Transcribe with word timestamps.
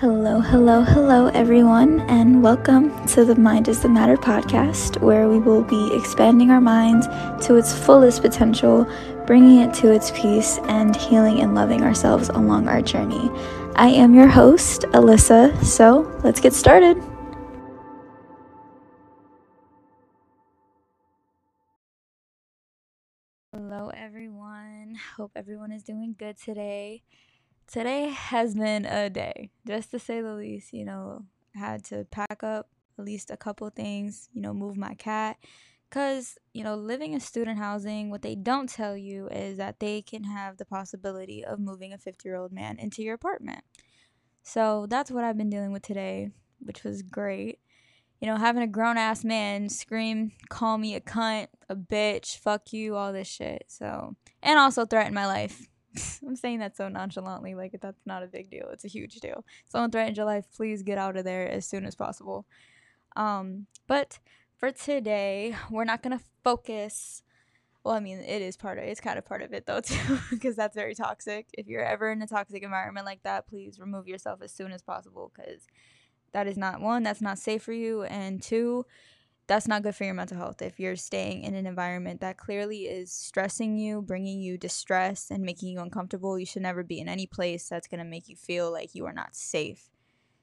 Hello, 0.00 0.40
hello, 0.40 0.80
hello, 0.80 1.26
everyone, 1.26 2.00
and 2.08 2.42
welcome 2.42 3.06
to 3.08 3.22
the 3.22 3.34
Mind 3.34 3.68
is 3.68 3.82
the 3.82 3.88
Matter 3.90 4.16
podcast, 4.16 4.98
where 5.02 5.28
we 5.28 5.38
will 5.38 5.62
be 5.62 5.94
expanding 5.94 6.50
our 6.50 6.58
minds 6.58 7.06
to 7.46 7.56
its 7.56 7.74
fullest 7.78 8.22
potential, 8.22 8.90
bringing 9.26 9.58
it 9.60 9.74
to 9.74 9.92
its 9.92 10.10
peace, 10.12 10.58
and 10.68 10.96
healing 10.96 11.40
and 11.40 11.54
loving 11.54 11.82
ourselves 11.82 12.30
along 12.30 12.66
our 12.66 12.80
journey. 12.80 13.30
I 13.76 13.88
am 13.88 14.14
your 14.14 14.26
host, 14.26 14.84
Alyssa, 14.94 15.62
so 15.62 16.10
let's 16.24 16.40
get 16.40 16.54
started. 16.54 16.96
Hello, 23.52 23.90
everyone. 23.94 24.96
Hope 25.18 25.32
everyone 25.36 25.72
is 25.72 25.82
doing 25.82 26.16
good 26.18 26.38
today 26.38 27.02
today 27.70 28.08
has 28.08 28.54
been 28.54 28.84
a 28.84 29.08
day, 29.08 29.50
just 29.66 29.90
to 29.92 29.98
say 29.98 30.20
the 30.20 30.34
least. 30.34 30.72
You 30.72 30.84
know, 30.84 31.24
had 31.54 31.84
to 31.86 32.04
pack 32.10 32.42
up 32.42 32.68
at 32.98 33.04
least 33.04 33.30
a 33.30 33.36
couple 33.36 33.68
things, 33.70 34.28
you 34.32 34.42
know, 34.42 34.52
move 34.52 34.76
my 34.76 34.94
cat. 34.94 35.36
Because, 35.88 36.38
you 36.54 36.62
know, 36.62 36.76
living 36.76 37.14
in 37.14 37.20
student 37.20 37.58
housing, 37.58 38.10
what 38.10 38.22
they 38.22 38.36
don't 38.36 38.68
tell 38.68 38.96
you 38.96 39.26
is 39.28 39.56
that 39.56 39.80
they 39.80 40.02
can 40.02 40.22
have 40.22 40.56
the 40.56 40.64
possibility 40.64 41.44
of 41.44 41.58
moving 41.58 41.92
a 41.92 41.98
50 41.98 42.28
year 42.28 42.36
old 42.36 42.52
man 42.52 42.78
into 42.78 43.02
your 43.02 43.14
apartment. 43.14 43.64
So 44.42 44.86
that's 44.88 45.10
what 45.10 45.24
I've 45.24 45.36
been 45.36 45.50
dealing 45.50 45.72
with 45.72 45.82
today, 45.82 46.30
which 46.60 46.84
was 46.84 47.02
great. 47.02 47.58
You 48.20 48.28
know, 48.28 48.36
having 48.36 48.62
a 48.62 48.68
grown 48.68 48.98
ass 48.98 49.24
man 49.24 49.68
scream, 49.68 50.32
call 50.48 50.78
me 50.78 50.94
a 50.94 51.00
cunt, 51.00 51.48
a 51.68 51.74
bitch, 51.74 52.36
fuck 52.36 52.72
you, 52.72 52.94
all 52.94 53.12
this 53.12 53.26
shit. 53.26 53.64
So, 53.66 54.14
and 54.42 54.58
also 54.58 54.84
threaten 54.86 55.14
my 55.14 55.26
life 55.26 55.69
I'm 56.26 56.36
saying 56.36 56.60
that 56.60 56.76
so 56.76 56.88
nonchalantly, 56.88 57.54
like 57.54 57.76
that's 57.80 58.06
not 58.06 58.22
a 58.22 58.26
big 58.26 58.50
deal. 58.50 58.68
It's 58.72 58.84
a 58.84 58.88
huge 58.88 59.16
deal. 59.16 59.44
Someone 59.68 59.90
threatened 59.90 60.16
your 60.16 60.26
life, 60.26 60.46
please 60.54 60.82
get 60.82 60.98
out 60.98 61.16
of 61.16 61.24
there 61.24 61.48
as 61.48 61.66
soon 61.66 61.84
as 61.84 61.94
possible. 61.94 62.46
Um, 63.16 63.66
but 63.86 64.18
for 64.56 64.70
today, 64.70 65.56
we're 65.70 65.84
not 65.84 66.02
gonna 66.02 66.20
focus. 66.44 67.22
Well, 67.82 67.94
I 67.94 68.00
mean, 68.00 68.18
it 68.18 68.42
is 68.42 68.56
part 68.56 68.78
of 68.78 68.84
it's 68.84 69.00
kind 69.00 69.18
of 69.18 69.24
part 69.24 69.42
of 69.42 69.52
it 69.52 69.66
though 69.66 69.80
too, 69.80 70.18
because 70.30 70.56
that's 70.56 70.76
very 70.76 70.94
toxic. 70.94 71.46
If 71.54 71.66
you're 71.66 71.84
ever 71.84 72.10
in 72.10 72.22
a 72.22 72.26
toxic 72.26 72.62
environment 72.62 73.06
like 73.06 73.22
that, 73.24 73.48
please 73.48 73.78
remove 73.80 74.06
yourself 74.06 74.42
as 74.42 74.52
soon 74.52 74.72
as 74.72 74.82
possible, 74.82 75.32
because 75.34 75.66
that 76.32 76.46
is 76.46 76.56
not 76.56 76.80
one 76.80 77.02
that's 77.02 77.22
not 77.22 77.38
safe 77.38 77.62
for 77.62 77.72
you, 77.72 78.04
and 78.04 78.42
two, 78.42 78.86
that's 79.50 79.66
not 79.66 79.82
good 79.82 79.96
for 79.96 80.04
your 80.04 80.14
mental 80.14 80.36
health 80.36 80.62
if 80.62 80.78
you're 80.78 80.94
staying 80.94 81.42
in 81.42 81.56
an 81.56 81.66
environment 81.66 82.20
that 82.20 82.36
clearly 82.36 82.82
is 82.82 83.10
stressing 83.10 83.76
you, 83.76 84.00
bringing 84.00 84.40
you 84.40 84.56
distress, 84.56 85.28
and 85.28 85.42
making 85.42 85.70
you 85.70 85.80
uncomfortable. 85.80 86.38
You 86.38 86.46
should 86.46 86.62
never 86.62 86.84
be 86.84 87.00
in 87.00 87.08
any 87.08 87.26
place 87.26 87.68
that's 87.68 87.88
going 87.88 87.98
to 87.98 88.08
make 88.08 88.28
you 88.28 88.36
feel 88.36 88.70
like 88.70 88.94
you 88.94 89.06
are 89.06 89.12
not 89.12 89.34
safe. 89.34 89.90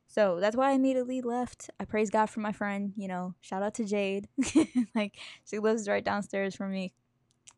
So 0.08 0.40
that's 0.42 0.58
why 0.58 0.72
I 0.72 0.74
immediately 0.74 1.22
left. 1.22 1.70
I 1.80 1.86
praise 1.86 2.10
God 2.10 2.26
for 2.26 2.42
my 2.42 2.52
friend, 2.52 2.92
you 2.98 3.08
know, 3.08 3.34
shout 3.40 3.64
out 3.64 3.76
to 3.76 3.86
Jade. 3.86 4.28
like, 4.96 5.16
she 5.46 5.60
lives 5.60 5.88
right 5.88 6.04
downstairs 6.04 6.54
from 6.54 6.74
me. 6.74 6.92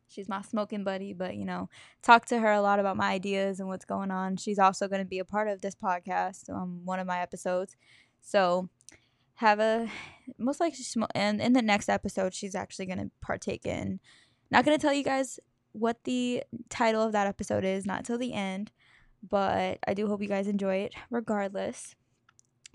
She's 0.08 0.30
my 0.30 0.44
smoking 0.44 0.84
buddy, 0.84 1.14
but 1.14 1.36
you 1.36 1.46
know, 1.46 1.68
talk 2.04 2.26
to 2.28 2.38
her 2.38 2.52
a 2.52 2.62
lot 2.62 2.80
about 2.80 2.96
my 2.96 3.10
ideas 3.10 3.60
and 3.60 3.68
what's 3.68 3.86
going 3.86 4.12
on. 4.12 4.38
She's 4.38 4.60
also 4.60 4.88
going 4.88 5.02
to 5.02 5.06
be 5.06 5.18
a 5.18 5.26
part 5.26 5.48
of 5.48 5.62
this 5.62 5.74
podcast, 5.74 6.48
um, 6.52 6.82
one 6.86 7.00
of 7.00 7.08
my 7.08 7.22
episodes. 7.22 7.76
So, 8.22 8.70
have 9.40 9.60
a 9.60 9.90
most 10.38 10.60
likely 10.60 10.84
and 11.16 11.40
in 11.40 11.54
the 11.54 11.62
next 11.62 11.88
episode 11.88 12.34
she's 12.34 12.56
actually 12.56 12.86
going 12.86 13.00
to 13.00 13.10
partake 13.22 13.66
in 13.66 14.00
not 14.52 14.66
going 14.66 14.78
to 14.78 14.82
tell 14.82 14.94
you 14.94 15.04
guys 15.04 15.40
what 15.72 16.04
the 16.04 16.44
title 16.70 17.02
of 17.02 17.14
that 17.14 17.26
episode 17.26 17.64
is 17.64 17.86
not 17.86 18.04
till 18.04 18.18
the 18.18 18.34
end 18.34 18.70
but 19.28 19.80
i 19.88 19.94
do 19.94 20.08
hope 20.08 20.22
you 20.22 20.28
guys 20.28 20.48
enjoy 20.48 20.76
it 20.76 20.94
regardless. 21.10 21.96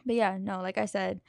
But 0.07 0.17
yeah 0.17 0.39
no 0.41 0.63
like 0.63 0.79
i 0.79 0.87
said 0.87 1.21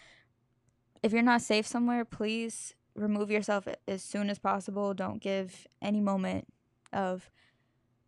if 1.04 1.12
you're 1.12 1.22
not 1.22 1.42
safe 1.42 1.68
somewhere 1.68 2.06
please 2.06 2.74
remove 2.96 3.30
yourself 3.30 3.68
as 3.90 4.02
soon 4.02 4.30
as 4.30 4.40
possible. 4.40 4.94
Don't 4.94 5.22
give 5.22 5.68
any 5.82 6.00
moment 6.00 6.48
of 6.94 7.30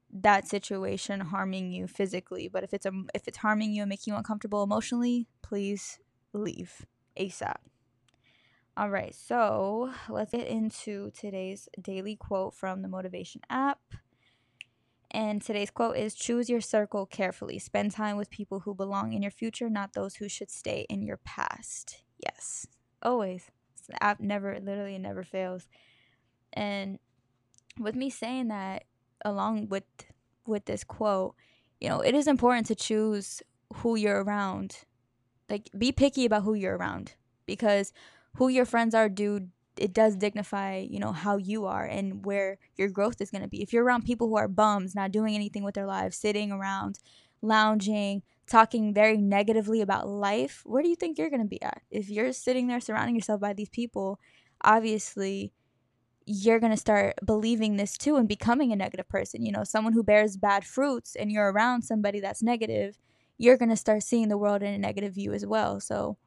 that 0.09 0.47
situation 0.47 1.19
harming 1.19 1.73
you 1.73 1.88
physically 1.88 2.47
but 2.47 2.63
if 2.63 2.73
it's 2.73 2.85
a, 2.85 2.91
if 3.13 3.27
it's 3.27 3.39
harming 3.39 3.73
you 3.73 3.81
and 3.81 3.89
making 3.89 4.13
you 4.13 4.17
uncomfortable 4.17 4.63
emotionally 4.63 5.27
please 5.41 5.99
leave 6.31 6.85
ASAP. 7.19 7.57
All 8.75 8.89
right, 8.89 9.16
so 9.16 9.91
let's 10.07 10.31
get 10.31 10.47
into 10.47 11.11
today's 11.11 11.67
daily 11.81 12.16
quote 12.16 12.53
from 12.53 12.83
the 12.83 12.88
Motivation 12.88 13.41
app. 13.50 13.79
And 15.09 15.41
today's 15.41 15.72
quote 15.72 15.97
is 15.97 16.13
Choose 16.13 16.50
your 16.50 16.61
circle 16.61 17.06
carefully. 17.06 17.57
Spend 17.57 17.91
time 17.91 18.17
with 18.17 18.29
people 18.29 18.59
who 18.59 18.75
belong 18.75 19.13
in 19.13 19.22
your 19.22 19.31
future, 19.31 19.69
not 19.69 19.94
those 19.94 20.16
who 20.16 20.29
should 20.29 20.51
stay 20.51 20.85
in 20.89 21.01
your 21.01 21.17
past. 21.17 22.03
Yes, 22.23 22.67
always. 23.01 23.50
The 23.88 24.03
app 24.03 24.19
never, 24.19 24.59
literally, 24.59 24.97
never 24.97 25.23
fails. 25.23 25.67
And 26.53 27.00
with 27.79 27.95
me 27.95 28.09
saying 28.09 28.50
that, 28.50 28.83
along 29.23 29.69
with 29.69 29.85
with 30.45 30.66
this 30.66 30.83
quote, 30.83 31.35
you 31.79 31.89
know, 31.89 32.01
it 32.01 32.13
is 32.13 32.27
important 32.27 32.67
to 32.67 32.75
choose 32.75 33.41
who 33.75 33.95
you're 33.95 34.23
around 34.23 34.83
like 35.49 35.69
be 35.77 35.91
picky 35.91 36.25
about 36.25 36.43
who 36.43 36.53
you're 36.53 36.77
around 36.77 37.13
because 37.45 37.93
who 38.35 38.47
your 38.47 38.65
friends 38.65 38.93
are 38.93 39.09
do 39.09 39.47
it 39.77 39.93
does 39.93 40.15
dignify 40.15 40.77
you 40.77 40.99
know 40.99 41.11
how 41.11 41.37
you 41.37 41.65
are 41.65 41.85
and 41.85 42.25
where 42.25 42.57
your 42.75 42.89
growth 42.89 43.21
is 43.21 43.31
going 43.31 43.43
to 43.43 43.47
be. 43.47 43.61
If 43.61 43.71
you're 43.71 43.83
around 43.83 44.05
people 44.05 44.27
who 44.27 44.37
are 44.37 44.47
bums 44.47 44.95
not 44.95 45.11
doing 45.11 45.35
anything 45.35 45.63
with 45.63 45.75
their 45.75 45.85
lives 45.85 46.17
sitting 46.17 46.51
around 46.51 46.99
lounging 47.41 48.23
talking 48.47 48.93
very 48.93 49.17
negatively 49.17 49.81
about 49.81 50.07
life 50.07 50.63
where 50.65 50.81
do 50.81 50.89
you 50.89 50.95
think 50.95 51.17
you're 51.17 51.29
going 51.29 51.41
to 51.41 51.47
be 51.47 51.61
at? 51.61 51.81
If 51.91 52.09
you're 52.09 52.33
sitting 52.33 52.67
there 52.67 52.79
surrounding 52.79 53.15
yourself 53.15 53.41
by 53.41 53.53
these 53.53 53.69
people 53.69 54.19
obviously 54.61 55.53
you're 56.25 56.59
going 56.59 56.73
to 56.73 56.77
start 56.77 57.15
believing 57.23 57.77
this 57.77 57.97
too 57.97 58.17
and 58.17 58.27
becoming 58.27 58.71
a 58.71 58.75
negative 58.75 59.07
person 59.07 59.45
you 59.45 59.51
know 59.51 59.63
someone 59.63 59.93
who 59.93 60.03
bears 60.03 60.35
bad 60.35 60.65
fruits 60.65 61.15
and 61.15 61.31
you're 61.31 61.51
around 61.51 61.83
somebody 61.83 62.19
that's 62.19 62.43
negative 62.43 62.97
you're 63.37 63.57
going 63.57 63.69
to 63.69 63.75
start 63.75 64.03
seeing 64.03 64.29
the 64.29 64.37
world 64.37 64.63
in 64.63 64.73
a 64.73 64.77
negative 64.77 65.13
view 65.13 65.33
as 65.33 65.45
well. 65.45 65.79
So 65.79 66.17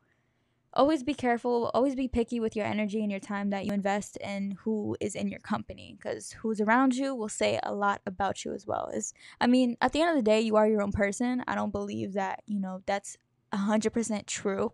always 0.73 1.03
be 1.03 1.15
careful, 1.15 1.71
always 1.75 1.95
be 1.95 2.09
picky 2.09 2.39
with 2.39 2.55
your 2.55 2.65
energy 2.67 3.01
and 3.01 3.11
your 3.11 3.21
time 3.21 3.51
that 3.51 3.67
you 3.67 3.73
invest 3.73 4.17
in 4.19 4.57
who 4.63 4.97
is 5.01 5.15
in 5.15 5.29
your 5.29 5.41
company 5.41 5.97
because 5.99 6.33
who's 6.33 6.61
around 6.61 6.95
you 6.95 7.15
will 7.15 7.29
say 7.29 7.59
a 7.63 7.75
lot 7.75 8.01
about 8.07 8.45
you 8.45 8.53
as 8.55 8.67
well. 8.67 8.89
Is 8.95 9.13
I 9.41 9.47
mean, 9.47 9.77
at 9.81 9.93
the 9.93 10.01
end 10.01 10.11
of 10.11 10.17
the 10.17 10.23
day, 10.31 10.41
you 10.41 10.57
are 10.57 10.69
your 10.69 10.83
own 10.83 10.93
person. 10.93 11.43
I 11.47 11.55
don't 11.55 11.73
believe 11.73 12.13
that, 12.13 12.43
you 12.47 12.61
know, 12.61 12.83
that's 12.87 13.17
100% 13.53 14.27
true. 14.27 14.73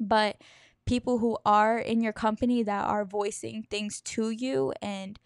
But 0.00 0.42
people 0.86 1.18
who 1.18 1.38
are 1.44 1.78
in 1.78 2.00
your 2.00 2.12
company 2.12 2.62
that 2.62 2.84
are 2.86 3.04
voicing 3.04 3.64
things 3.70 4.00
to 4.00 4.30
you 4.30 4.72
and 4.82 5.20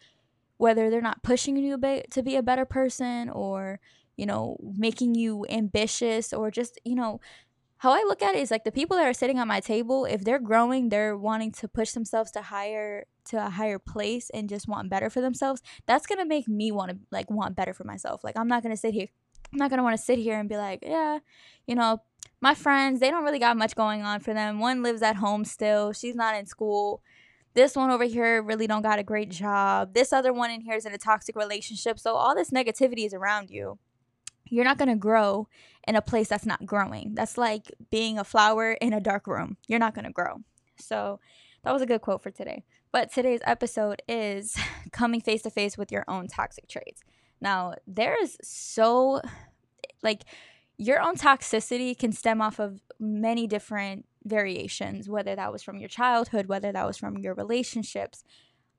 whether 0.59 0.91
they're 0.91 1.01
not 1.01 1.23
pushing 1.23 1.57
you 1.57 1.79
to 2.11 2.23
be 2.23 2.37
a 2.37 2.43
better 2.43 2.65
person 2.65 3.31
or 3.31 3.81
you 4.17 4.27
know, 4.27 4.57
making 4.77 5.15
you 5.15 5.47
ambitious 5.49 6.33
or 6.33 6.51
just, 6.51 6.81
you 6.85 6.95
know, 6.95 7.21
how 7.79 7.91
I 7.91 8.05
look 8.07 8.23
at 8.23 8.37
it 8.37 8.39
is 8.39 8.53
like 8.53 8.63
the 8.63 8.71
people 8.71 8.97
that 8.97 9.07
are 9.07 9.13
sitting 9.13 9.39
at 9.39 9.49
my 9.49 9.59
table, 9.59 10.05
if 10.05 10.23
they're 10.23 10.39
growing, 10.39 10.89
they're 10.89 11.17
wanting 11.17 11.51
to 11.53 11.67
push 11.67 11.91
themselves 11.91 12.31
to 12.33 12.43
higher 12.43 13.07
to 13.25 13.45
a 13.45 13.51
higher 13.51 13.79
place 13.79 14.31
and 14.31 14.49
just 14.49 14.69
want 14.69 14.89
better 14.89 15.11
for 15.11 15.21
themselves, 15.21 15.63
that's 15.87 16.07
gonna 16.07 16.25
make 16.25 16.47
me 16.47 16.71
want 16.71 16.91
to 16.91 16.99
like 17.11 17.31
want 17.31 17.57
better 17.57 17.75
for 17.75 17.85
myself. 17.85 18.23
Like 18.23 18.37
I'm 18.39 18.47
not 18.47 18.63
gonna 18.63 18.77
sit 18.77 18.95
here 18.95 19.09
I'm 19.53 19.59
not 19.59 19.71
gonna 19.71 19.83
want 19.83 19.97
to 19.97 20.03
sit 20.03 20.19
here 20.19 20.39
and 20.39 20.49
be 20.49 20.57
like, 20.57 20.81
yeah, 20.83 21.19
you 21.67 21.75
know, 21.75 22.03
my 22.41 22.55
friends, 22.55 23.01
they 23.01 23.11
don't 23.11 23.25
really 23.25 23.39
got 23.39 23.57
much 23.57 23.75
going 23.75 24.03
on 24.03 24.21
for 24.21 24.33
them. 24.33 24.61
One 24.61 24.83
lives 24.83 25.03
at 25.03 25.17
home 25.17 25.45
still, 25.45 25.93
she's 25.93 26.15
not 26.15 26.37
in 26.37 26.47
school. 26.47 27.03
This 27.55 27.77
one 27.77 27.91
over 27.91 28.05
here 28.05 28.43
really 28.43 28.67
don't 28.67 28.83
got 28.83 28.99
a 28.99 29.03
great 29.03 29.29
job. 29.29 29.93
This 29.93 30.13
other 30.13 30.33
one 30.33 30.51
in 30.51 30.63
here 30.63 30.75
is 30.75 30.87
in 30.87 30.95
a 30.95 30.99
toxic 30.99 31.37
relationship. 31.37 31.99
So 31.99 32.15
all 32.15 32.35
this 32.35 32.51
negativity 32.51 33.05
is 33.05 33.13
around 33.13 33.51
you 33.51 33.79
you're 34.53 34.67
not 34.67 34.77
going 34.77 34.91
to 34.91 34.97
grow 34.97 35.49
in 35.89 35.97
a 35.97 36.03
place 36.03 36.29
that's 36.29 36.45
not 36.45 36.67
growing. 36.67 37.15
That's 37.15 37.39
like 37.39 37.73
being 37.91 38.19
a 38.19 38.25
flower 38.25 38.73
in 38.73 38.93
a 38.93 39.01
dark 39.01 39.27
room. 39.27 39.57
You're 39.67 39.79
not 39.79 39.95
going 39.95 40.05
to 40.05 40.13
grow. 40.13 40.43
So 40.79 41.21
that 41.65 41.73
was 41.73 41.81
a 41.81 41.87
good 41.87 42.03
quote 42.03 42.23
for 42.23 42.31
today. 42.31 42.63
But 42.93 43.11
today's 43.11 43.41
episode 43.45 44.03
is 44.07 44.55
coming 44.93 45.23
face 45.23 45.41
to 45.43 45.51
face 45.51 45.79
with 45.79 45.91
your 45.91 46.05
own 46.07 46.29
toxic 46.29 46.69
traits. 46.69 47.03
Now, 47.41 47.77
there 47.87 48.23
is 48.23 48.37
so, 48.43 49.23
like, 50.03 50.21
your 50.77 51.01
own 51.01 51.17
toxicity 51.17 51.99
can 51.99 52.13
stem 52.13 52.43
off 52.43 52.59
of 52.59 52.83
many 53.01 53.47
different 53.47 54.05
variations, 54.23 55.09
whether 55.09 55.35
that 55.35 55.51
was 55.51 55.63
from 55.63 55.79
your 55.79 55.89
childhood, 55.89 56.45
whether 56.45 56.73
that 56.73 56.87
was 56.87 56.99
from 56.99 57.17
your 57.17 57.35
relationships, 57.35 58.23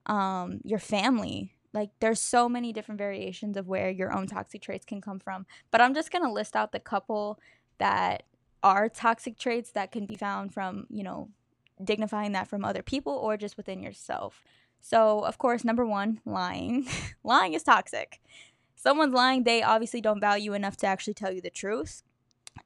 um, 0.06 0.60
your 0.64 0.80
family, 0.80 1.56
like 1.74 1.90
there's 2.00 2.22
so 2.22 2.48
many 2.48 2.72
different 2.72 3.00
variations 3.00 3.58
of 3.58 3.68
where 3.68 3.90
your 3.90 4.14
own 4.14 4.28
toxic 4.28 4.62
traits 4.62 4.86
can 4.86 5.02
come 5.02 5.20
from. 5.20 5.46
But 5.72 5.82
I'm 5.82 5.94
just 5.94 6.12
going 6.12 6.24
to 6.24 6.32
list 6.32 6.56
out 6.56 6.72
the 6.72 6.80
couple 6.80 7.40
that 7.80 8.24
are 8.62 8.88
toxic 8.88 9.38
traits 9.38 9.72
that 9.72 9.92
can 9.92 10.06
be 10.06 10.16
found 10.16 10.54
from, 10.54 10.86
you 10.90 11.04
know, 11.04 11.30
dignifying 11.84 12.32
that 12.34 12.48
from 12.48 12.64
other 12.64 12.84
people 12.84 13.14
or 13.14 13.36
just 13.38 13.58
within 13.58 13.82
yourself. 13.82 14.44
So, 14.80 15.20
of 15.22 15.38
course, 15.38 15.64
number 15.64 15.86
1, 15.86 16.22
lying. 16.26 16.88
lying 17.24 17.54
is 17.54 17.64
toxic. 17.64 18.22
Someone's 18.76 19.14
lying, 19.14 19.44
they 19.44 19.64
obviously 19.64 20.02
don't 20.02 20.20
value 20.20 20.54
enough 20.54 20.78
to 20.78 20.88
actually 20.88 21.14
tell 21.14 21.32
you 21.32 21.42
the 21.42 21.50
truth. 21.50 22.04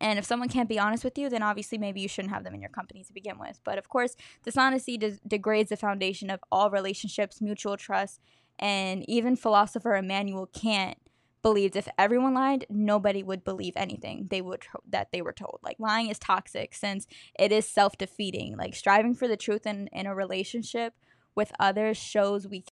And 0.01 0.19
if 0.19 0.25
someone 0.25 0.49
can't 0.49 0.67
be 0.67 0.79
honest 0.79 1.03
with 1.03 1.17
you, 1.17 1.29
then 1.29 1.43
obviously 1.43 1.77
maybe 1.77 2.01
you 2.01 2.07
shouldn't 2.07 2.33
have 2.33 2.43
them 2.43 2.53
in 2.53 2.61
your 2.61 2.69
company 2.69 3.03
to 3.03 3.13
begin 3.13 3.39
with. 3.39 3.61
But 3.63 3.77
of 3.77 3.87
course, 3.87 4.15
dishonesty 4.43 4.97
de- 4.97 5.19
degrades 5.27 5.69
the 5.69 5.77
foundation 5.77 6.29
of 6.29 6.41
all 6.51 6.69
relationships, 6.69 7.39
mutual 7.39 7.77
trust, 7.77 8.19
and 8.59 9.07
even 9.09 9.35
philosopher 9.35 9.95
Immanuel 9.95 10.47
Kant 10.47 10.97
believed 11.43 11.75
if 11.75 11.87
everyone 11.97 12.33
lied, 12.33 12.65
nobody 12.69 13.23
would 13.23 13.43
believe 13.43 13.73
anything 13.75 14.27
they 14.29 14.41
would 14.41 14.63
that 14.89 15.11
they 15.11 15.21
were 15.21 15.31
told. 15.33 15.59
Like 15.63 15.77
lying 15.79 16.09
is 16.09 16.19
toxic 16.19 16.73
since 16.73 17.07
it 17.39 17.51
is 17.51 17.67
self-defeating. 17.67 18.57
Like 18.57 18.75
striving 18.75 19.13
for 19.13 19.27
the 19.27 19.37
truth 19.37 19.65
in, 19.65 19.87
in 19.93 20.07
a 20.07 20.15
relationship 20.15 20.93
with 21.35 21.51
others 21.59 21.97
shows 21.97 22.47
we 22.47 22.65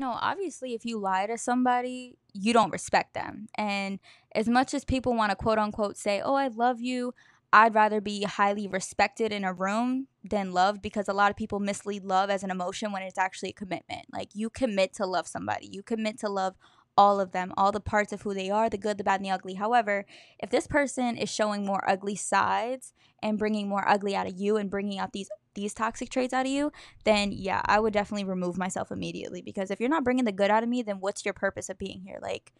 no, 0.00 0.10
obviously, 0.12 0.74
if 0.74 0.84
you 0.84 0.96
lie 0.98 1.26
to 1.26 1.36
somebody, 1.36 2.18
you 2.32 2.52
don't 2.52 2.70
respect 2.70 3.14
them. 3.14 3.48
And 3.56 3.98
as 4.32 4.48
much 4.48 4.72
as 4.72 4.84
people 4.84 5.14
want 5.14 5.30
to 5.30 5.36
quote 5.36 5.58
unquote 5.58 5.96
say, 5.96 6.22
Oh, 6.24 6.34
I 6.34 6.48
love 6.48 6.80
you, 6.80 7.14
I'd 7.52 7.74
rather 7.74 8.00
be 8.00 8.24
highly 8.24 8.68
respected 8.68 9.32
in 9.32 9.44
a 9.44 9.54
room 9.54 10.08
than 10.22 10.52
loved 10.52 10.82
because 10.82 11.08
a 11.08 11.14
lot 11.14 11.30
of 11.30 11.36
people 11.36 11.60
mislead 11.60 12.04
love 12.04 12.28
as 12.28 12.42
an 12.42 12.50
emotion 12.50 12.92
when 12.92 13.02
it's 13.02 13.18
actually 13.18 13.50
a 13.50 13.54
commitment. 13.54 14.06
Like 14.12 14.28
you 14.34 14.50
commit 14.50 14.92
to 14.94 15.06
love 15.06 15.26
somebody, 15.26 15.66
you 15.66 15.82
commit 15.82 16.18
to 16.20 16.28
love 16.28 16.56
all 16.96 17.20
of 17.20 17.32
them, 17.32 17.54
all 17.56 17.72
the 17.72 17.80
parts 17.80 18.12
of 18.12 18.22
who 18.22 18.34
they 18.34 18.50
are, 18.50 18.68
the 18.68 18.76
good, 18.76 18.98
the 18.98 19.04
bad, 19.04 19.20
and 19.20 19.26
the 19.26 19.30
ugly. 19.30 19.54
However, 19.54 20.04
if 20.40 20.50
this 20.50 20.66
person 20.66 21.16
is 21.16 21.30
showing 21.30 21.64
more 21.64 21.88
ugly 21.88 22.16
sides 22.16 22.92
and 23.22 23.38
bringing 23.38 23.68
more 23.68 23.88
ugly 23.88 24.16
out 24.16 24.26
of 24.26 24.36
you 24.36 24.56
and 24.56 24.70
bringing 24.70 24.98
out 24.98 25.12
these 25.12 25.30
these 25.54 25.74
toxic 25.74 26.10
traits 26.10 26.32
out 26.32 26.46
of 26.46 26.52
you, 26.52 26.70
then 27.04 27.32
yeah, 27.32 27.62
I 27.64 27.80
would 27.80 27.92
definitely 27.92 28.24
remove 28.24 28.58
myself 28.58 28.92
immediately 28.92 29.42
because 29.42 29.70
if 29.70 29.80
you're 29.80 29.88
not 29.88 30.04
bringing 30.04 30.24
the 30.24 30.32
good 30.32 30.50
out 30.50 30.62
of 30.62 30.68
me, 30.68 30.82
then 30.82 31.00
what's 31.00 31.24
your 31.24 31.34
purpose 31.34 31.68
of 31.68 31.78
being 31.78 32.02
here? 32.02 32.18
Like 32.20 32.52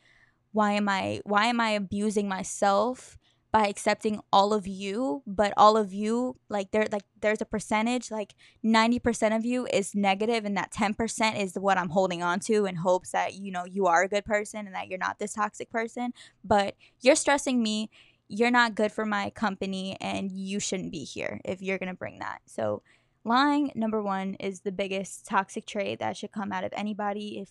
why 0.53 0.73
am 0.73 0.89
I 0.89 1.21
why 1.25 1.47
am 1.47 1.61
I 1.61 1.71
abusing 1.71 2.29
myself 2.29 3.19
by 3.51 3.67
accepting 3.67 4.21
all 4.33 4.53
of 4.53 4.67
you 4.67 5.23
but 5.27 5.53
all 5.57 5.77
of 5.77 5.93
you 5.93 6.37
like 6.49 6.71
there 6.71 6.87
like 6.93 7.05
there's 7.21 7.41
a 7.41 7.47
percentage 7.47 8.11
like 8.11 8.35
90% 8.65 9.37
of 9.37 9.45
you 9.45 9.67
is 9.73 9.95
negative 9.95 10.45
and 10.45 10.57
that 10.57 10.73
10% 10.73 11.41
is 11.41 11.55
what 11.55 11.79
i'm 11.79 11.91
holding 11.91 12.23
on 12.23 12.41
to 12.41 12.67
in 12.67 12.77
hopes 12.77 13.13
that 13.13 13.35
you 13.35 13.51
know 13.51 13.65
you 13.65 13.87
are 13.87 14.03
a 14.03 14.09
good 14.09 14.25
person 14.25 14.67
and 14.67 14.75
that 14.75 14.89
you're 14.89 14.99
not 14.99 15.19
this 15.19 15.35
toxic 15.35 15.71
person. 15.71 16.13
But 16.45 16.75
you're 17.01 17.17
stressing 17.17 17.63
me. 17.63 17.91
You're 18.29 18.51
not 18.51 18.75
good 18.75 18.93
for 18.93 19.07
my 19.07 19.31
company 19.31 19.97
and 20.01 20.31
you 20.31 20.61
shouldn't 20.61 20.93
be 20.93 21.05
here 21.05 21.41
if 21.45 21.63
you're 21.63 21.79
going 21.79 21.93
to 21.93 21.97
bring 21.97 22.19
that. 22.19 22.41
So 22.47 22.83
lying 23.25 23.73
number 23.75 24.03
one 24.03 24.35
is 24.35 24.61
the 24.61 24.73
biggest 24.73 25.27
toxic 25.27 25.67
trait 25.67 25.99
that 26.01 26.17
should 26.17 26.33
come 26.33 26.53
out 26.53 26.65
of 26.65 26.73
anybody 26.77 27.39
if 27.41 27.51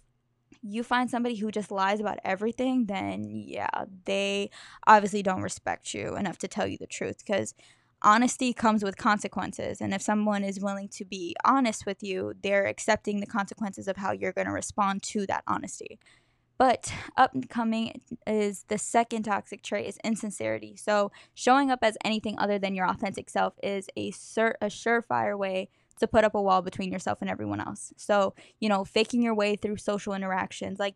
you 0.62 0.84
find 0.84 1.10
somebody 1.10 1.36
who 1.36 1.52
just 1.52 1.72
lies 1.72 2.00
about 2.00 2.20
everything, 2.24 2.86
then 2.86 3.44
yeah, 3.48 3.86
they 4.06 4.50
obviously 4.86 5.24
don't 5.24 5.42
respect 5.42 5.94
you 5.94 6.16
enough 6.16 6.38
to 6.40 6.48
tell 6.48 6.68
you 6.68 6.78
the 6.78 6.88
truth 6.88 7.20
because 7.26 7.54
honesty 8.02 8.54
comes 8.54 8.84
with 8.84 8.98
consequences. 8.98 9.82
And 9.82 9.94
if 9.94 10.02
someone 10.02 10.44
is 10.44 10.60
willing 10.60 10.90
to 10.90 11.06
be 11.06 11.36
honest 11.46 11.86
with 11.86 12.04
you, 12.04 12.34
they're 12.42 12.66
accepting 12.66 13.20
the 13.20 13.26
consequences 13.26 13.88
of 13.88 13.98
how 13.98 14.12
you're 14.12 14.34
going 14.34 14.48
to 14.48 14.54
respond 14.54 15.04
to 15.04 15.26
that 15.28 15.44
honesty. 15.48 16.00
But 16.58 16.92
upcoming 17.16 18.02
is 18.26 18.66
the 18.68 18.80
second 18.80 19.24
toxic 19.24 19.62
trait 19.62 19.86
is 19.86 20.00
insincerity. 20.04 20.76
So 20.76 21.12
showing 21.36 21.70
up 21.70 21.80
as 21.84 21.98
anything 22.04 22.38
other 22.40 22.58
than 22.58 22.74
your 22.74 22.90
authentic 22.90 23.30
self 23.30 23.54
is 23.62 23.90
a, 23.96 24.10
sur- 24.12 24.58
a 24.60 24.66
surefire 24.66 25.38
way 25.38 25.70
to 26.00 26.08
put 26.08 26.24
up 26.24 26.36
a 26.36 26.42
wall 26.42 26.62
between 26.62 26.92
yourself 26.92 27.20
and 27.22 27.30
everyone 27.30 27.60
else. 27.60 27.94
So, 27.98 28.34
you 28.60 28.70
know, 28.70 28.86
faking 28.86 29.22
your 29.22 29.36
way 29.36 29.56
through 29.56 29.78
social 29.78 30.14
interactions, 30.14 30.80
like 30.80 30.96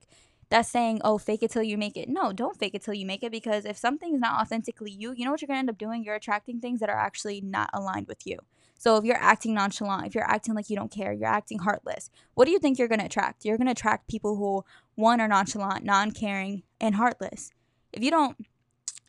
that's 0.52 0.70
saying, 0.70 1.00
oh, 1.04 1.18
fake 1.18 1.44
it 1.44 1.52
till 1.52 1.64
you 1.64 1.78
make 1.78 1.96
it. 1.96 2.10
No, 2.10 2.34
don't 2.34 2.58
fake 2.58 2.76
it 2.76 2.84
till 2.84 2.94
you 2.94 3.06
make 3.06 3.24
it 3.24 3.32
because 3.32 3.64
if 3.64 3.78
something 3.78 4.14
is 4.14 4.20
not 4.20 4.42
authentically 4.42 4.92
you, 4.92 5.14
you 5.14 5.24
know 5.24 5.32
what 5.32 5.42
you're 5.42 5.48
going 5.48 5.56
to 5.56 5.60
end 5.60 5.70
up 5.70 5.78
doing? 5.78 6.04
You're 6.04 6.16
attracting 6.16 6.60
things 6.60 6.82
that 6.82 6.90
are 6.90 7.00
actually 7.00 7.40
not 7.40 7.70
aligned 7.74 8.08
with 8.08 8.28
you. 8.28 8.38
So 8.78 8.98
if 8.98 9.06
you're 9.06 9.16
acting 9.16 9.54
nonchalant, 9.54 10.08
if 10.08 10.14
you're 10.14 10.30
acting 10.30 10.54
like 10.54 10.70
you 10.70 10.76
don't 10.76 10.92
care, 10.92 11.14
you're 11.14 11.30
acting 11.30 11.60
heartless, 11.60 12.10
what 12.34 12.46
do 12.46 12.52
you 12.52 12.60
think 12.60 12.78
you're 12.78 12.90
going 12.90 13.00
to 13.00 13.06
attract? 13.06 13.46
You're 13.46 13.58
going 13.58 13.68
to 13.68 13.72
attract 13.72 14.10
people 14.10 14.36
who, 14.36 14.66
one, 14.96 15.22
are 15.22 15.28
nonchalant, 15.28 15.86
non 15.86 16.12
caring, 16.12 16.64
and 16.82 16.96
heartless. 16.96 17.52
If 17.94 18.04
you 18.04 18.12
don't, 18.12 18.36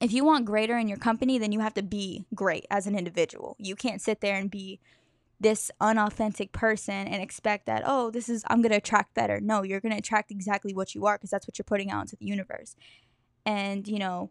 if 0.00 0.12
you 0.12 0.25
want 0.25 0.44
greater 0.44 0.77
in 0.79 0.89
your 0.89 0.99
company, 0.99 1.39
then 1.39 1.53
you 1.53 1.61
have 1.61 1.75
to 1.75 1.83
be 1.83 2.25
great 2.35 2.67
as 2.71 2.87
an 2.87 2.97
individual. 2.97 3.56
You 3.59 3.75
can't 3.75 4.00
sit 4.00 4.21
there 4.21 4.37
and 4.37 4.50
be 4.50 4.79
this 5.43 5.71
unauthentic 5.81 6.53
person 6.53 7.09
and 7.09 7.23
expect 7.23 7.67
that 7.67 7.83
oh 7.85 8.11
this 8.11 8.29
is 8.29 8.44
i'm 8.49 8.62
going 8.62 8.71
to 8.71 8.77
attract 8.77 9.15
better. 9.15 9.41
No 9.41 9.62
you're 9.62 9.81
going 9.81 9.93
to 9.93 9.99
attract 9.99 10.31
exactly 10.31 10.73
what 10.73 10.94
you 10.94 11.05
are 11.06 11.17
because 11.17 11.31
that's 11.31 11.47
what 11.47 11.59
you're 11.59 11.65
putting 11.65 11.91
out 11.91 12.03
into 12.03 12.17
the 12.17 12.27
universe. 12.27 12.77
And 13.44 13.87
you 13.87 13.99
know 13.99 14.31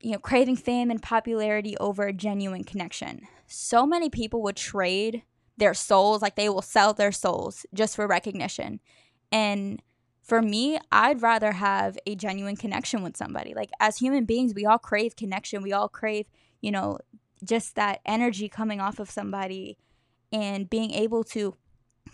you 0.00 0.12
know 0.12 0.18
craving 0.18 0.56
fame 0.56 0.90
and 0.90 1.02
popularity 1.02 1.76
over 1.78 2.06
a 2.06 2.12
genuine 2.12 2.64
connection. 2.64 3.26
So 3.46 3.86
many 3.86 4.08
people 4.08 4.42
would 4.42 4.56
trade 4.56 5.22
their 5.58 5.74
souls 5.74 6.22
like 6.22 6.36
they 6.36 6.48
will 6.48 6.62
sell 6.62 6.94
their 6.94 7.12
souls 7.12 7.66
just 7.74 7.94
for 7.94 8.06
recognition. 8.06 8.80
And 9.30 9.82
for 10.22 10.42
me 10.42 10.78
i'd 10.92 11.22
rather 11.22 11.52
have 11.52 11.98
a 12.06 12.14
genuine 12.14 12.56
connection 12.56 13.02
with 13.02 13.16
somebody. 13.16 13.52
Like 13.52 13.70
as 13.80 13.98
human 13.98 14.24
beings 14.24 14.54
we 14.54 14.64
all 14.64 14.78
crave 14.78 15.14
connection. 15.14 15.62
We 15.62 15.74
all 15.74 15.88
crave 15.88 16.26
you 16.62 16.70
know 16.70 16.98
just 17.44 17.74
that 17.74 18.00
energy 18.06 18.48
coming 18.48 18.80
off 18.80 18.98
of 18.98 19.10
somebody 19.10 19.76
and 20.32 20.70
being 20.70 20.92
able 20.92 21.24
to 21.24 21.56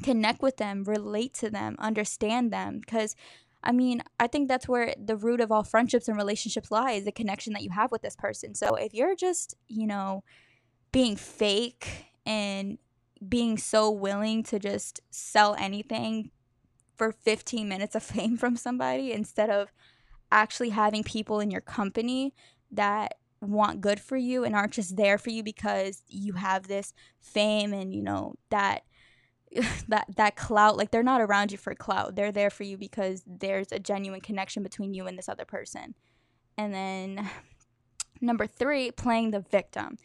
connect 0.03 0.43
with 0.43 0.57
them, 0.57 0.85
relate 0.85 1.35
to 1.35 1.51
them, 1.51 1.77
understand 1.79 2.53
them. 2.53 2.81
Because, 2.81 3.15
I 3.63 3.73
mean, 3.73 4.03
I 4.19 4.27
think 4.27 4.49
that's 4.49 4.69
where 4.69 4.95
the 5.03 5.17
root 5.17 5.41
of 5.41 5.53
all 5.53 5.63
friendships 5.63 6.09
and 6.09 6.17
relationships 6.17 6.71
lies 6.71 7.05
the 7.05 7.13
connection 7.13 7.53
that 7.53 7.63
you 7.63 7.71
have 7.71 7.93
with 7.93 8.03
this 8.03 8.17
person. 8.17 8.55
So 8.55 8.75
if 8.75 8.95
you're 8.95 9.17
just, 9.17 9.55
you 9.69 9.87
know, 9.87 10.23
being 10.93 11.17
fake 11.17 12.07
and 12.25 12.79
being 13.27 13.59
so 13.59 13.91
willing 13.91 14.43
to 14.45 14.59
just 14.59 15.01
sell 15.11 15.55
anything 15.59 16.31
for 16.97 17.13
15 17.13 17.69
minutes 17.69 17.95
of 17.95 18.03
fame 18.03 18.37
from 18.37 18.57
somebody 18.57 19.13
instead 19.13 19.51
of 19.51 19.73
actually 20.33 20.71
having 20.71 21.05
people 21.05 21.41
in 21.41 21.51
your 21.51 21.61
company 21.61 22.35
that 22.73 23.15
want 23.41 23.81
good 23.81 24.01
for 24.01 24.17
you 24.17 24.45
and 24.45 24.55
aren't 24.55 24.73
just 24.73 24.97
there 24.97 25.19
for 25.19 25.31
you 25.31 25.43
because 25.43 26.03
you 26.09 26.35
have 26.35 26.69
this 26.69 26.95
fame 27.21 27.73
and 27.73 27.95
you 27.95 28.03
know 28.03 28.35
that 28.51 28.83
that 29.89 30.07
that 30.17 30.37
clout. 30.37 30.77
Like 30.77 30.91
they're 30.91 31.03
not 31.03 31.21
around 31.21 31.53
you 31.53 31.59
for 31.59 31.75
clout. 31.75 32.17
They're 32.17 32.33
there 32.33 32.51
for 32.51 32.65
you 32.65 32.77
because 32.77 33.23
there's 33.27 33.73
a 33.73 33.79
genuine 33.79 34.21
connection 34.21 34.63
between 34.63 34.95
you 34.95 35.07
and 35.07 35.19
this 35.19 35.29
other 35.29 35.45
person. 35.45 35.95
And 36.57 36.75
then 36.75 37.31
number 38.21 38.47
three 38.47 38.91
playing 38.91 39.31
the 39.31 39.41
victim. 39.41 39.99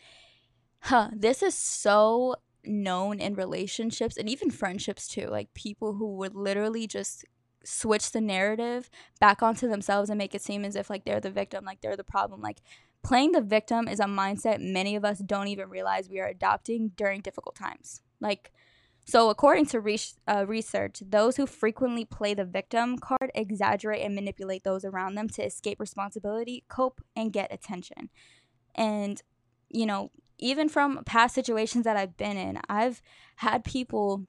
Huh 0.86 1.10
this 1.14 1.44
is 1.44 1.56
so 1.56 2.36
known 2.64 3.20
in 3.20 3.34
relationships 3.34 4.18
and 4.18 4.30
even 4.30 4.52
friendships 4.52 5.08
too. 5.08 5.28
Like 5.28 5.54
people 5.54 5.94
who 5.94 6.16
would 6.16 6.36
literally 6.36 6.88
just 6.88 7.26
switch 7.64 8.12
the 8.12 8.22
narrative 8.22 8.90
back 9.20 9.44
onto 9.44 9.70
themselves 9.70 10.10
and 10.10 10.18
make 10.18 10.34
it 10.34 10.42
seem 10.42 10.66
as 10.66 10.76
if 10.76 10.90
like 10.90 11.06
they're 11.06 11.20
the 11.20 11.30
victim 11.30 11.64
like 11.64 11.82
they're 11.82 11.98
the 11.98 12.04
problem. 12.04 12.42
Like 12.42 12.62
Playing 13.04 13.32
the 13.32 13.42
victim 13.42 13.88
is 13.88 14.00
a 14.00 14.06
mindset 14.06 14.60
many 14.60 14.96
of 14.96 15.04
us 15.04 15.20
don't 15.20 15.48
even 15.48 15.70
realize 15.70 16.10
we 16.10 16.20
are 16.20 16.28
adopting 16.28 16.92
during 16.96 17.22
difficult 17.22 17.56
times. 17.56 18.02
Like, 18.20 18.52
so 19.06 19.30
according 19.30 19.66
to 19.68 19.80
re- 19.80 20.00
uh, 20.28 20.46
research, 20.48 21.02
those 21.06 21.36
who 21.36 21.48
frequently 21.48 22.06
play 22.06 22.34
the 22.34 22.46
victim 22.46 22.98
card 22.98 23.32
exaggerate 23.34 24.06
and 24.06 24.14
manipulate 24.14 24.64
those 24.64 24.86
around 24.86 25.16
them 25.16 25.28
to 25.30 25.44
escape 25.44 25.80
responsibility, 25.80 26.64
cope, 26.70 27.02
and 27.16 27.34
get 27.34 27.52
attention. 27.52 28.10
And, 28.76 29.22
you 29.70 29.86
know, 29.86 30.12
even 30.38 30.70
from 30.70 31.04
past 31.06 31.34
situations 31.34 31.86
that 31.86 31.98
I've 31.98 32.18
been 32.18 32.38
in, 32.38 32.60
I've 32.70 33.02
had 33.38 33.64
people 33.64 34.28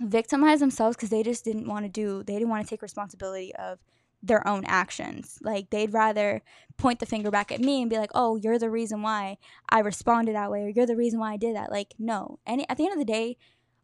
victimize 0.00 0.60
themselves 0.60 0.96
because 0.96 1.10
they 1.10 1.22
just 1.22 1.44
didn't 1.44 1.68
want 1.68 1.84
to 1.84 1.88
do, 1.88 2.22
they 2.22 2.34
didn't 2.34 2.48
want 2.48 2.64
to 2.64 2.70
take 2.70 2.82
responsibility 2.82 3.54
of 3.56 3.78
their 4.22 4.46
own 4.46 4.64
actions. 4.66 5.38
Like 5.42 5.70
they'd 5.70 5.92
rather 5.92 6.42
point 6.76 7.00
the 7.00 7.06
finger 7.06 7.30
back 7.30 7.52
at 7.52 7.60
me 7.60 7.80
and 7.80 7.90
be 7.90 7.98
like, 7.98 8.10
"Oh, 8.14 8.36
you're 8.36 8.58
the 8.58 8.70
reason 8.70 9.02
why 9.02 9.38
I 9.68 9.80
responded 9.80 10.34
that 10.34 10.50
way 10.50 10.62
or 10.64 10.68
you're 10.68 10.86
the 10.86 10.96
reason 10.96 11.20
why 11.20 11.32
I 11.32 11.36
did 11.36 11.56
that." 11.56 11.70
Like, 11.70 11.94
no. 11.98 12.38
And 12.46 12.64
at 12.68 12.76
the 12.76 12.84
end 12.84 12.92
of 12.92 12.98
the 12.98 13.04
day, 13.04 13.36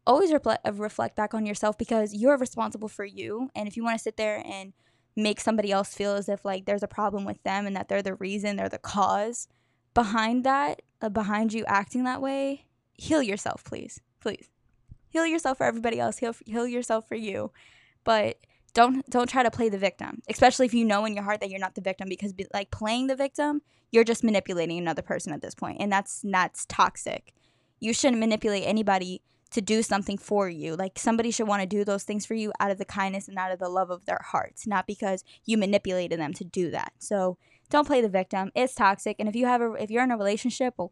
always 0.06 0.32
reflect 0.32 0.66
uh, 0.66 0.72
reflect 0.72 1.16
back 1.16 1.34
on 1.34 1.46
yourself 1.46 1.78
because 1.78 2.14
you're 2.14 2.36
responsible 2.36 2.88
for 2.88 3.04
you. 3.04 3.50
And 3.54 3.68
if 3.68 3.76
you 3.76 3.84
want 3.84 3.98
to 3.98 4.02
sit 4.02 4.16
there 4.16 4.42
and 4.44 4.72
make 5.16 5.40
somebody 5.40 5.70
else 5.70 5.94
feel 5.94 6.14
as 6.14 6.28
if 6.28 6.44
like 6.44 6.64
there's 6.66 6.82
a 6.82 6.88
problem 6.88 7.24
with 7.24 7.42
them 7.44 7.66
and 7.66 7.76
that 7.76 7.88
they're 7.88 8.02
the 8.02 8.14
reason, 8.14 8.56
they're 8.56 8.68
the 8.68 8.78
cause 8.78 9.48
behind 9.94 10.44
that, 10.44 10.82
uh, 11.00 11.08
behind 11.08 11.52
you 11.52 11.64
acting 11.66 12.04
that 12.04 12.20
way, 12.20 12.66
heal 12.94 13.22
yourself, 13.22 13.64
please. 13.64 14.00
Please. 14.20 14.48
Heal 15.08 15.26
yourself 15.26 15.58
for 15.58 15.64
everybody 15.64 16.00
else. 16.00 16.18
Heal 16.18 16.34
heal 16.44 16.66
yourself 16.66 17.08
for 17.08 17.14
you. 17.14 17.52
But 18.02 18.38
don't 18.74 19.08
don't 19.10 19.28
try 19.28 19.42
to 19.42 19.50
play 19.50 19.68
the 19.68 19.78
victim 19.78 20.20
especially 20.28 20.66
if 20.66 20.74
you 20.74 20.84
know 20.84 21.04
in 21.04 21.14
your 21.14 21.24
heart 21.24 21.40
that 21.40 21.50
you're 21.50 21.60
not 21.60 21.74
the 21.74 21.80
victim 21.80 22.08
because 22.08 22.34
like 22.52 22.70
playing 22.70 23.06
the 23.06 23.16
victim 23.16 23.62
you're 23.90 24.04
just 24.04 24.24
manipulating 24.24 24.78
another 24.78 25.02
person 25.02 25.32
at 25.32 25.40
this 25.40 25.54
point 25.54 25.78
and 25.80 25.90
that's 25.90 26.20
that's 26.24 26.66
toxic 26.66 27.32
you 27.80 27.92
shouldn't 27.92 28.20
manipulate 28.20 28.64
anybody 28.66 29.22
to 29.50 29.60
do 29.60 29.82
something 29.82 30.18
for 30.18 30.48
you 30.48 30.74
like 30.74 30.98
somebody 30.98 31.30
should 31.30 31.46
want 31.46 31.62
to 31.62 31.66
do 31.66 31.84
those 31.84 32.02
things 32.02 32.26
for 32.26 32.34
you 32.34 32.52
out 32.58 32.70
of 32.70 32.78
the 32.78 32.84
kindness 32.84 33.28
and 33.28 33.38
out 33.38 33.52
of 33.52 33.58
the 33.58 33.68
love 33.68 33.90
of 33.90 34.04
their 34.04 34.20
hearts 34.30 34.66
not 34.66 34.86
because 34.86 35.22
you 35.44 35.56
manipulated 35.56 36.18
them 36.18 36.32
to 36.32 36.44
do 36.44 36.70
that 36.70 36.92
so 36.98 37.38
don't 37.70 37.86
play 37.86 38.00
the 38.00 38.08
victim. 38.08 38.50
It's 38.54 38.74
toxic. 38.74 39.16
And 39.18 39.28
if 39.28 39.34
you 39.34 39.46
have 39.46 39.60
a 39.60 39.72
if 39.72 39.90
you're 39.90 40.04
in 40.04 40.10
a 40.10 40.16
relationship 40.16 40.74
or, 40.78 40.90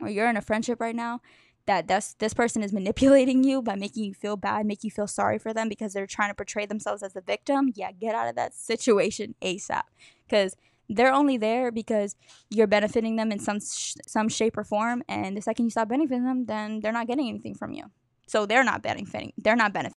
or 0.00 0.08
you're 0.08 0.28
in 0.28 0.36
a 0.36 0.42
friendship 0.42 0.80
right 0.80 0.96
now 0.96 1.20
that 1.66 1.88
this 1.88 2.14
this 2.18 2.34
person 2.34 2.62
is 2.62 2.72
manipulating 2.72 3.42
you 3.44 3.62
by 3.62 3.74
making 3.74 4.04
you 4.04 4.14
feel 4.14 4.36
bad, 4.36 4.66
make 4.66 4.84
you 4.84 4.90
feel 4.90 5.06
sorry 5.06 5.38
for 5.38 5.52
them 5.54 5.68
because 5.68 5.92
they're 5.92 6.06
trying 6.06 6.30
to 6.30 6.34
portray 6.34 6.66
themselves 6.66 7.02
as 7.02 7.14
the 7.14 7.20
victim, 7.20 7.72
yeah, 7.74 7.92
get 7.92 8.14
out 8.14 8.28
of 8.28 8.36
that 8.36 8.54
situation 8.54 9.34
ASAP. 9.42 9.82
Cuz 10.28 10.56
they're 10.88 11.12
only 11.12 11.38
there 11.38 11.72
because 11.72 12.14
you're 12.50 12.66
benefiting 12.66 13.16
them 13.16 13.32
in 13.32 13.38
some 13.38 13.60
sh- 13.60 13.96
some 14.06 14.28
shape 14.28 14.56
or 14.56 14.64
form 14.64 15.02
and 15.08 15.36
the 15.36 15.40
second 15.40 15.64
you 15.66 15.70
stop 15.70 15.88
benefiting 15.88 16.24
them, 16.24 16.44
then 16.46 16.80
they're 16.80 16.92
not 16.92 17.06
getting 17.06 17.28
anything 17.28 17.54
from 17.54 17.72
you. 17.72 17.84
So 18.26 18.46
they're 18.46 18.64
not 18.64 18.82
benefiting. 18.82 19.32
They're 19.38 19.56
not 19.56 19.72
benefiting. 19.72 19.94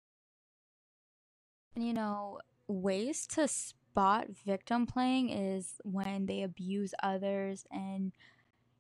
You 1.76 1.94
know, 1.94 2.40
ways 2.68 3.28
to 3.28 3.48
spot 3.48 4.28
victim 4.46 4.86
playing 4.86 5.30
is 5.30 5.76
when 5.84 6.26
they 6.26 6.44
abuse 6.44 6.94
others 7.02 7.66
and 7.72 8.14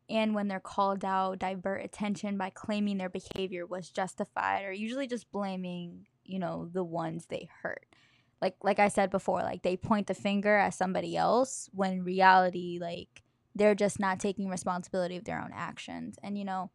and 0.10 0.36
when 0.36 0.48
they're 0.48 0.60
called 0.60 1.04
out, 1.04 1.40
divert 1.40 1.84
attention 1.84 2.38
by 2.38 2.52
claiming 2.52 2.98
their 2.98 3.10
behavior 3.10 3.66
was 3.66 3.90
justified 3.90 4.66
or 4.66 4.72
usually 4.72 5.08
just 5.08 5.32
blaming, 5.32 6.06
you 6.24 6.38
know, 6.38 6.70
the 6.72 6.84
ones 6.84 7.26
they 7.26 7.50
hurt. 7.64 7.88
Like 8.42 8.56
like 8.62 8.80
I 8.80 8.90
said 8.90 9.10
before, 9.10 9.42
like 9.42 9.64
they 9.64 9.78
point 9.78 10.08
the 10.08 10.14
finger 10.14 10.56
at 10.56 10.74
somebody 10.74 11.18
else 11.18 11.70
when 11.74 12.04
reality 12.04 12.78
like 12.80 13.24
they're 13.56 13.76
just 13.76 14.00
not 14.00 14.20
taking 14.20 14.50
responsibility 14.50 15.18
of 15.18 15.24
their 15.24 15.42
own 15.42 15.52
actions. 15.54 16.18
And 16.22 16.38
you 16.38 16.46
know, 16.46 16.70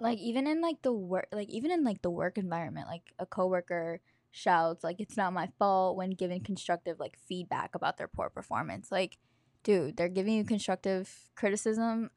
like 0.00 0.18
even 0.18 0.46
in 0.46 0.60
like 0.60 0.80
the 0.82 0.92
work 0.92 1.28
like 1.32 1.50
even 1.50 1.70
in 1.70 1.84
like 1.84 2.00
the 2.02 2.10
work 2.10 2.38
environment 2.38 2.88
like 2.88 3.12
a 3.18 3.26
coworker 3.26 4.00
shouts 4.32 4.82
like 4.82 4.98
it's 4.98 5.16
not 5.16 5.32
my 5.32 5.48
fault 5.58 5.96
when 5.96 6.10
given 6.10 6.40
constructive 6.40 6.98
like 6.98 7.18
feedback 7.28 7.74
about 7.74 7.98
their 7.98 8.08
poor 8.08 8.30
performance 8.30 8.90
like 8.90 9.18
dude 9.62 9.96
they're 9.96 10.08
giving 10.08 10.34
you 10.34 10.44
constructive 10.44 11.30
criticism 11.34 12.10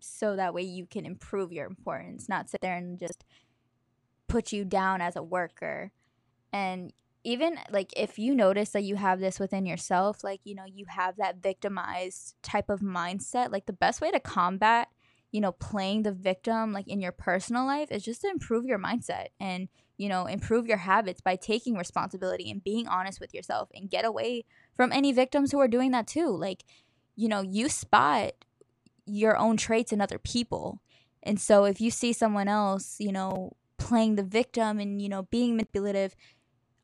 so 0.00 0.36
that 0.36 0.54
way 0.54 0.62
you 0.62 0.86
can 0.86 1.06
improve 1.06 1.52
your 1.52 1.66
importance 1.66 2.28
not 2.28 2.48
sit 2.48 2.60
there 2.60 2.76
and 2.76 2.98
just 2.98 3.24
put 4.28 4.52
you 4.52 4.64
down 4.64 5.00
as 5.00 5.16
a 5.16 5.22
worker 5.22 5.92
and 6.52 6.92
even 7.24 7.58
like 7.70 7.92
if 7.96 8.18
you 8.18 8.34
notice 8.34 8.70
that 8.70 8.84
you 8.84 8.96
have 8.96 9.20
this 9.20 9.40
within 9.40 9.66
yourself 9.66 10.22
like 10.22 10.40
you 10.44 10.54
know 10.54 10.64
you 10.66 10.84
have 10.88 11.16
that 11.16 11.42
victimized 11.42 12.34
type 12.42 12.68
of 12.68 12.80
mindset 12.80 13.50
like 13.50 13.66
the 13.66 13.72
best 13.72 14.00
way 14.00 14.10
to 14.10 14.20
combat 14.20 14.88
you 15.36 15.40
know, 15.42 15.52
playing 15.52 16.02
the 16.02 16.12
victim 16.12 16.72
like 16.72 16.88
in 16.88 17.00
your 17.00 17.12
personal 17.12 17.66
life 17.66 17.90
is 17.90 18.02
just 18.02 18.22
to 18.22 18.28
improve 18.30 18.64
your 18.64 18.78
mindset 18.78 19.26
and, 19.40 19.68
you 19.98 20.08
know, 20.08 20.24
improve 20.24 20.66
your 20.66 20.78
habits 20.78 21.20
by 21.20 21.36
taking 21.36 21.76
responsibility 21.76 22.50
and 22.50 22.64
being 22.64 22.86
honest 22.88 23.20
with 23.20 23.34
yourself 23.34 23.68
and 23.74 23.90
get 23.90 24.04
away 24.04 24.44
from 24.74 24.92
any 24.92 25.12
victims 25.12 25.52
who 25.52 25.60
are 25.60 25.68
doing 25.68 25.90
that 25.90 26.06
too. 26.06 26.28
Like, 26.28 26.64
you 27.16 27.28
know, 27.28 27.40
you 27.40 27.68
spot 27.68 28.32
your 29.06 29.36
own 29.36 29.56
traits 29.56 29.92
in 29.92 30.00
other 30.00 30.18
people. 30.18 30.80
And 31.22 31.40
so 31.40 31.64
if 31.64 31.80
you 31.80 31.90
see 31.90 32.12
someone 32.12 32.48
else, 32.48 32.96
you 32.98 33.12
know, 33.12 33.56
playing 33.78 34.16
the 34.16 34.22
victim 34.22 34.78
and, 34.78 35.00
you 35.02 35.08
know, 35.08 35.22
being 35.24 35.56
manipulative, 35.56 36.14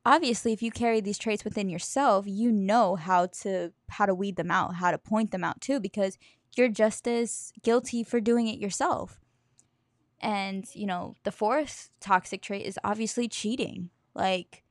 obviously 0.04 0.52
if 0.52 0.62
you 0.62 0.70
carry 0.70 1.00
these 1.00 1.18
traits 1.18 1.44
within 1.44 1.68
yourself, 1.68 2.26
you 2.26 2.50
know 2.50 2.96
how 2.96 3.26
to 3.26 3.72
how 3.88 4.06
to 4.06 4.14
weed 4.14 4.36
them 4.36 4.50
out, 4.50 4.76
how 4.76 4.90
to 4.90 4.98
point 4.98 5.30
them 5.30 5.44
out 5.44 5.60
too 5.60 5.78
because 5.78 6.18
you're 6.56 6.68
just 6.68 7.06
as 7.08 7.52
guilty 7.62 8.02
for 8.02 8.20
doing 8.20 8.48
it 8.48 8.58
yourself. 8.58 9.20
And, 10.20 10.64
you 10.74 10.86
know, 10.86 11.16
the 11.24 11.32
fourth 11.32 11.90
toxic 12.00 12.42
trait 12.42 12.64
is 12.64 12.78
obviously 12.84 13.26
cheating. 13.26 13.90
Like, 14.14 14.62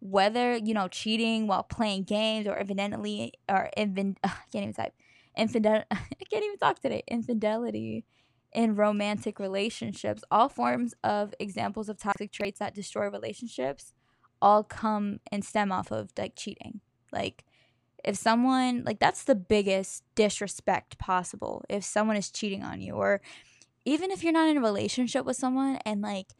whether, 0.00 0.56
you 0.56 0.72
know, 0.72 0.88
cheating 0.88 1.46
while 1.46 1.62
playing 1.62 2.04
games 2.04 2.46
or 2.46 2.56
evidently, 2.56 3.34
or 3.48 3.70
even, 3.76 4.16
I 4.24 4.28
can't 4.50 4.62
even 4.62 4.72
type, 4.72 4.94
infidel, 5.36 5.84
I 5.90 6.24
can't 6.30 6.44
even 6.44 6.58
talk 6.58 6.80
today, 6.80 7.02
infidelity 7.08 8.04
in 8.52 8.76
romantic 8.76 9.38
relationships, 9.38 10.22
all 10.30 10.48
forms 10.48 10.94
of 11.02 11.34
examples 11.40 11.88
of 11.88 11.98
toxic 11.98 12.30
traits 12.30 12.60
that 12.60 12.74
destroy 12.74 13.08
relationships 13.08 13.92
all 14.40 14.62
come 14.62 15.20
and 15.32 15.44
stem 15.44 15.72
off 15.72 15.90
of 15.90 16.10
like 16.16 16.34
cheating. 16.36 16.80
Like, 17.12 17.44
if 18.04 18.16
someone 18.16 18.84
like 18.84 19.00
that's 19.00 19.24
the 19.24 19.34
biggest 19.34 20.04
disrespect 20.14 20.98
possible 20.98 21.64
if 21.68 21.82
someone 21.82 22.16
is 22.16 22.30
cheating 22.30 22.62
on 22.62 22.80
you. 22.80 22.92
Or 22.92 23.20
even 23.84 24.10
if 24.10 24.22
you're 24.22 24.32
not 24.32 24.48
in 24.48 24.58
a 24.58 24.60
relationship 24.60 25.24
with 25.24 25.36
someone 25.36 25.78
and 25.84 26.02
like 26.02 26.34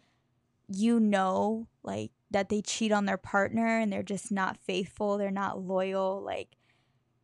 you 0.68 1.00
know 1.00 1.66
like 1.82 2.10
that 2.30 2.48
they 2.48 2.62
cheat 2.62 2.92
on 2.92 3.04
their 3.04 3.18
partner 3.18 3.78
and 3.78 3.92
they're 3.92 4.02
just 4.02 4.32
not 4.32 4.56
faithful 4.56 5.18
they're 5.18 5.30
not 5.30 5.60
loyal 5.60 6.22
like 6.24 6.56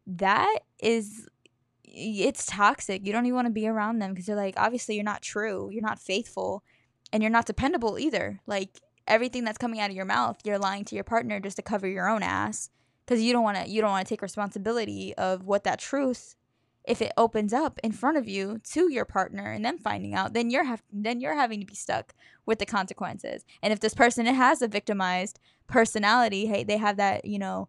that 0.06 0.58
is 0.78 1.26
it's 1.92 2.46
toxic. 2.46 3.06
You 3.06 3.12
don't 3.12 3.26
even 3.26 3.34
want 3.34 3.46
to 3.46 3.52
be 3.52 3.66
around 3.66 3.98
them 3.98 4.10
because 4.10 4.26
they're 4.26 4.36
like 4.36 4.54
obviously 4.56 4.94
you're 4.94 5.04
not 5.04 5.22
true 5.22 5.70
you're 5.72 5.82
not 5.82 5.98
faithful 5.98 6.62
and 7.12 7.22
you're 7.22 7.30
not 7.30 7.46
dependable 7.46 7.98
either. 7.98 8.40
Like 8.46 8.80
everything 9.06 9.44
that's 9.44 9.58
coming 9.58 9.80
out 9.80 9.90
of 9.90 9.96
your 9.96 10.04
mouth 10.04 10.38
you're 10.44 10.58
lying 10.58 10.84
to 10.84 10.94
your 10.94 11.04
partner 11.04 11.40
just 11.40 11.56
to 11.56 11.62
cover 11.62 11.88
your 11.88 12.08
own 12.08 12.22
ass 12.22 12.70
because 13.04 13.22
you 13.22 13.32
don't 13.32 13.42
want 13.42 13.56
to 13.56 13.68
you 13.68 13.80
don't 13.80 13.90
want 13.90 14.06
to 14.06 14.08
take 14.08 14.22
responsibility 14.22 15.14
of 15.14 15.44
what 15.44 15.64
that 15.64 15.78
truth 15.78 16.36
if 16.84 17.02
it 17.02 17.12
opens 17.16 17.52
up 17.52 17.78
in 17.82 17.92
front 17.92 18.16
of 18.16 18.28
you 18.28 18.58
to 18.64 18.90
your 18.90 19.04
partner 19.04 19.52
and 19.52 19.64
them 19.64 19.78
finding 19.78 20.14
out 20.14 20.32
then 20.32 20.50
you're 20.50 20.64
have 20.64 20.82
then 20.92 21.20
you're 21.20 21.34
having 21.34 21.60
to 21.60 21.66
be 21.66 21.74
stuck 21.74 22.14
with 22.46 22.58
the 22.58 22.66
consequences. 22.66 23.44
And 23.62 23.72
if 23.72 23.80
this 23.80 23.94
person 23.94 24.26
has 24.26 24.62
a 24.62 24.68
victimized 24.68 25.38
personality 25.66 26.46
hey 26.46 26.64
they 26.64 26.76
have 26.76 26.96
that 26.96 27.24
you 27.24 27.38
know 27.38 27.68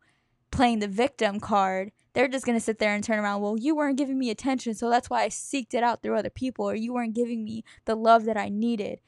playing 0.52 0.80
the 0.80 0.88
victim 0.88 1.40
card 1.40 1.92
they're 2.14 2.28
just 2.28 2.46
going 2.46 2.58
to 2.58 2.64
sit 2.64 2.78
there 2.80 2.94
and 2.94 3.04
turn 3.04 3.20
around 3.20 3.42
well 3.42 3.58
you 3.58 3.76
weren't 3.76 3.98
giving 3.98 4.20
me 4.20 4.30
attention 4.30 4.74
so 4.74 4.90
that's 4.90 5.10
why 5.10 5.24
i 5.24 5.30
seeked 5.30 5.74
it 5.74 5.84
out 5.84 6.02
through 6.02 6.18
other 6.18 6.30
people 6.30 6.70
or 6.70 6.76
you 6.76 6.94
weren't 6.94 7.16
giving 7.16 7.44
me 7.44 7.64
the 7.86 7.96
love 7.96 8.26
that 8.26 8.38
i 8.38 8.50
needed 8.50 9.00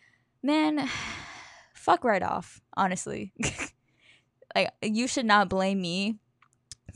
man 0.41 0.89
fuck 1.73 2.03
right 2.03 2.23
off 2.23 2.61
honestly 2.75 3.33
like 4.55 4.69
you 4.81 5.07
should 5.07 5.25
not 5.25 5.49
blame 5.49 5.81
me 5.81 6.17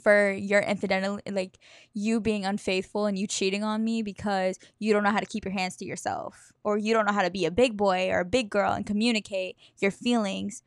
for 0.02 0.32
your 0.32 0.62
infidelity, 0.62 1.30
like 1.32 1.60
you 1.94 2.22
being 2.22 2.46
unfaithful 2.46 3.08
and 3.08 3.18
you 3.18 3.28
cheating 3.28 3.64
on 3.64 3.84
me 3.84 4.02
because 4.02 4.60
you 4.80 4.94
don't 4.94 5.04
know 5.04 5.12
how 5.12 5.20
to 5.20 5.26
keep 5.26 5.44
your 5.44 5.54
hands 5.54 5.76
to 5.76 5.86
yourself 5.86 6.54
or 6.64 6.78
you 6.78 6.94
don't 6.94 7.06
know 7.06 7.14
how 7.14 7.24
to 7.24 7.32
be 7.32 7.46
a 7.46 7.52
big 7.52 7.76
boy 7.76 8.10
or 8.10 8.22
a 8.22 8.26
big 8.26 8.50
girl 8.50 8.72
and 8.72 8.86
communicate 8.86 9.58
your 9.80 9.92
feelings 9.92 10.64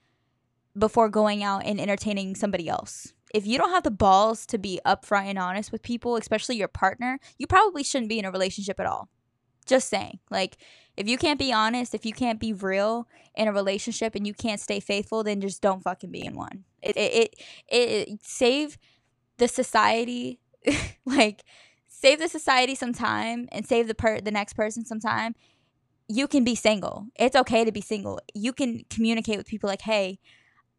before 0.76 1.08
going 1.08 1.42
out 1.42 1.64
and 1.64 1.80
entertaining 1.80 2.34
somebody 2.34 2.68
else. 2.68 3.12
If 3.32 3.46
you 3.46 3.58
don't 3.58 3.70
have 3.70 3.84
the 3.84 3.90
balls 3.90 4.46
to 4.46 4.58
be 4.58 4.80
upfront 4.84 5.26
and 5.26 5.38
honest 5.38 5.72
with 5.72 5.82
people, 5.82 6.16
especially 6.16 6.56
your 6.56 6.68
partner, 6.68 7.18
you 7.38 7.46
probably 7.46 7.82
shouldn't 7.82 8.08
be 8.08 8.18
in 8.18 8.24
a 8.24 8.30
relationship 8.30 8.80
at 8.80 8.86
all. 8.86 9.08
Just 9.66 9.88
saying. 9.88 10.18
Like, 10.30 10.56
if 10.96 11.08
you 11.08 11.16
can't 11.16 11.38
be 11.38 11.52
honest, 11.52 11.94
if 11.94 12.04
you 12.04 12.12
can't 12.12 12.40
be 12.40 12.52
real 12.52 13.06
in 13.36 13.46
a 13.46 13.52
relationship 13.52 14.14
and 14.14 14.26
you 14.26 14.34
can't 14.34 14.60
stay 14.60 14.80
faithful, 14.80 15.22
then 15.22 15.40
just 15.40 15.62
don't 15.62 15.82
fucking 15.82 16.10
be 16.10 16.24
in 16.24 16.34
one. 16.34 16.64
It 16.82 16.96
it 16.96 17.34
it, 17.68 18.08
it, 18.08 18.18
save 18.22 18.76
the 19.40 19.48
society 19.48 20.38
like 21.06 21.42
save 21.88 22.18
the 22.18 22.28
society 22.28 22.74
some 22.74 22.92
time 22.92 23.48
and 23.50 23.66
save 23.66 23.88
the 23.88 23.94
per 23.94 24.20
the 24.20 24.30
next 24.30 24.52
person 24.52 24.84
some 24.84 25.00
time 25.00 25.34
you 26.08 26.28
can 26.28 26.44
be 26.44 26.54
single 26.54 27.06
it's 27.16 27.34
okay 27.34 27.64
to 27.64 27.72
be 27.72 27.80
single 27.80 28.20
you 28.34 28.52
can 28.52 28.84
communicate 28.90 29.38
with 29.38 29.46
people 29.46 29.68
like 29.68 29.82
hey 29.82 30.18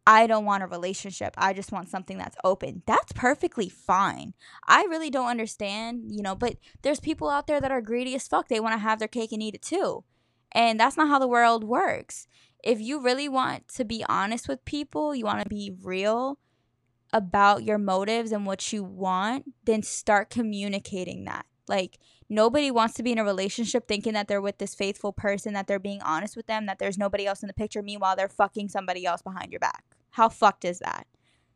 I 0.06 0.26
don't 0.28 0.46
want 0.46 0.64
a 0.64 0.68
relationship. 0.68 1.34
I 1.38 1.54
just 1.54 1.72
want 1.72 1.90
something 1.90 2.18
that's 2.18 2.38
open. 2.44 2.82
That's 2.86 3.12
perfectly 3.14 3.70
fine. 3.70 4.34
I 4.68 4.84
really 4.84 5.10
don't 5.10 5.30
understand, 5.30 6.06
you 6.10 6.24
know, 6.24 6.36
but 6.36 6.58
there's 6.82 7.00
people 7.00 7.30
out 7.30 7.48
there 7.48 7.62
that 7.62 7.72
are 7.72 7.82
greedy 7.82 8.16
as 8.16 8.28
fuck. 8.28 8.48
They 8.48 8.60
want 8.60 8.74
to 8.74 8.80
have 8.80 9.00
their 9.00 9.08
cake 9.08 9.32
and 9.32 9.44
eat 9.44 9.56
it 9.56 9.62
too. 9.62 10.04
And 10.52 10.80
that's 10.80 10.98
not 10.98 11.08
how 11.08 11.20
the 11.20 11.28
world 11.28 11.64
works. 11.64 12.28
If 12.64 12.82
you 12.82 13.02
really 13.02 13.30
want 13.30 13.68
to 13.76 13.86
be 13.86 14.04
honest 14.10 14.48
with 14.48 14.66
people, 14.66 15.16
you 15.16 15.26
want 15.26 15.44
to 15.44 15.50
be 15.50 15.72
real, 15.82 16.40
about 17.14 17.64
your 17.64 17.78
motives 17.78 18.32
and 18.32 18.46
what 18.46 18.72
you 18.72 18.84
want, 18.84 19.46
then 19.66 19.84
start 19.84 20.30
communicating 20.30 21.26
that. 21.26 21.46
Like, 21.68 21.98
nobody 22.30 22.72
wants 22.72 22.96
to 22.96 23.04
be 23.04 23.12
in 23.12 23.20
a 23.20 23.24
relationship 23.24 23.88
thinking 23.88 24.14
that 24.14 24.28
they're 24.28 24.42
with 24.42 24.58
this 24.58 24.76
faithful 24.76 25.14
person, 25.14 25.54
that 25.54 25.68
they're 25.68 25.80
being 25.80 26.02
honest 26.02 26.36
with 26.36 26.48
them, 26.48 26.66
that 26.66 26.80
there's 26.80 26.98
nobody 26.98 27.26
else 27.26 27.44
in 27.44 27.48
the 27.48 27.54
picture. 27.54 27.82
Meanwhile, 27.82 28.16
they're 28.16 28.30
fucking 28.30 28.70
somebody 28.70 29.06
else 29.06 29.22
behind 29.22 29.52
your 29.52 29.60
back. 29.60 29.84
How 30.12 30.30
fucked 30.30 30.66
is 30.66 30.80
that? 30.80 31.08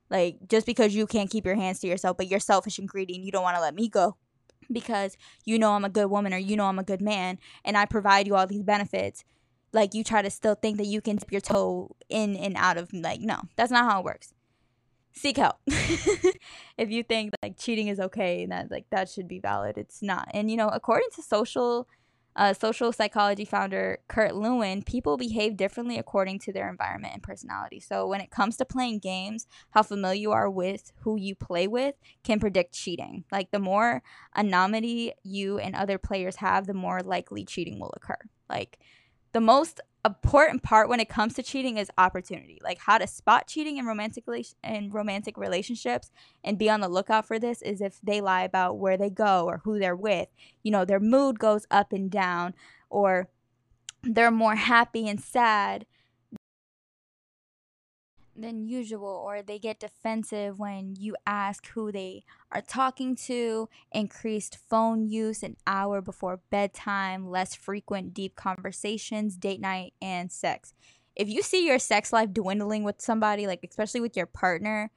Like, 0.10 0.38
just 0.48 0.66
because 0.66 0.94
you 0.96 1.08
can't 1.08 1.30
keep 1.30 1.46
your 1.46 1.56
hands 1.56 1.80
to 1.80 1.88
yourself, 1.88 2.18
but 2.18 2.28
you're 2.28 2.40
selfish 2.40 2.78
and 2.80 2.88
greedy 2.88 3.16
and 3.16 3.26
you 3.26 3.32
don't 3.32 3.44
want 3.44 3.56
to 3.56 3.62
let 3.62 3.76
me 3.76 3.90
go 3.90 4.18
because 4.72 5.18
you 5.46 5.58
know 5.58 5.72
I'm 5.72 5.86
a 5.86 5.90
good 5.90 6.08
woman 6.08 6.34
or 6.34 6.38
you 6.38 6.56
know 6.56 6.66
I'm 6.66 6.80
a 6.80 6.84
good 6.84 7.02
man 7.02 7.40
and 7.64 7.78
I 7.78 7.86
provide 7.86 8.28
you 8.28 8.36
all 8.36 8.48
these 8.48 8.64
benefits. 8.64 9.24
Like, 9.74 9.94
you 9.94 10.04
try 10.04 10.22
to 10.22 10.30
still 10.30 10.56
think 10.56 10.78
that 10.78 10.88
you 10.88 11.02
can 11.02 11.18
dip 11.18 11.32
your 11.32 11.42
toe 11.42 11.96
in 12.08 12.36
and 12.38 12.56
out 12.56 12.78
of, 12.78 12.94
like, 12.94 13.20
no, 13.20 13.42
that's 13.56 13.72
not 13.72 13.90
how 13.90 14.00
it 14.00 14.06
works 14.06 14.34
seek 15.16 15.38
help 15.38 15.56
if 15.68 16.90
you 16.90 17.02
think 17.02 17.34
like 17.42 17.58
cheating 17.58 17.88
is 17.88 18.00
okay 18.00 18.44
and 18.44 18.52
that 18.52 18.70
like 18.70 18.86
that 18.92 19.10
should 19.10 19.28
be 19.28 19.40
valid 19.40 19.78
it's 19.78 20.02
not 20.02 20.28
and 20.34 20.52
you 20.52 20.58
know 20.58 20.68
according 20.68 21.08
to 21.16 21.22
social 21.22 21.88
uh, 22.36 22.54
social 22.54 22.92
psychology 22.92 23.46
founder 23.46 24.00
Kurt 24.08 24.36
Lewin, 24.36 24.84
people 24.84 25.18
behave 25.18 25.58
differently 25.58 25.98
according 25.98 26.40
to 26.40 26.54
their 26.54 26.70
environment 26.70 27.14
and 27.14 27.24
personality. 27.24 27.80
So, 27.80 28.08
when 28.08 28.22
it 28.22 28.32
comes 28.32 28.58
to 28.58 28.66
playing 28.66 29.00
games, 29.00 29.48
how 29.72 29.84
familiar 29.84 30.20
you 30.20 30.32
are 30.32 30.50
with 30.50 30.92
who 31.02 31.18
you 31.18 31.36
play 31.36 31.68
with 31.68 31.96
can 32.24 32.40
predict 32.40 32.74
cheating. 32.74 33.24
Like, 33.32 33.52
the 33.52 33.60
more 33.60 34.04
anonymity 34.36 35.14
you 35.24 35.58
and 35.60 35.76
other 35.76 35.98
players 35.98 36.38
have, 36.38 36.68
the 36.68 36.74
more 36.74 37.02
likely 37.02 37.46
cheating 37.46 37.80
will 37.80 37.94
occur. 37.96 38.20
Like, 38.50 38.80
the 39.32 39.42
most 39.42 39.82
important 40.06 40.62
part 40.62 40.88
when 40.88 41.00
it 41.00 41.10
comes 41.10 41.34
to 41.34 41.44
cheating 41.44 41.78
is 41.78 41.90
opportunity. 41.98 42.60
Like 42.64 42.80
how 42.80 42.98
to 42.98 43.08
spot 43.08 43.48
cheating 43.48 43.78
in 43.78 43.86
romantic 43.86 44.24
in 44.64 44.92
romantic 44.92 45.38
relationships 45.38 46.12
and 46.44 46.58
be 46.58 46.70
on 46.70 46.82
the 46.82 46.90
lookout 46.90 47.28
for 47.28 47.40
this 47.40 47.62
is 47.62 47.82
if 47.82 48.00
they 48.04 48.22
lie 48.22 48.44
about 48.44 48.78
where 48.78 48.98
they 48.98 49.10
go 49.10 49.46
or 49.46 49.62
who 49.64 49.80
they're 49.80 49.96
with. 49.96 50.28
You 50.64 50.72
know 50.72 50.86
their 50.86 51.00
mood 51.00 51.40
goes 51.40 51.66
up 51.72 51.92
and 51.92 52.10
down 52.12 52.54
or 52.90 53.30
they're 54.04 54.32
more 54.32 54.56
happy 54.56 55.10
and 55.10 55.20
sad 55.20 55.86
than 58.36 58.68
usual 58.68 59.08
or 59.08 59.42
they 59.42 59.60
get 59.60 59.80
defensive 59.80 60.60
when 60.60 60.96
you 60.98 61.16
ask 61.26 61.68
who 61.70 61.92
they 61.92 62.24
are 62.52 62.62
talking 62.62 63.16
to, 63.16 63.70
increased 63.92 64.58
phone 64.70 65.08
use 65.08 65.44
an 65.44 65.58
hour 65.68 66.02
before 66.02 66.42
bedtime, 66.50 67.30
less 67.30 67.56
frequent 67.56 68.14
deep 68.14 68.36
conversations, 68.36 69.36
date 69.36 69.62
night, 69.62 69.94
and 70.02 70.32
sex. 70.32 70.74
If 71.16 71.30
you 71.30 71.42
see 71.42 71.66
your 71.66 71.80
sex 71.80 72.14
life 72.14 72.34
dwindling 72.34 72.84
with 72.84 73.02
somebody, 73.02 73.48
like 73.48 73.66
especially 73.68 74.02
with 74.02 74.16
your 74.16 74.26
partner, 74.26 74.92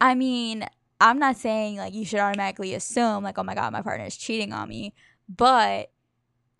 I 0.00 0.14
mean, 0.14 0.66
I'm 1.00 1.18
not 1.18 1.36
saying 1.36 1.76
like 1.76 1.94
you 1.94 2.04
should 2.04 2.20
automatically 2.20 2.74
assume 2.74 3.22
like, 3.22 3.38
oh 3.38 3.44
my 3.44 3.54
god, 3.54 3.72
my 3.72 3.82
partner 3.82 4.06
is 4.06 4.16
cheating 4.16 4.52
on 4.52 4.68
me, 4.68 4.94
but 5.28 5.91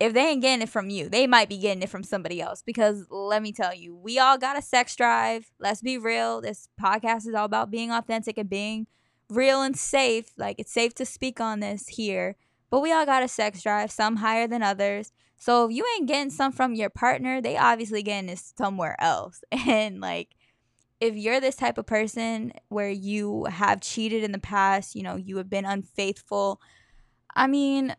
if 0.03 0.13
they 0.13 0.27
ain't 0.27 0.41
getting 0.41 0.61
it 0.61 0.69
from 0.69 0.89
you, 0.89 1.07
they 1.07 1.27
might 1.27 1.47
be 1.47 1.57
getting 1.57 1.81
it 1.81 1.87
from 1.87 2.03
somebody 2.03 2.41
else. 2.41 2.61
Because 2.61 3.05
let 3.09 3.41
me 3.41 3.53
tell 3.53 3.73
you, 3.73 3.95
we 3.95 4.19
all 4.19 4.37
got 4.37 4.57
a 4.57 4.61
sex 4.61 4.97
drive. 4.97 5.49
Let's 5.59 5.81
be 5.81 5.97
real. 5.97 6.41
This 6.41 6.67
podcast 6.79 7.25
is 7.25 7.33
all 7.33 7.45
about 7.45 7.71
being 7.71 7.89
authentic 7.89 8.37
and 8.37 8.49
being 8.49 8.87
real 9.29 9.61
and 9.61 9.77
safe. 9.77 10.33
Like 10.37 10.59
it's 10.59 10.73
safe 10.73 10.93
to 10.95 11.05
speak 11.05 11.39
on 11.39 11.61
this 11.61 11.87
here. 11.87 12.35
But 12.69 12.81
we 12.81 12.91
all 12.91 13.05
got 13.05 13.23
a 13.23 13.29
sex 13.29 13.63
drive, 13.63 13.91
some 13.91 14.17
higher 14.17 14.45
than 14.45 14.61
others. 14.61 15.13
So 15.37 15.67
if 15.67 15.71
you 15.73 15.85
ain't 15.95 16.09
getting 16.09 16.31
some 16.31 16.51
from 16.51 16.73
your 16.73 16.89
partner, 16.89 17.39
they 17.39 17.55
obviously 17.55 18.03
getting 18.03 18.27
this 18.27 18.53
somewhere 18.57 18.97
else. 18.99 19.41
And 19.67 20.01
like 20.01 20.35
if 20.99 21.15
you're 21.15 21.39
this 21.39 21.55
type 21.55 21.77
of 21.77 21.85
person 21.85 22.51
where 22.67 22.89
you 22.89 23.45
have 23.45 23.79
cheated 23.79 24.21
in 24.25 24.33
the 24.33 24.37
past, 24.37 24.95
you 24.95 25.03
know, 25.03 25.15
you 25.15 25.37
have 25.37 25.49
been 25.49 25.65
unfaithful, 25.65 26.59
I 27.35 27.47
mean, 27.47 27.95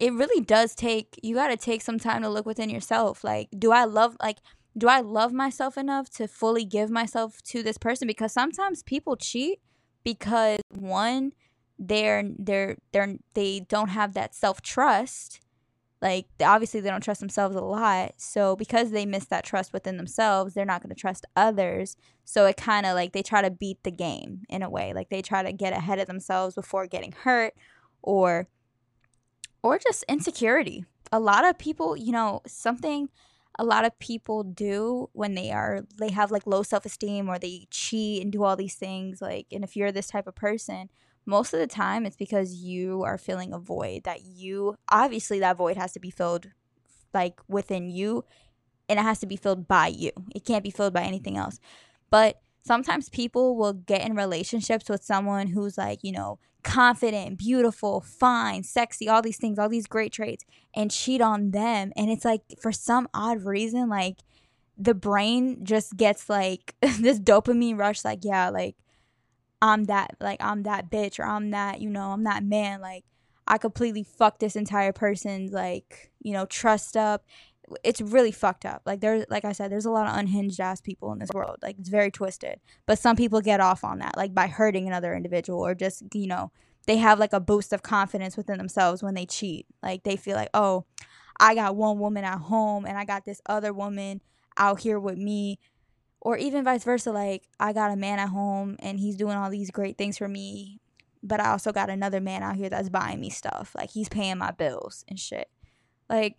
it 0.00 0.12
really 0.12 0.44
does 0.44 0.74
take 0.74 1.18
you 1.22 1.34
got 1.34 1.48
to 1.48 1.56
take 1.56 1.82
some 1.82 1.98
time 1.98 2.22
to 2.22 2.28
look 2.28 2.46
within 2.46 2.70
yourself 2.70 3.24
like 3.24 3.48
do 3.58 3.72
i 3.72 3.84
love 3.84 4.16
like 4.22 4.38
do 4.78 4.88
i 4.88 5.00
love 5.00 5.32
myself 5.32 5.78
enough 5.78 6.10
to 6.10 6.28
fully 6.28 6.64
give 6.64 6.90
myself 6.90 7.40
to 7.42 7.62
this 7.62 7.78
person? 7.78 8.06
Because 8.06 8.32
sometimes 8.32 8.82
people 8.82 9.16
cheat 9.16 9.60
because 10.04 10.60
one 10.70 11.32
they're 11.78 12.24
they're 12.38 12.76
they're 12.92 13.16
they 13.34 13.60
don't 13.68 13.88
have 13.88 14.14
that 14.14 14.34
self-trust 14.34 15.40
like 16.00 16.26
obviously 16.42 16.80
they 16.80 16.88
don't 16.88 17.02
trust 17.02 17.20
themselves 17.20 17.54
a 17.54 17.60
lot 17.60 18.12
so 18.16 18.56
because 18.56 18.92
they 18.92 19.04
miss 19.04 19.26
that 19.26 19.44
trust 19.44 19.74
within 19.74 19.98
themselves 19.98 20.54
they're 20.54 20.64
not 20.64 20.82
going 20.82 20.94
to 20.94 20.98
trust 20.98 21.26
others 21.36 21.96
so 22.24 22.46
it 22.46 22.56
kind 22.56 22.86
of 22.86 22.94
like 22.94 23.12
they 23.12 23.22
try 23.22 23.42
to 23.42 23.50
beat 23.50 23.82
the 23.82 23.90
game 23.90 24.40
in 24.48 24.62
a 24.62 24.70
way 24.70 24.94
like 24.94 25.10
they 25.10 25.20
try 25.20 25.42
to 25.42 25.52
get 25.52 25.74
ahead 25.74 25.98
of 25.98 26.06
themselves 26.06 26.54
before 26.54 26.86
getting 26.86 27.12
hurt 27.12 27.52
or 28.00 28.48
or 29.66 29.78
just 29.78 30.04
insecurity. 30.08 30.84
A 31.12 31.20
lot 31.20 31.44
of 31.44 31.58
people, 31.58 31.96
you 31.96 32.12
know, 32.12 32.40
something 32.46 33.08
a 33.58 33.64
lot 33.64 33.84
of 33.84 33.98
people 33.98 34.42
do 34.42 35.08
when 35.12 35.34
they 35.34 35.50
are 35.50 35.86
they 35.98 36.10
have 36.10 36.30
like 36.30 36.46
low 36.46 36.62
self-esteem 36.62 37.28
or 37.28 37.38
they 37.38 37.66
cheat 37.70 38.22
and 38.22 38.30
do 38.30 38.44
all 38.44 38.54
these 38.54 38.74
things 38.74 39.22
like 39.22 39.46
and 39.50 39.64
if 39.64 39.74
you're 39.74 39.92
this 39.92 40.08
type 40.08 40.26
of 40.26 40.34
person 40.34 40.90
most 41.24 41.54
of 41.54 41.60
the 41.60 41.66
time 41.66 42.04
it's 42.04 42.16
because 42.16 42.54
you 42.56 43.02
are 43.02 43.16
filling 43.16 43.54
a 43.54 43.58
void 43.58 44.04
that 44.04 44.22
you 44.22 44.76
obviously 44.90 45.40
that 45.40 45.56
void 45.56 45.76
has 45.78 45.92
to 45.92 46.00
be 46.00 46.10
filled 46.10 46.50
like 47.14 47.40
within 47.48 47.88
you 47.88 48.24
and 48.90 48.98
it 48.98 49.02
has 49.02 49.20
to 49.20 49.26
be 49.26 49.36
filled 49.36 49.66
by 49.66 49.86
you 49.86 50.10
it 50.34 50.44
can't 50.44 50.64
be 50.64 50.70
filled 50.70 50.92
by 50.92 51.02
anything 51.02 51.38
else 51.38 51.58
but 52.10 52.42
sometimes 52.62 53.08
people 53.08 53.56
will 53.56 53.72
get 53.72 54.04
in 54.04 54.14
relationships 54.14 54.90
with 54.90 55.02
someone 55.02 55.46
who's 55.46 55.78
like 55.78 56.00
you 56.02 56.12
know 56.12 56.38
confident, 56.66 57.38
beautiful, 57.38 58.00
fine, 58.00 58.64
sexy, 58.64 59.08
all 59.08 59.22
these 59.22 59.36
things, 59.38 59.56
all 59.56 59.68
these 59.68 59.86
great 59.86 60.12
traits, 60.12 60.44
and 60.74 60.90
cheat 60.90 61.20
on 61.20 61.52
them. 61.52 61.92
And 61.96 62.10
it's 62.10 62.24
like, 62.24 62.42
for 62.60 62.72
some 62.72 63.08
odd 63.14 63.44
reason, 63.44 63.88
like 63.88 64.16
the 64.76 64.92
brain 64.92 65.64
just 65.64 65.96
gets 65.96 66.28
like 66.28 66.74
this 66.98 67.20
dopamine 67.20 67.78
rush, 67.78 68.04
like, 68.04 68.24
yeah, 68.24 68.50
like 68.50 68.74
I'm 69.62 69.84
that, 69.84 70.16
like, 70.20 70.42
I'm 70.42 70.64
that 70.64 70.90
bitch, 70.90 71.20
or 71.20 71.24
I'm 71.24 71.52
that, 71.52 71.80
you 71.80 71.88
know, 71.88 72.10
I'm 72.10 72.24
that 72.24 72.42
man. 72.42 72.80
Like, 72.80 73.04
I 73.46 73.58
completely 73.58 74.02
fucked 74.02 74.40
this 74.40 74.56
entire 74.56 74.92
person's, 74.92 75.52
like, 75.52 76.10
you 76.20 76.32
know, 76.32 76.46
trust 76.46 76.96
up. 76.96 77.24
It's 77.82 78.00
really 78.00 78.32
fucked 78.32 78.64
up. 78.64 78.82
Like 78.86 79.00
there's 79.00 79.24
like 79.28 79.44
I 79.44 79.52
said, 79.52 79.70
there's 79.70 79.84
a 79.84 79.90
lot 79.90 80.08
of 80.08 80.16
unhinged 80.16 80.60
ass 80.60 80.80
people 80.80 81.12
in 81.12 81.18
this 81.18 81.30
world. 81.34 81.56
Like 81.62 81.78
it's 81.78 81.88
very 81.88 82.10
twisted. 82.10 82.60
But 82.86 82.98
some 82.98 83.16
people 83.16 83.40
get 83.40 83.60
off 83.60 83.84
on 83.84 83.98
that, 83.98 84.16
like 84.16 84.34
by 84.34 84.46
hurting 84.46 84.86
another 84.86 85.14
individual 85.14 85.64
or 85.64 85.74
just, 85.74 86.02
you 86.14 86.26
know, 86.26 86.52
they 86.86 86.98
have 86.98 87.18
like 87.18 87.32
a 87.32 87.40
boost 87.40 87.72
of 87.72 87.82
confidence 87.82 88.36
within 88.36 88.58
themselves 88.58 89.02
when 89.02 89.14
they 89.14 89.26
cheat. 89.26 89.66
Like 89.82 90.04
they 90.04 90.16
feel 90.16 90.36
like, 90.36 90.50
oh, 90.54 90.84
I 91.38 91.54
got 91.54 91.76
one 91.76 91.98
woman 91.98 92.24
at 92.24 92.38
home 92.38 92.86
and 92.86 92.96
I 92.96 93.04
got 93.04 93.24
this 93.24 93.40
other 93.46 93.72
woman 93.72 94.20
out 94.56 94.80
here 94.80 94.98
with 94.98 95.18
me. 95.18 95.58
Or 96.20 96.36
even 96.36 96.64
vice 96.64 96.82
versa, 96.82 97.12
like 97.12 97.44
I 97.60 97.72
got 97.72 97.92
a 97.92 97.96
man 97.96 98.18
at 98.18 98.30
home 98.30 98.76
and 98.80 98.98
he's 98.98 99.16
doing 99.16 99.36
all 99.36 99.50
these 99.50 99.70
great 99.70 99.96
things 99.96 100.18
for 100.18 100.26
me, 100.26 100.80
but 101.22 101.40
I 101.40 101.50
also 101.50 101.72
got 101.72 101.90
another 101.90 102.20
man 102.20 102.42
out 102.42 102.56
here 102.56 102.68
that's 102.68 102.88
buying 102.88 103.20
me 103.20 103.30
stuff. 103.30 103.76
Like 103.76 103.90
he's 103.90 104.08
paying 104.08 104.38
my 104.38 104.50
bills 104.50 105.04
and 105.08 105.20
shit. 105.20 105.48
Like 106.08 106.36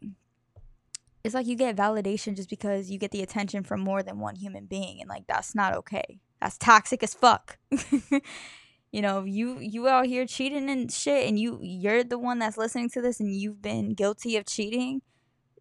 it's 1.27 1.35
like 1.35 1.45
you 1.45 1.55
get 1.55 1.75
validation 1.75 2.35
just 2.35 2.49
because 2.49 2.89
you 2.89 2.97
get 2.97 3.11
the 3.11 3.21
attention 3.21 3.63
from 3.63 3.81
more 3.81 4.01
than 4.01 4.19
one 4.19 4.35
human 4.35 4.65
being 4.65 5.01
and 5.01 5.09
like 5.09 5.27
that's 5.27 5.53
not 5.53 5.73
okay. 5.75 6.21
That's 6.41 6.57
toxic 6.57 7.03
as 7.03 7.13
fuck. 7.13 7.57
you 8.91 9.01
know 9.01 9.25
you 9.25 9.59
you 9.59 9.87
out 9.87 10.05
here 10.05 10.25
cheating 10.25 10.69
and 10.69 10.91
shit 10.91 11.27
and 11.27 11.37
you 11.37 11.59
you're 11.61 12.03
the 12.03 12.17
one 12.17 12.39
that's 12.39 12.57
listening 12.57 12.89
to 12.89 13.01
this 13.01 13.19
and 13.19 13.35
you've 13.35 13.61
been 13.61 13.93
guilty 13.93 14.37
of 14.37 14.45
cheating 14.45 15.01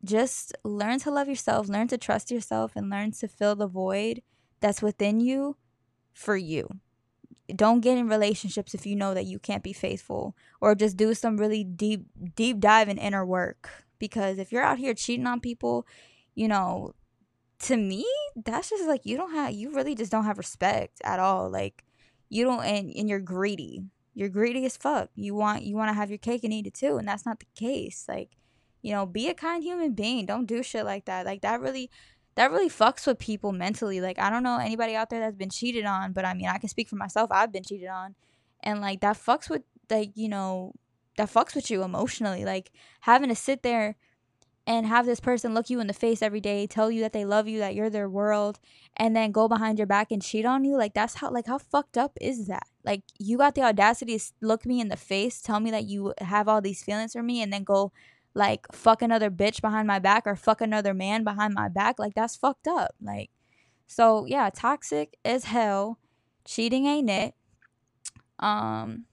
just 0.05 0.53
learn 0.63 1.01
to 1.01 1.11
love 1.11 1.29
yourself 1.29 1.69
learn 1.69 1.89
to 1.89 1.99
trust 1.99 2.31
yourself 2.31 2.77
and 2.77 2.89
learn 2.89 3.11
to 3.11 3.27
fill 3.27 3.57
the 3.57 3.67
void 3.67 4.23
that's 4.61 4.81
within 4.81 5.19
you 5.19 5.57
for 6.13 6.37
you 6.37 6.69
don't 7.55 7.81
get 7.81 7.99
in 7.99 8.09
relationships 8.09 8.75
if 8.75 8.87
you 8.87 8.95
know 8.95 9.13
that 9.15 9.27
you 9.27 9.39
can't 9.39 9.63
be 9.63 9.73
faithful 9.73 10.37
or 10.61 10.75
just 10.75 10.97
do 10.97 11.13
some 11.13 11.37
really 11.37 11.65
deep 11.65 12.07
deep 12.37 12.61
dive 12.61 12.89
in 12.89 12.99
inner 12.99 13.27
work 13.27 13.86
because 13.99 14.39
if 14.39 14.53
you're 14.53 14.63
out 14.63 14.79
here 14.79 14.95
cheating 14.95 15.27
on 15.27 15.41
people 15.41 15.87
you 16.35 16.49
know 16.49 16.93
to 17.59 17.77
me 17.77 18.07
that's 18.45 18.71
just 18.71 18.87
like 18.87 19.05
you 19.05 19.17
don't 19.17 19.33
have 19.33 19.53
you 19.53 19.71
really 19.71 19.95
just 19.95 20.13
don't 20.13 20.25
have 20.25 20.39
respect 20.39 21.01
at 21.05 21.19
all. 21.19 21.51
Like 21.51 21.85
you 22.29 22.45
don't 22.45 22.65
and, 22.65 22.91
and 22.95 23.09
you're 23.09 23.21
greedy. 23.21 23.85
You're 24.15 24.29
greedy 24.29 24.65
as 24.65 24.77
fuck. 24.77 25.11
You 25.15 25.35
want 25.35 25.63
you 25.63 25.77
want 25.77 25.91
to 25.91 25.95
have 25.95 26.11
your 26.11 26.19
cake 26.19 26.45
and 26.45 26.53
eat 26.53 26.67
it 26.67 26.75
too 26.75 26.97
and 26.97 27.09
that's 27.09 27.27
not 27.27 27.41
the 27.41 27.47
case. 27.55 28.05
Like 28.09 28.37
you 28.83 28.93
know 28.93 29.07
be 29.07 29.29
a 29.29 29.35
kind 29.35 29.63
human 29.63 29.93
being. 29.93 30.27
Don't 30.27 30.47
do 30.47 30.63
shit 30.63 30.85
like 30.85 31.07
that. 31.07 31.27
Like 31.27 31.43
that 31.43 31.61
really 31.61 31.91
that 32.35 32.51
really 32.51 32.69
fucks 32.69 33.07
with 33.07 33.19
people 33.19 33.53
mentally. 33.53 34.01
Like 34.01 34.19
i 34.19 34.29
don't 34.29 34.43
know 34.43 34.59
anybody 34.59 34.95
out 34.95 35.11
there 35.11 35.21
that's 35.21 35.37
been 35.37 35.51
cheated 35.51 35.87
on 35.87 36.13
but 36.13 36.25
i 36.25 36.35
mean 36.35 36.49
i 36.49 36.59
can 36.59 36.69
speak 36.69 36.89
for 36.89 36.97
myself. 36.97 37.31
I've 37.33 37.53
been 37.53 37.65
cheated 37.65 37.89
on. 37.89 38.15
And 38.63 38.81
like 38.81 39.01
that 39.01 39.17
fucks 39.17 39.49
with 39.49 39.63
like 39.89 40.11
you 40.15 40.29
know 40.29 40.75
that 41.17 41.33
fucks 41.33 41.55
with 41.55 41.71
you 41.71 41.83
emotionally 41.83 42.45
like 42.45 42.71
having 43.01 43.29
to 43.29 43.35
sit 43.35 43.63
there 43.63 43.97
and 44.67 44.87
have 44.87 45.07
this 45.07 45.21
person 45.21 45.55
look 45.55 45.71
you 45.71 45.79
in 45.79 45.87
the 45.87 45.93
face 45.93 46.21
every 46.23 46.41
day, 46.41 46.67
tell 46.67 46.91
you 46.91 47.01
that 47.03 47.13
they 47.13 47.25
love 47.25 47.47
you, 47.47 47.61
that 47.61 47.75
you're 47.75 47.89
their 47.89 48.09
world, 48.09 48.59
and 48.97 49.15
then 49.15 49.31
go 49.31 49.47
behind 49.47 49.79
your 49.79 49.87
back 49.87 50.11
and 50.11 50.23
cheat 50.23 50.45
on 50.45 50.65
you, 50.65 50.77
like 50.77 50.93
that's 50.93 51.15
how 51.15 51.31
like 51.31 51.47
how 51.47 51.59
fucked 51.59 51.97
up 51.97 52.19
is 52.21 52.49
that? 52.49 52.67
Like 52.85 53.03
you 53.19 53.39
got 53.39 53.55
the 53.55 53.63
audacity 53.63 54.19
to 54.19 54.25
look 54.41 54.67
me 54.67 54.81
in 54.81 54.89
the 54.89 54.97
face, 54.97 55.41
tell 55.41 55.61
me 55.61 55.71
that 55.71 55.85
you 55.85 56.15
have 56.19 56.49
all 56.49 56.61
these 56.61 56.83
feelings 56.83 57.13
for 57.13 57.23
me 57.23 57.41
and 57.41 57.53
then 57.53 57.63
go 57.63 57.93
like 58.35 58.67
fuck 58.73 59.03
another 59.03 59.31
bitch 59.31 59.63
behind 59.63 59.87
my 59.87 59.99
back 59.99 60.25
or 60.27 60.35
fuck 60.35 60.61
another 60.61 60.93
man 60.93 61.23
behind 61.23 61.55
my 61.55 61.69
back, 61.69 61.99
like 61.99 62.15
that's 62.15 62.35
fucked 62.37 62.67
up. 62.67 62.95
Like 63.01 63.31
so 63.87 64.27
yeah, 64.27 64.51
toxic 64.51 65.17
as 65.25 65.45
hell. 65.45 66.01
Cheating 66.45 66.87
ain't 66.87 67.11
it. 67.11 67.35
Um 68.41 69.05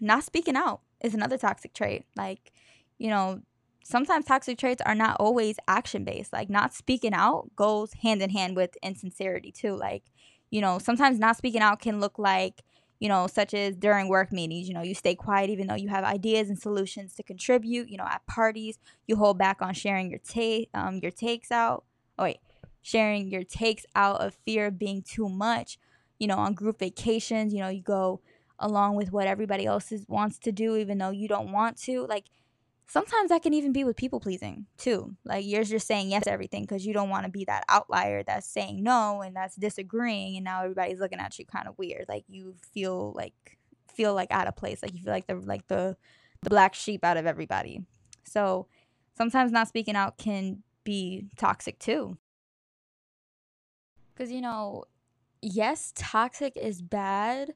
not 0.00 0.24
speaking 0.24 0.56
out 0.56 0.80
is 1.02 1.14
another 1.14 1.38
toxic 1.38 1.74
trait. 1.74 2.04
Like, 2.16 2.52
you 2.98 3.08
know, 3.08 3.40
sometimes 3.84 4.24
toxic 4.24 4.58
traits 4.58 4.82
are 4.84 4.94
not 4.94 5.16
always 5.20 5.56
action 5.68 6.04
based. 6.04 6.32
Like 6.32 6.48
not 6.48 6.74
speaking 6.74 7.14
out 7.14 7.50
goes 7.56 7.92
hand 7.94 8.22
in 8.22 8.30
hand 8.30 8.56
with 8.56 8.76
insincerity 8.82 9.52
too. 9.52 9.76
Like, 9.76 10.04
you 10.50 10.60
know, 10.60 10.78
sometimes 10.78 11.18
not 11.18 11.36
speaking 11.36 11.60
out 11.60 11.80
can 11.80 12.00
look 12.00 12.18
like, 12.18 12.62
you 13.00 13.08
know, 13.08 13.26
such 13.26 13.52
as 13.54 13.74
during 13.76 14.08
work 14.08 14.32
meetings, 14.32 14.68
you 14.68 14.74
know, 14.74 14.82
you 14.82 14.94
stay 14.94 15.14
quiet 15.14 15.50
even 15.50 15.66
though 15.66 15.74
you 15.74 15.88
have 15.88 16.04
ideas 16.04 16.48
and 16.48 16.58
solutions 16.58 17.14
to 17.14 17.22
contribute. 17.22 17.88
You 17.88 17.96
know, 17.96 18.04
at 18.04 18.24
parties, 18.26 18.78
you 19.06 19.16
hold 19.16 19.38
back 19.38 19.60
on 19.60 19.74
sharing 19.74 20.08
your 20.08 20.20
take, 20.20 20.70
um, 20.74 21.00
your 21.02 21.10
takes 21.10 21.50
out. 21.50 21.84
Oh 22.18 22.24
wait, 22.24 22.38
sharing 22.82 23.28
your 23.28 23.42
takes 23.42 23.84
out 23.96 24.20
of 24.20 24.34
fear 24.46 24.66
of 24.66 24.78
being 24.78 25.02
too 25.02 25.28
much. 25.28 25.78
You 26.18 26.28
know, 26.28 26.36
on 26.36 26.54
group 26.54 26.78
vacations, 26.78 27.52
you 27.52 27.58
know, 27.58 27.68
you 27.68 27.82
go 27.82 28.20
along 28.62 28.94
with 28.94 29.12
what 29.12 29.26
everybody 29.26 29.66
else 29.66 29.92
is, 29.92 30.06
wants 30.08 30.38
to 30.38 30.52
do, 30.52 30.76
even 30.76 30.96
though 30.96 31.10
you 31.10 31.28
don't 31.28 31.52
want 31.52 31.76
to. 31.82 32.06
Like 32.06 32.24
sometimes 32.86 33.28
that 33.30 33.42
can 33.42 33.52
even 33.52 33.72
be 33.72 33.84
with 33.84 33.96
people 33.96 34.20
pleasing 34.20 34.66
too. 34.78 35.14
Like 35.24 35.44
you're 35.44 35.64
just 35.64 35.86
saying 35.86 36.10
yes 36.10 36.24
to 36.24 36.32
everything 36.32 36.62
because 36.62 36.86
you 36.86 36.94
don't 36.94 37.10
want 37.10 37.26
to 37.26 37.30
be 37.30 37.44
that 37.44 37.64
outlier 37.68 38.22
that's 38.22 38.46
saying 38.46 38.82
no 38.82 39.20
and 39.20 39.36
that's 39.36 39.56
disagreeing, 39.56 40.36
and 40.36 40.44
now 40.44 40.62
everybody's 40.62 41.00
looking 41.00 41.20
at 41.20 41.38
you 41.38 41.44
kind 41.44 41.68
of 41.68 41.76
weird. 41.76 42.06
Like 42.08 42.24
you 42.28 42.54
feel 42.72 43.12
like 43.14 43.58
feel 43.92 44.14
like 44.14 44.30
out 44.30 44.48
of 44.48 44.56
place. 44.56 44.82
Like 44.82 44.94
you 44.94 45.02
feel 45.02 45.12
like 45.12 45.26
the 45.26 45.36
like 45.36 45.66
the 45.68 45.96
the 46.42 46.50
black 46.50 46.74
sheep 46.74 47.04
out 47.04 47.16
of 47.16 47.26
everybody. 47.26 47.82
So 48.24 48.66
sometimes 49.16 49.52
not 49.52 49.68
speaking 49.68 49.96
out 49.96 50.18
can 50.18 50.62
be 50.84 51.26
toxic 51.36 51.78
too. 51.78 52.16
Because 54.14 54.30
you 54.30 54.40
know, 54.40 54.84
yes, 55.40 55.92
toxic 55.96 56.56
is 56.56 56.82
bad, 56.82 57.54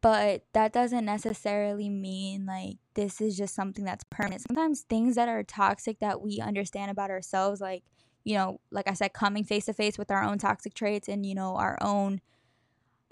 but 0.00 0.44
that 0.52 0.72
doesn't 0.72 1.04
necessarily 1.04 1.88
mean 1.88 2.46
like 2.46 2.76
this 2.94 3.20
is 3.20 3.36
just 3.36 3.54
something 3.54 3.84
that's 3.84 4.04
permanent. 4.10 4.42
Sometimes 4.42 4.82
things 4.82 5.14
that 5.16 5.28
are 5.28 5.42
toxic 5.42 5.98
that 6.00 6.20
we 6.20 6.40
understand 6.40 6.90
about 6.90 7.10
ourselves, 7.10 7.60
like, 7.60 7.82
you 8.24 8.34
know, 8.34 8.60
like 8.70 8.88
I 8.88 8.94
said, 8.94 9.12
coming 9.12 9.44
face 9.44 9.66
to 9.66 9.72
face 9.72 9.98
with 9.98 10.10
our 10.10 10.22
own 10.22 10.38
toxic 10.38 10.74
traits 10.74 11.08
and, 11.08 11.24
you 11.24 11.34
know, 11.34 11.56
our 11.56 11.78
own 11.80 12.20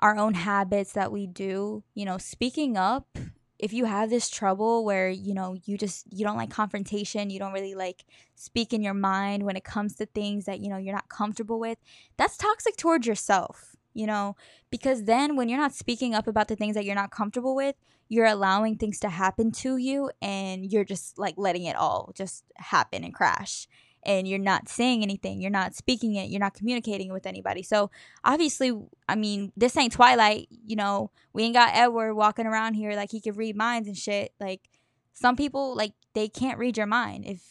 our 0.00 0.16
own 0.16 0.34
habits 0.34 0.92
that 0.92 1.10
we 1.10 1.26
do, 1.26 1.82
you 1.94 2.04
know, 2.04 2.18
speaking 2.18 2.76
up 2.76 3.18
if 3.58 3.72
you 3.72 3.84
have 3.84 4.10
this 4.10 4.30
trouble 4.30 4.84
where 4.84 5.10
you 5.10 5.34
know 5.34 5.56
you 5.64 5.76
just 5.76 6.06
you 6.12 6.24
don't 6.24 6.36
like 6.36 6.50
confrontation 6.50 7.30
you 7.30 7.38
don't 7.38 7.52
really 7.52 7.74
like 7.74 8.04
speak 8.34 8.72
in 8.72 8.82
your 8.82 8.94
mind 8.94 9.42
when 9.42 9.56
it 9.56 9.64
comes 9.64 9.96
to 9.96 10.06
things 10.06 10.44
that 10.44 10.60
you 10.60 10.68
know 10.68 10.76
you're 10.76 10.94
not 10.94 11.08
comfortable 11.08 11.58
with 11.58 11.78
that's 12.16 12.36
toxic 12.36 12.76
towards 12.76 13.06
yourself 13.06 13.76
you 13.94 14.06
know, 14.06 14.36
because 14.70 15.04
then 15.04 15.36
when 15.36 15.48
you're 15.48 15.58
not 15.58 15.74
speaking 15.74 16.14
up 16.14 16.26
about 16.26 16.48
the 16.48 16.56
things 16.56 16.74
that 16.74 16.84
you're 16.84 16.94
not 16.94 17.10
comfortable 17.10 17.54
with, 17.54 17.74
you're 18.08 18.26
allowing 18.26 18.76
things 18.76 18.98
to 19.00 19.08
happen 19.08 19.50
to 19.52 19.76
you 19.76 20.10
and 20.22 20.70
you're 20.70 20.84
just 20.84 21.18
like 21.18 21.34
letting 21.36 21.64
it 21.64 21.76
all 21.76 22.12
just 22.14 22.44
happen 22.56 23.04
and 23.04 23.14
crash. 23.14 23.68
And 24.04 24.28
you're 24.28 24.38
not 24.38 24.68
saying 24.68 25.02
anything, 25.02 25.40
you're 25.40 25.50
not 25.50 25.74
speaking 25.74 26.14
it, 26.14 26.30
you're 26.30 26.40
not 26.40 26.54
communicating 26.54 27.12
with 27.12 27.26
anybody. 27.26 27.62
So, 27.62 27.90
obviously, 28.24 28.72
I 29.08 29.16
mean, 29.16 29.52
this 29.56 29.76
ain't 29.76 29.92
Twilight, 29.92 30.46
you 30.50 30.76
know, 30.76 31.10
we 31.32 31.42
ain't 31.42 31.54
got 31.54 31.74
Edward 31.74 32.14
walking 32.14 32.46
around 32.46 32.74
here 32.74 32.92
like 32.92 33.10
he 33.10 33.20
could 33.20 33.36
read 33.36 33.56
minds 33.56 33.88
and 33.88 33.96
shit. 33.96 34.32
Like, 34.40 34.70
some 35.12 35.34
people, 35.34 35.74
like, 35.74 35.94
they 36.14 36.28
can't 36.28 36.58
read 36.58 36.76
your 36.76 36.86
mind. 36.86 37.26
If 37.26 37.42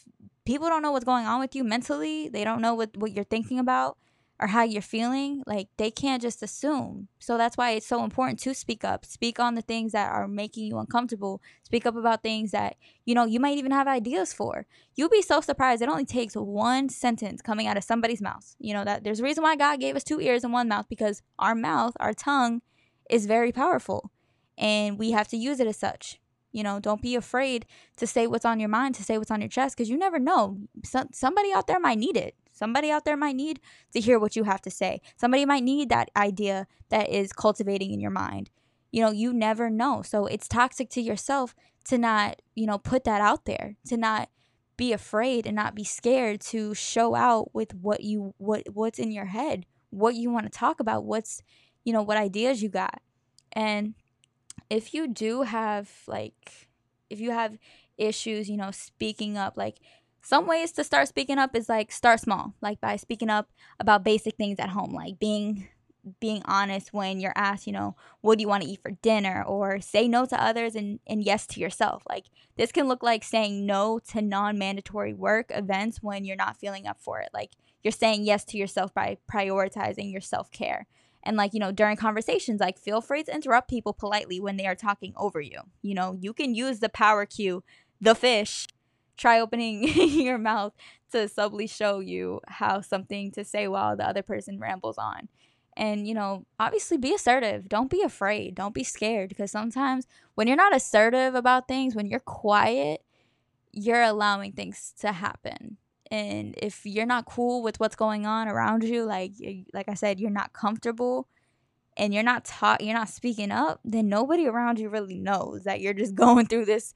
people 0.46 0.68
don't 0.68 0.82
know 0.82 0.90
what's 0.90 1.04
going 1.04 1.26
on 1.26 1.38
with 1.38 1.54
you 1.54 1.64
mentally, 1.64 2.30
they 2.30 2.44
don't 2.44 2.62
know 2.62 2.74
what, 2.74 2.96
what 2.96 3.12
you're 3.12 3.24
thinking 3.24 3.58
about 3.58 3.98
or 4.40 4.48
how 4.48 4.62
you're 4.62 4.80
feeling, 4.80 5.42
like 5.46 5.68
they 5.78 5.90
can't 5.90 6.22
just 6.22 6.42
assume. 6.42 7.08
So 7.18 7.36
that's 7.36 7.56
why 7.56 7.72
it's 7.72 7.86
so 7.86 8.04
important 8.04 8.38
to 8.40 8.54
speak 8.54 8.84
up. 8.84 9.04
Speak 9.04 9.40
on 9.40 9.56
the 9.56 9.62
things 9.62 9.92
that 9.92 10.12
are 10.12 10.28
making 10.28 10.66
you 10.66 10.78
uncomfortable. 10.78 11.42
Speak 11.64 11.86
up 11.86 11.96
about 11.96 12.22
things 12.22 12.52
that, 12.52 12.76
you 13.04 13.14
know, 13.14 13.24
you 13.24 13.40
might 13.40 13.58
even 13.58 13.72
have 13.72 13.88
ideas 13.88 14.32
for. 14.32 14.66
You'll 14.94 15.08
be 15.08 15.22
so 15.22 15.40
surprised. 15.40 15.82
It 15.82 15.88
only 15.88 16.04
takes 16.04 16.34
one 16.34 16.88
sentence 16.88 17.42
coming 17.42 17.66
out 17.66 17.76
of 17.76 17.84
somebody's 17.84 18.22
mouth. 18.22 18.54
You 18.60 18.74
know, 18.74 18.84
that 18.84 19.02
there's 19.02 19.20
a 19.20 19.24
reason 19.24 19.42
why 19.42 19.56
God 19.56 19.80
gave 19.80 19.96
us 19.96 20.04
two 20.04 20.20
ears 20.20 20.44
and 20.44 20.52
one 20.52 20.68
mouth 20.68 20.86
because 20.88 21.22
our 21.38 21.56
mouth, 21.56 21.96
our 21.98 22.14
tongue 22.14 22.62
is 23.10 23.26
very 23.26 23.50
powerful 23.50 24.12
and 24.56 24.98
we 24.98 25.10
have 25.12 25.28
to 25.28 25.36
use 25.36 25.58
it 25.58 25.66
as 25.66 25.76
such. 25.76 26.20
You 26.52 26.62
know, 26.62 26.80
don't 26.80 27.02
be 27.02 27.14
afraid 27.14 27.66
to 27.96 28.06
say 28.06 28.26
what's 28.26 28.44
on 28.44 28.58
your 28.58 28.68
mind, 28.68 28.94
to 28.96 29.02
say 29.02 29.18
what's 29.18 29.30
on 29.30 29.40
your 29.40 29.50
chest, 29.50 29.76
because 29.76 29.90
you 29.90 29.98
never 29.98 30.18
know. 30.18 30.58
So, 30.82 31.04
somebody 31.12 31.52
out 31.52 31.66
there 31.66 31.78
might 31.78 31.98
need 31.98 32.16
it. 32.16 32.34
Somebody 32.58 32.90
out 32.90 33.04
there 33.04 33.16
might 33.16 33.36
need 33.36 33.60
to 33.92 34.00
hear 34.00 34.18
what 34.18 34.34
you 34.34 34.42
have 34.42 34.60
to 34.62 34.70
say. 34.70 35.00
Somebody 35.16 35.44
might 35.44 35.62
need 35.62 35.90
that 35.90 36.10
idea 36.16 36.66
that 36.88 37.08
is 37.08 37.32
cultivating 37.32 37.92
in 37.92 38.00
your 38.00 38.10
mind. 38.10 38.50
You 38.90 39.02
know, 39.02 39.12
you 39.12 39.32
never 39.32 39.70
know. 39.70 40.02
So 40.02 40.26
it's 40.26 40.48
toxic 40.48 40.90
to 40.90 41.00
yourself 41.00 41.54
to 41.84 41.98
not, 41.98 42.42
you 42.56 42.66
know, 42.66 42.76
put 42.78 43.04
that 43.04 43.20
out 43.20 43.44
there, 43.44 43.76
to 43.86 43.96
not 43.96 44.28
be 44.76 44.92
afraid 44.92 45.46
and 45.46 45.54
not 45.54 45.76
be 45.76 45.84
scared 45.84 46.40
to 46.40 46.74
show 46.74 47.14
out 47.14 47.54
with 47.54 47.74
what 47.74 48.02
you 48.02 48.34
what 48.38 48.64
what's 48.72 48.98
in 48.98 49.12
your 49.12 49.26
head, 49.26 49.64
what 49.90 50.16
you 50.16 50.30
want 50.30 50.46
to 50.46 50.58
talk 50.58 50.80
about, 50.80 51.04
what's, 51.04 51.42
you 51.84 51.92
know, 51.92 52.02
what 52.02 52.16
ideas 52.16 52.60
you 52.60 52.68
got. 52.68 53.00
And 53.52 53.94
if 54.68 54.92
you 54.92 55.06
do 55.06 55.42
have 55.42 55.90
like 56.08 56.68
if 57.08 57.20
you 57.20 57.30
have 57.30 57.56
issues, 57.96 58.50
you 58.50 58.56
know, 58.56 58.72
speaking 58.72 59.36
up 59.36 59.56
like 59.56 59.76
some 60.28 60.46
ways 60.46 60.72
to 60.72 60.84
start 60.84 61.08
speaking 61.08 61.38
up 61.38 61.56
is 61.56 61.70
like 61.70 61.90
start 61.90 62.20
small, 62.20 62.52
like 62.60 62.82
by 62.82 62.96
speaking 62.96 63.30
up 63.30 63.48
about 63.80 64.04
basic 64.04 64.36
things 64.36 64.58
at 64.58 64.68
home, 64.68 64.92
like 64.92 65.18
being 65.18 65.68
being 66.20 66.42
honest 66.44 66.92
when 66.92 67.18
you're 67.18 67.32
asked, 67.34 67.66
you 67.66 67.72
know, 67.72 67.96
what 68.20 68.36
do 68.36 68.42
you 68.42 68.48
want 68.48 68.62
to 68.62 68.68
eat 68.68 68.82
for 68.82 68.90
dinner 68.90 69.42
or 69.42 69.80
say 69.80 70.06
no 70.06 70.26
to 70.26 70.42
others 70.42 70.74
and, 70.74 71.00
and 71.06 71.24
yes 71.24 71.46
to 71.46 71.60
yourself. 71.60 72.02
Like 72.06 72.26
this 72.56 72.72
can 72.72 72.88
look 72.88 73.02
like 73.02 73.24
saying 73.24 73.64
no 73.64 74.00
to 74.10 74.20
non-mandatory 74.20 75.14
work 75.14 75.46
events 75.48 76.02
when 76.02 76.26
you're 76.26 76.36
not 76.36 76.58
feeling 76.58 76.86
up 76.86 77.00
for 77.00 77.20
it. 77.20 77.30
Like 77.32 77.52
you're 77.82 77.90
saying 77.90 78.24
yes 78.24 78.44
to 78.46 78.58
yourself 78.58 78.92
by 78.92 79.16
prioritizing 79.32 80.12
your 80.12 80.20
self-care. 80.20 80.86
And 81.22 81.38
like, 81.38 81.54
you 81.54 81.60
know, 81.60 81.72
during 81.72 81.96
conversations, 81.96 82.60
like 82.60 82.78
feel 82.78 83.00
free 83.00 83.22
to 83.22 83.34
interrupt 83.34 83.70
people 83.70 83.94
politely 83.94 84.40
when 84.40 84.58
they 84.58 84.66
are 84.66 84.74
talking 84.74 85.14
over 85.16 85.40
you. 85.40 85.60
You 85.80 85.94
know, 85.94 86.18
you 86.20 86.34
can 86.34 86.54
use 86.54 86.80
the 86.80 86.90
power 86.90 87.24
cue, 87.24 87.64
the 87.98 88.14
fish, 88.14 88.66
try 89.18 89.40
opening 89.40 89.82
your 89.98 90.38
mouth 90.38 90.72
to 91.12 91.28
subtly 91.28 91.66
show 91.66 91.98
you 91.98 92.40
how 92.48 92.80
something 92.80 93.30
to 93.32 93.44
say 93.44 93.68
while 93.68 93.96
the 93.96 94.08
other 94.08 94.22
person 94.22 94.58
rambles 94.58 94.96
on. 94.96 95.28
And, 95.76 96.08
you 96.08 96.14
know, 96.14 96.44
obviously 96.58 96.96
be 96.96 97.14
assertive. 97.14 97.68
Don't 97.68 97.90
be 97.90 98.02
afraid. 98.02 98.54
Don't 98.54 98.74
be 98.74 98.82
scared 98.82 99.28
because 99.28 99.50
sometimes 99.50 100.06
when 100.34 100.48
you're 100.48 100.56
not 100.56 100.74
assertive 100.74 101.34
about 101.34 101.68
things, 101.68 101.94
when 101.94 102.06
you're 102.06 102.18
quiet, 102.20 103.02
you're 103.72 104.02
allowing 104.02 104.52
things 104.52 104.92
to 105.00 105.12
happen. 105.12 105.76
And 106.10 106.54
if 106.60 106.84
you're 106.84 107.06
not 107.06 107.26
cool 107.26 107.62
with 107.62 107.78
what's 107.78 107.96
going 107.96 108.26
on 108.26 108.48
around 108.48 108.82
you, 108.82 109.04
like 109.04 109.32
like 109.74 109.88
I 109.88 109.94
said, 109.94 110.18
you're 110.18 110.30
not 110.30 110.52
comfortable 110.52 111.28
and 111.96 112.14
you're 112.14 112.22
not 112.22 112.44
taught 112.44 112.82
you're 112.82 112.94
not 112.94 113.10
speaking 113.10 113.50
up, 113.50 113.80
then 113.84 114.08
nobody 114.08 114.46
around 114.46 114.78
you 114.78 114.88
really 114.88 115.18
knows 115.18 115.64
that 115.64 115.80
you're 115.80 115.94
just 115.94 116.14
going 116.16 116.46
through 116.46 116.64
this 116.64 116.94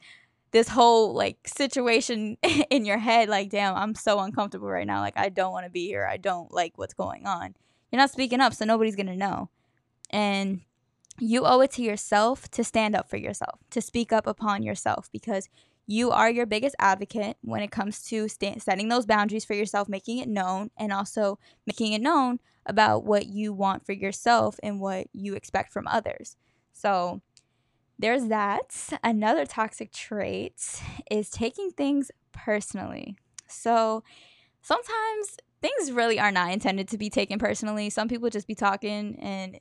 this 0.52 0.68
whole 0.68 1.12
like 1.14 1.38
situation 1.46 2.36
in 2.70 2.84
your 2.84 2.98
head 2.98 3.28
like 3.28 3.50
damn 3.50 3.74
i'm 3.74 3.94
so 3.94 4.20
uncomfortable 4.20 4.68
right 4.68 4.86
now. 4.86 5.00
Like 5.00 5.16
i 5.16 5.28
don't 5.28 5.52
want 5.52 5.66
to 5.66 5.70
be 5.70 5.86
here. 5.86 6.06
I 6.06 6.16
don't 6.16 6.52
like 6.52 6.78
what's 6.78 6.94
going 6.94 7.26
on. 7.26 7.54
You're 7.90 8.00
not 8.00 8.10
speaking 8.10 8.40
up 8.40 8.54
so 8.54 8.64
nobody's 8.64 8.96
gonna 8.96 9.16
know. 9.16 9.50
And 10.10 10.60
you 11.18 11.44
owe 11.44 11.60
it 11.60 11.70
to 11.72 11.82
yourself 11.82 12.50
to 12.50 12.64
stand 12.64 12.94
up 12.94 13.08
for 13.08 13.16
yourself 13.16 13.60
to 13.70 13.80
speak 13.80 14.12
up 14.12 14.26
upon 14.26 14.62
yourself 14.62 15.10
because 15.12 15.48
you 15.86 16.10
are 16.10 16.30
your 16.30 16.46
biggest 16.46 16.76
advocate 16.78 17.36
when 17.42 17.60
it 17.60 17.70
comes 17.70 18.02
to 18.04 18.28
st- 18.28 18.62
setting 18.62 18.88
those 18.88 19.04
boundaries 19.04 19.44
for 19.44 19.54
yourself 19.54 19.88
making 19.88 20.18
it 20.18 20.28
known 20.28 20.70
and 20.76 20.92
also 20.92 21.38
making 21.66 21.92
it 21.92 22.00
known 22.00 22.38
about 22.64 23.04
what 23.04 23.26
you 23.26 23.52
want 23.52 23.84
for 23.84 23.92
yourself 23.92 24.58
and 24.62 24.80
what 24.80 25.06
you 25.12 25.34
expect 25.34 25.72
from 25.72 25.86
others. 25.88 26.36
So 26.72 27.20
there's 28.02 28.26
that. 28.26 28.98
Another 29.02 29.46
toxic 29.46 29.92
trait 29.92 30.82
is 31.10 31.30
taking 31.30 31.70
things 31.70 32.10
personally. 32.32 33.16
So 33.46 34.02
sometimes 34.60 35.36
things 35.60 35.92
really 35.92 36.18
are 36.18 36.32
not 36.32 36.52
intended 36.52 36.88
to 36.88 36.98
be 36.98 37.08
taken 37.08 37.38
personally. 37.38 37.88
Some 37.90 38.08
people 38.08 38.28
just 38.28 38.48
be 38.48 38.56
talking, 38.56 39.16
and 39.20 39.56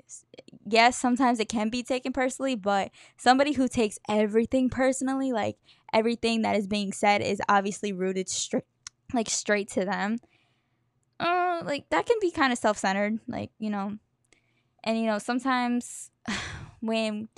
yes, 0.65 0.97
sometimes 0.97 1.39
it 1.39 1.49
can 1.49 1.69
be 1.69 1.83
taken 1.83 2.11
personally, 2.11 2.55
but 2.55 2.89
somebody 3.15 3.53
who 3.53 3.67
takes 3.67 3.99
everything 4.09 4.69
personally, 4.69 5.31
like 5.31 5.57
everything 5.93 6.41
that 6.41 6.55
is 6.55 6.65
being 6.65 6.91
said, 6.91 7.21
is 7.21 7.39
obviously 7.47 7.93
rooted 7.93 8.27
straight, 8.27 8.63
like 9.13 9.29
straight 9.29 9.69
to 9.69 9.85
them. 9.85 10.17
Uh, 11.19 11.61
like 11.63 11.87
that 11.91 12.07
can 12.07 12.17
be 12.19 12.31
kind 12.31 12.51
of 12.51 12.57
self 12.57 12.79
centered, 12.79 13.19
like 13.27 13.51
you 13.59 13.69
know, 13.69 13.97
and 14.83 14.97
you 14.97 15.05
know 15.05 15.19
sometimes 15.19 16.09
when 16.79 17.29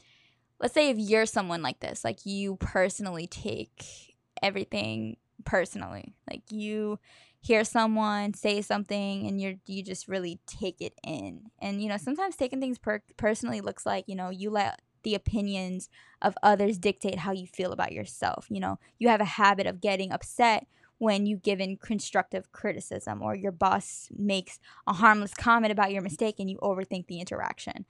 let's 0.63 0.73
say 0.73 0.89
if 0.89 0.97
you're 0.97 1.25
someone 1.25 1.61
like 1.61 1.81
this, 1.81 2.05
like 2.05 2.25
you 2.25 2.55
personally 2.55 3.27
take 3.27 4.15
everything 4.41 5.17
personally. 5.43 6.15
Like 6.29 6.43
you 6.49 6.99
hear 7.41 7.65
someone 7.65 8.33
say 8.33 8.61
something 8.61 9.27
and 9.27 9.41
you're 9.41 9.55
you 9.67 9.83
just 9.83 10.07
really 10.07 10.39
take 10.47 10.79
it 10.79 10.93
in. 11.03 11.51
And 11.59 11.83
you 11.83 11.89
know, 11.89 11.97
sometimes 11.97 12.37
taking 12.37 12.61
things 12.61 12.79
per- 12.79 13.03
personally 13.17 13.59
looks 13.59 13.85
like, 13.85 14.05
you 14.07 14.15
know, 14.15 14.29
you 14.29 14.49
let 14.49 14.81
the 15.03 15.15
opinions 15.15 15.89
of 16.21 16.37
others 16.41 16.77
dictate 16.77 17.19
how 17.19 17.33
you 17.33 17.45
feel 17.45 17.73
about 17.73 17.91
yourself. 17.91 18.47
You 18.49 18.61
know, 18.61 18.79
you 18.97 19.09
have 19.09 19.19
a 19.19 19.25
habit 19.25 19.67
of 19.67 19.81
getting 19.81 20.13
upset 20.13 20.65
when 20.97 21.25
you 21.25 21.35
give 21.35 21.59
in 21.59 21.75
constructive 21.75 22.53
criticism 22.53 23.21
or 23.21 23.35
your 23.35 23.51
boss 23.51 24.07
makes 24.15 24.59
a 24.87 24.93
harmless 24.93 25.33
comment 25.33 25.73
about 25.73 25.91
your 25.91 26.01
mistake 26.01 26.35
and 26.39 26.49
you 26.49 26.57
overthink 26.59 27.07
the 27.07 27.19
interaction. 27.19 27.85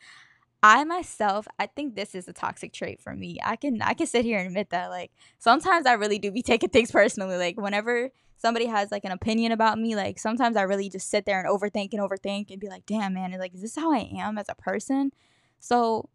I 0.63 0.85
myself, 0.85 1.45
I 1.59 1.67
think 1.67 1.95
this 1.95 2.15
is 2.15 2.29
a 2.29 2.33
toxic 2.33 2.71
trait 2.71 3.01
for 3.01 3.13
me. 3.13 3.37
I 3.43 3.57
can 3.57 3.81
I 3.81 3.93
can 3.93 4.07
sit 4.07 4.23
here 4.23 4.39
and 4.39 4.47
admit 4.47 4.69
that 4.69 4.89
like 4.89 5.11
sometimes 5.37 5.85
I 5.85 5.93
really 5.93 6.19
do 6.19 6.31
be 6.31 6.41
taking 6.41 6.69
things 6.69 6.89
personally. 6.89 7.35
Like 7.35 7.57
whenever 7.57 8.11
somebody 8.37 8.67
has 8.67 8.89
like 8.89 9.03
an 9.03 9.11
opinion 9.11 9.51
about 9.51 9.77
me, 9.77 9.97
like 9.97 10.19
sometimes 10.19 10.55
I 10.55 10.61
really 10.61 10.89
just 10.89 11.09
sit 11.09 11.25
there 11.25 11.37
and 11.41 11.49
overthink 11.49 11.89
and 11.91 12.01
overthink 12.01 12.49
and 12.49 12.61
be 12.61 12.69
like, 12.69 12.85
"Damn, 12.85 13.13
man, 13.13 13.37
like 13.37 13.53
is 13.53 13.61
this 13.61 13.75
how 13.75 13.91
I 13.91 14.09
am 14.17 14.37
as 14.37 14.45
a 14.47 14.55
person?" 14.55 15.11
So 15.59 16.09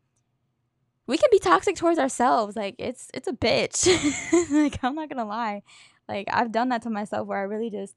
we 1.07 1.19
can 1.19 1.29
be 1.31 1.39
toxic 1.39 1.77
towards 1.77 1.99
ourselves. 1.99 2.57
Like 2.57 2.77
it's 2.79 3.11
it's 3.13 3.29
a 3.29 3.33
bitch. 3.33 3.87
like 4.51 4.79
I'm 4.83 4.95
not 4.95 5.11
to 5.11 5.25
lie. 5.25 5.63
Like 6.09 6.29
I've 6.33 6.53
done 6.53 6.71
that 6.71 6.81
to 6.83 6.91
myself 6.91 7.27
where 7.29 7.39
I 7.39 7.43
really 7.43 7.69
just 7.69 7.97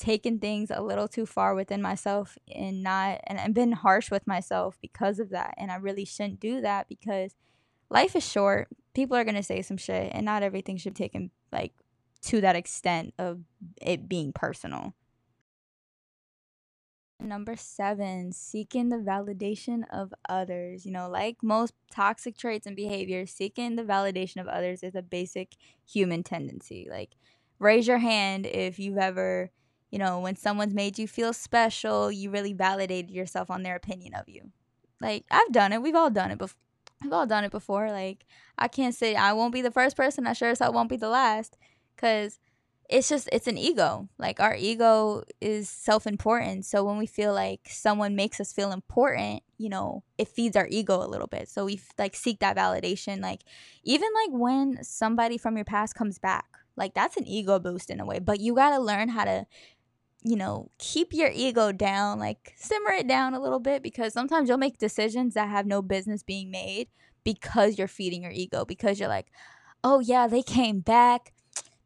taken 0.00 0.38
things 0.38 0.70
a 0.70 0.80
little 0.80 1.06
too 1.06 1.26
far 1.26 1.54
within 1.54 1.82
myself 1.82 2.38
and 2.52 2.82
not 2.82 3.20
and, 3.26 3.38
and 3.38 3.54
been 3.54 3.72
harsh 3.72 4.10
with 4.10 4.26
myself 4.26 4.78
because 4.80 5.18
of 5.20 5.28
that 5.28 5.54
and 5.58 5.70
i 5.70 5.76
really 5.76 6.06
shouldn't 6.06 6.40
do 6.40 6.60
that 6.60 6.88
because 6.88 7.34
life 7.90 8.16
is 8.16 8.26
short 8.26 8.68
people 8.94 9.16
are 9.16 9.24
going 9.24 9.34
to 9.34 9.42
say 9.42 9.60
some 9.60 9.76
shit 9.76 10.10
and 10.14 10.24
not 10.24 10.42
everything 10.42 10.78
should 10.78 10.94
be 10.94 11.04
taken 11.04 11.30
like 11.52 11.72
to 12.22 12.40
that 12.40 12.56
extent 12.56 13.12
of 13.18 13.40
it 13.80 14.08
being 14.08 14.32
personal 14.32 14.94
Number 17.22 17.54
seven, 17.54 18.32
seeking 18.32 18.88
the 18.88 18.96
validation 18.96 19.82
of 19.92 20.14
others. 20.26 20.86
You 20.86 20.92
know, 20.92 21.10
like 21.10 21.36
most 21.42 21.74
toxic 21.92 22.38
traits 22.38 22.66
and 22.66 22.74
behaviors, 22.74 23.30
seeking 23.30 23.76
the 23.76 23.82
validation 23.82 24.40
of 24.40 24.48
others 24.48 24.82
is 24.82 24.94
a 24.94 25.02
basic 25.02 25.56
human 25.86 26.22
tendency. 26.22 26.88
Like, 26.90 27.16
raise 27.58 27.86
your 27.86 27.98
hand 27.98 28.46
if 28.46 28.78
you've 28.78 28.96
ever 28.96 29.50
you 29.90 29.98
know, 29.98 30.20
when 30.20 30.36
someone's 30.36 30.74
made 30.74 30.98
you 30.98 31.08
feel 31.08 31.32
special, 31.32 32.10
you 32.12 32.30
really 32.30 32.52
validated 32.52 33.10
yourself 33.10 33.50
on 33.50 33.62
their 33.62 33.76
opinion 33.76 34.14
of 34.14 34.28
you. 34.28 34.50
Like 35.00 35.24
I've 35.30 35.52
done 35.52 35.72
it. 35.72 35.82
We've 35.82 35.94
all 35.94 36.10
done 36.10 36.30
it 36.30 36.38
before. 36.38 36.56
We've 37.02 37.12
all 37.12 37.26
done 37.26 37.44
it 37.44 37.50
before. 37.50 37.90
Like 37.90 38.26
I 38.58 38.68
can't 38.68 38.94
say 38.94 39.16
I 39.16 39.32
won't 39.32 39.54
be 39.54 39.62
the 39.62 39.70
first 39.70 39.96
person. 39.96 40.26
I 40.26 40.34
sure 40.34 40.50
as 40.50 40.58
hell 40.58 40.72
won't 40.72 40.90
be 40.90 40.96
the 40.96 41.08
last, 41.08 41.56
because 41.96 42.38
it's 42.90 43.08
just 43.08 43.28
it's 43.32 43.46
an 43.46 43.56
ego. 43.56 44.08
Like 44.18 44.40
our 44.40 44.54
ego 44.54 45.22
is 45.40 45.68
self-important. 45.68 46.66
So 46.66 46.84
when 46.84 46.98
we 46.98 47.06
feel 47.06 47.32
like 47.32 47.60
someone 47.70 48.16
makes 48.16 48.40
us 48.40 48.52
feel 48.52 48.72
important, 48.72 49.42
you 49.58 49.68
know, 49.68 50.02
it 50.18 50.28
feeds 50.28 50.56
our 50.56 50.66
ego 50.68 51.02
a 51.02 51.06
little 51.06 51.28
bit. 51.28 51.48
So 51.48 51.64
we 51.64 51.80
like 51.98 52.14
seek 52.14 52.40
that 52.40 52.56
validation. 52.56 53.22
Like 53.22 53.42
even 53.84 54.08
like 54.24 54.38
when 54.38 54.82
somebody 54.82 55.38
from 55.38 55.56
your 55.56 55.64
past 55.64 55.94
comes 55.94 56.18
back, 56.18 56.46
like 56.76 56.92
that's 56.92 57.16
an 57.16 57.26
ego 57.26 57.58
boost 57.58 57.90
in 57.90 58.00
a 58.00 58.04
way. 58.04 58.18
But 58.18 58.40
you 58.40 58.54
gotta 58.54 58.78
learn 58.78 59.08
how 59.08 59.24
to 59.24 59.46
you 60.22 60.36
know, 60.36 60.70
keep 60.78 61.12
your 61.12 61.30
ego 61.32 61.72
down, 61.72 62.18
like 62.18 62.52
simmer 62.56 62.90
it 62.90 63.08
down 63.08 63.34
a 63.34 63.40
little 63.40 63.60
bit 63.60 63.82
because 63.82 64.12
sometimes 64.12 64.48
you'll 64.48 64.58
make 64.58 64.78
decisions 64.78 65.34
that 65.34 65.48
have 65.48 65.66
no 65.66 65.80
business 65.82 66.22
being 66.22 66.50
made 66.50 66.88
because 67.24 67.78
you're 67.78 67.88
feeding 67.88 68.22
your 68.22 68.32
ego, 68.32 68.64
because 68.64 68.98
you're 68.98 69.08
like, 69.08 69.28
oh 69.82 70.00
yeah, 70.00 70.26
they 70.26 70.42
came 70.42 70.80
back. 70.80 71.32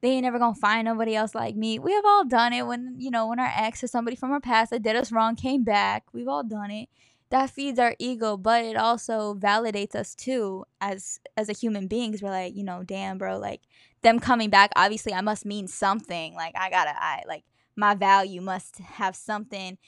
They 0.00 0.10
ain't 0.10 0.24
never 0.24 0.38
gonna 0.38 0.54
find 0.54 0.84
nobody 0.84 1.14
else 1.14 1.34
like 1.34 1.56
me. 1.56 1.78
We 1.78 1.92
have 1.92 2.04
all 2.04 2.24
done 2.24 2.52
it 2.52 2.66
when, 2.66 2.96
you 2.98 3.10
know, 3.10 3.28
when 3.28 3.38
our 3.38 3.52
ex 3.56 3.82
or 3.82 3.86
somebody 3.86 4.16
from 4.16 4.32
our 4.32 4.40
past 4.40 4.70
that 4.70 4.82
did 4.82 4.96
us 4.96 5.12
wrong 5.12 5.34
came 5.36 5.64
back. 5.64 6.04
We've 6.12 6.28
all 6.28 6.44
done 6.44 6.70
it. 6.70 6.88
That 7.30 7.50
feeds 7.50 7.78
our 7.78 7.96
ego, 7.98 8.36
but 8.36 8.64
it 8.64 8.76
also 8.76 9.34
validates 9.34 9.94
us 9.94 10.14
too 10.14 10.64
as 10.80 11.20
as 11.36 11.48
a 11.48 11.54
human 11.54 11.86
beings. 11.88 12.22
We're 12.22 12.30
like, 12.30 12.54
you 12.54 12.64
know, 12.64 12.82
damn, 12.82 13.16
bro, 13.16 13.38
like 13.38 13.62
them 14.02 14.18
coming 14.18 14.50
back, 14.50 14.72
obviously 14.76 15.14
I 15.14 15.20
must 15.22 15.46
mean 15.46 15.68
something. 15.68 16.34
Like 16.34 16.54
I 16.58 16.68
gotta 16.68 16.92
I 16.94 17.22
like 17.26 17.44
my 17.76 17.94
value 17.94 18.40
must 18.40 18.78
have 18.78 19.16
something 19.16 19.78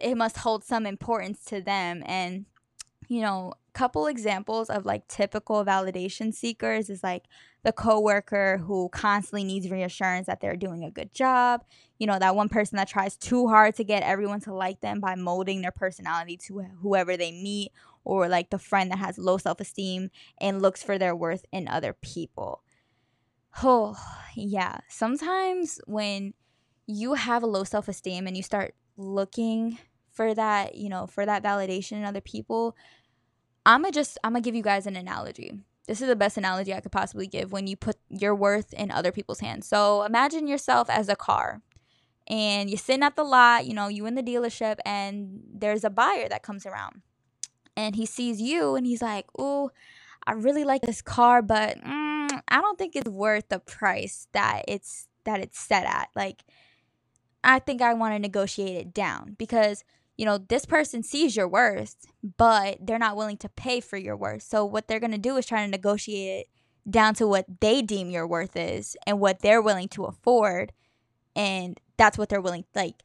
it 0.00 0.16
must 0.16 0.36
hold 0.38 0.62
some 0.62 0.86
importance 0.86 1.44
to 1.46 1.60
them. 1.60 2.02
And 2.06 2.46
you 3.08 3.20
know 3.20 3.54
couple 3.72 4.06
examples 4.06 4.68
of 4.68 4.84
like 4.84 5.08
typical 5.08 5.64
validation 5.64 6.34
seekers 6.34 6.90
is 6.90 7.02
like 7.02 7.24
the 7.62 7.72
coworker 7.72 8.58
who 8.58 8.88
constantly 8.90 9.44
needs 9.44 9.70
reassurance 9.70 10.26
that 10.26 10.40
they're 10.40 10.56
doing 10.56 10.84
a 10.84 10.90
good 10.90 11.12
job. 11.14 11.64
You 11.98 12.06
know 12.06 12.18
that 12.18 12.36
one 12.36 12.48
person 12.48 12.76
that 12.76 12.88
tries 12.88 13.16
too 13.16 13.48
hard 13.48 13.74
to 13.76 13.84
get 13.84 14.02
everyone 14.02 14.40
to 14.42 14.54
like 14.54 14.80
them 14.80 15.00
by 15.00 15.14
molding 15.14 15.62
their 15.62 15.72
personality 15.72 16.36
to 16.48 16.66
whoever 16.82 17.16
they 17.16 17.32
meet 17.32 17.72
or 18.04 18.28
like 18.28 18.50
the 18.50 18.58
friend 18.58 18.90
that 18.90 18.98
has 18.98 19.16
low 19.16 19.38
self-esteem 19.38 20.10
and 20.38 20.60
looks 20.60 20.82
for 20.82 20.98
their 20.98 21.14
worth 21.14 21.44
in 21.52 21.68
other 21.68 21.92
people. 21.92 22.62
Oh 23.62 23.96
yeah. 24.34 24.78
Sometimes 24.88 25.80
when 25.86 26.34
you 26.86 27.14
have 27.14 27.42
a 27.42 27.46
low 27.46 27.64
self 27.64 27.88
esteem 27.88 28.26
and 28.26 28.36
you 28.36 28.42
start 28.42 28.74
looking 28.96 29.78
for 30.10 30.34
that, 30.34 30.74
you 30.74 30.88
know, 30.88 31.06
for 31.06 31.24
that 31.24 31.42
validation 31.42 31.92
in 31.92 32.04
other 32.04 32.20
people, 32.20 32.76
I'm 33.64 33.82
gonna 33.82 33.92
just, 33.92 34.18
I'm 34.22 34.32
gonna 34.32 34.42
give 34.42 34.54
you 34.54 34.62
guys 34.62 34.86
an 34.86 34.96
analogy. 34.96 35.52
This 35.86 36.00
is 36.00 36.08
the 36.08 36.16
best 36.16 36.36
analogy 36.36 36.72
I 36.72 36.80
could 36.80 36.92
possibly 36.92 37.26
give 37.26 37.50
when 37.52 37.66
you 37.66 37.76
put 37.76 37.96
your 38.08 38.34
worth 38.34 38.72
in 38.72 38.90
other 38.90 39.10
people's 39.10 39.40
hands. 39.40 39.66
So 39.66 40.04
imagine 40.04 40.46
yourself 40.46 40.88
as 40.88 41.08
a 41.08 41.16
car 41.16 41.60
and 42.28 42.70
you're 42.70 42.78
sitting 42.78 43.02
at 43.02 43.16
the 43.16 43.24
lot, 43.24 43.66
you 43.66 43.74
know, 43.74 43.88
you 43.88 44.06
in 44.06 44.14
the 44.14 44.22
dealership, 44.22 44.78
and 44.86 45.42
there's 45.52 45.82
a 45.82 45.90
buyer 45.90 46.28
that 46.28 46.44
comes 46.44 46.66
around 46.66 47.02
and 47.76 47.96
he 47.96 48.06
sees 48.06 48.40
you 48.40 48.74
and 48.74 48.86
he's 48.86 49.02
like, 49.02 49.26
Oh, 49.38 49.70
I 50.26 50.32
really 50.32 50.64
like 50.64 50.82
this 50.82 51.02
car, 51.02 51.42
but 51.42 51.78
mm, 51.78 52.40
I 52.48 52.60
don't 52.60 52.78
think 52.78 52.94
it's 52.94 53.08
worth 53.08 53.48
the 53.48 53.58
price 53.58 54.28
that 54.32 54.64
it's 54.68 55.08
that 55.24 55.40
it's 55.40 55.58
set 55.58 55.84
at. 55.84 56.08
Like, 56.14 56.44
I 57.44 57.58
think 57.58 57.82
I 57.82 57.94
want 57.94 58.14
to 58.14 58.18
negotiate 58.18 58.76
it 58.76 58.94
down 58.94 59.36
because, 59.38 59.84
you 60.16 60.24
know, 60.24 60.38
this 60.38 60.64
person 60.64 61.02
sees 61.02 61.36
your 61.36 61.48
worth, 61.48 62.06
but 62.36 62.78
they're 62.80 62.98
not 62.98 63.16
willing 63.16 63.36
to 63.38 63.48
pay 63.48 63.80
for 63.80 63.96
your 63.96 64.16
worth. 64.16 64.42
So 64.42 64.64
what 64.64 64.86
they're 64.86 65.00
going 65.00 65.12
to 65.12 65.18
do 65.18 65.36
is 65.36 65.46
try 65.46 65.64
to 65.64 65.70
negotiate 65.70 66.40
it 66.40 66.90
down 66.90 67.14
to 67.14 67.26
what 67.26 67.46
they 67.60 67.82
deem 67.82 68.10
your 68.10 68.26
worth 68.26 68.56
is 68.56 68.96
and 69.06 69.20
what 69.20 69.40
they're 69.40 69.62
willing 69.62 69.88
to 69.88 70.04
afford. 70.04 70.72
And 71.34 71.80
that's 71.96 72.18
what 72.18 72.28
they're 72.28 72.40
willing 72.40 72.64
like 72.74 73.02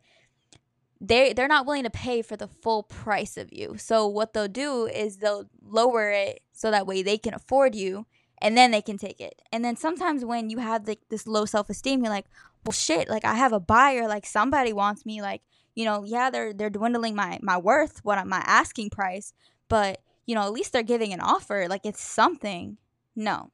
they 1.00 1.34
they're 1.34 1.48
not 1.48 1.66
willing 1.66 1.84
to 1.84 1.90
pay 1.90 2.22
for 2.22 2.36
the 2.36 2.48
full 2.48 2.84
price 2.84 3.38
of 3.38 3.54
you. 3.54 3.78
So 3.78 4.08
what 4.08 4.34
they'll 4.34 4.48
do 4.48 4.88
is 4.88 5.18
they'll 5.18 5.50
lower 5.64 6.10
it 6.12 6.42
so 6.54 6.72
that 6.72 6.88
way 6.88 7.04
they 7.04 7.18
can 7.18 7.34
afford 7.34 7.76
you 7.76 8.06
and 8.42 8.58
then 8.58 8.72
they 8.72 8.82
can 8.82 8.98
take 8.98 9.20
it. 9.20 9.42
And 9.52 9.64
then 9.64 9.76
sometimes 9.76 10.26
when 10.26 10.50
you 10.50 10.60
have 10.60 10.88
like 10.88 11.02
this 11.10 11.28
low 11.28 11.46
self-esteem, 11.46 12.04
you're 12.04 12.10
like, 12.10 12.28
well 12.68 12.74
shit 12.74 13.10
like 13.10 13.26
i 13.26 13.34
have 13.34 13.54
a 13.54 13.60
buyer 13.60 14.08
like 14.08 14.26
somebody 14.26 14.74
wants 14.74 15.06
me 15.06 15.22
like 15.22 15.42
you 15.76 15.86
know 15.86 16.04
yeah 16.04 16.30
they're 16.30 16.54
they're 16.54 16.70
dwindling 16.70 17.16
my 17.16 17.40
my 17.42 17.58
worth 17.58 18.04
what 18.04 18.26
my 18.28 18.44
asking 18.46 18.90
price 18.90 19.34
but 19.70 20.02
you 20.26 20.36
know 20.36 20.42
at 20.42 20.52
least 20.52 20.74
they're 20.74 20.84
giving 20.84 21.14
an 21.14 21.22
offer 21.22 21.68
like 21.68 21.86
it's 21.86 22.02
something. 22.02 22.78
No. 23.16 23.52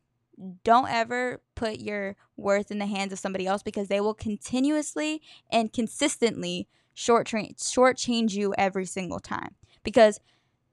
Don't 0.63 0.89
ever 0.89 1.41
put 1.56 1.80
your 1.80 2.15
worth 2.36 2.71
in 2.71 2.80
the 2.80 2.88
hands 2.88 3.13
of 3.13 3.19
somebody 3.19 3.45
else 3.45 3.62
because 3.62 3.88
they 3.88 4.02
will 4.02 4.15
continuously 4.15 5.21
and 5.52 5.71
consistently 5.71 6.67
short 6.95 7.28
tra- 7.28 7.58
short 7.62 7.97
change 7.97 8.36
you 8.36 8.54
every 8.58 8.86
single 8.86 9.19
time 9.19 9.56
because 9.84 10.19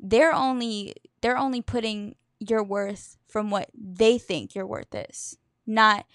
they're 0.01 0.33
only 0.33 0.95
they're 1.21 1.37
only 1.37 1.61
putting 1.61 2.15
your 2.39 2.63
worth 2.63 3.19
from 3.29 3.51
what 3.51 3.69
they 3.75 4.17
think 4.17 4.55
your 4.55 4.67
worth 4.67 4.95
is 4.95 5.37
not 5.67 6.07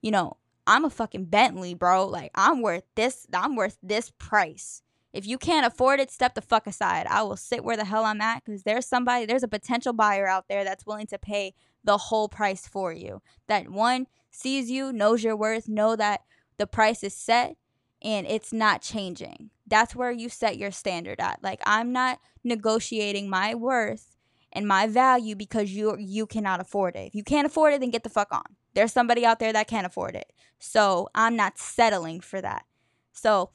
you 0.00 0.10
know 0.10 0.36
I'm 0.66 0.84
a 0.84 0.90
fucking 0.90 1.26
Bentley, 1.26 1.74
bro. 1.74 2.06
Like 2.06 2.30
I'm 2.34 2.62
worth 2.62 2.84
this 2.94 3.26
I'm 3.32 3.56
worth 3.56 3.78
this 3.82 4.10
price. 4.18 4.82
If 5.12 5.26
you 5.26 5.38
can't 5.38 5.66
afford 5.66 6.00
it, 6.00 6.10
step 6.10 6.34
the 6.34 6.42
fuck 6.42 6.66
aside. 6.66 7.06
I 7.08 7.22
will 7.22 7.36
sit 7.36 7.64
where 7.64 7.76
the 7.76 7.84
hell 7.84 8.04
I'm 8.04 8.20
at 8.20 8.44
cuz 8.44 8.62
there's 8.62 8.86
somebody 8.86 9.26
there's 9.26 9.42
a 9.42 9.48
potential 9.48 9.92
buyer 9.92 10.26
out 10.26 10.48
there 10.48 10.64
that's 10.64 10.86
willing 10.86 11.06
to 11.08 11.18
pay 11.18 11.54
the 11.84 11.98
whole 11.98 12.28
price 12.28 12.66
for 12.66 12.92
you. 12.92 13.22
That 13.46 13.68
one 13.68 14.06
sees 14.30 14.70
you, 14.70 14.92
knows 14.92 15.22
your 15.22 15.36
worth, 15.36 15.68
know 15.68 15.96
that 15.96 16.22
the 16.56 16.66
price 16.66 17.02
is 17.02 17.14
set 17.14 17.56
and 18.02 18.26
it's 18.26 18.52
not 18.52 18.82
changing. 18.82 19.50
That's 19.66 19.94
where 19.94 20.10
you 20.12 20.28
set 20.28 20.58
your 20.58 20.70
standard 20.70 21.20
at. 21.20 21.42
Like 21.42 21.60
I'm 21.64 21.92
not 21.92 22.20
negotiating 22.42 23.28
my 23.28 23.54
worth 23.54 24.16
and 24.52 24.66
my 24.66 24.86
value 24.86 25.36
because 25.36 25.72
you 25.72 25.96
you 25.98 26.26
cannot 26.26 26.60
afford 26.60 26.96
it. 26.96 27.08
If 27.08 27.14
you 27.14 27.24
can't 27.24 27.46
afford 27.46 27.74
it, 27.74 27.80
then 27.80 27.90
get 27.90 28.02
the 28.02 28.08
fuck 28.10 28.32
on. 28.32 28.56
There's 28.74 28.92
somebody 28.92 29.24
out 29.24 29.38
there 29.38 29.52
that 29.52 29.68
can't 29.68 29.86
afford 29.86 30.16
it. 30.16 30.32
So 30.58 31.08
I'm 31.14 31.36
not 31.36 31.58
settling 31.58 32.20
for 32.20 32.40
that. 32.40 32.64
So 33.12 33.50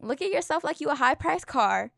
look 0.00 0.20
at 0.20 0.30
yourself 0.30 0.64
like 0.64 0.80
you 0.80 0.90
a 0.90 0.94
high 0.94 1.14
price 1.14 1.44
car. 1.44 1.92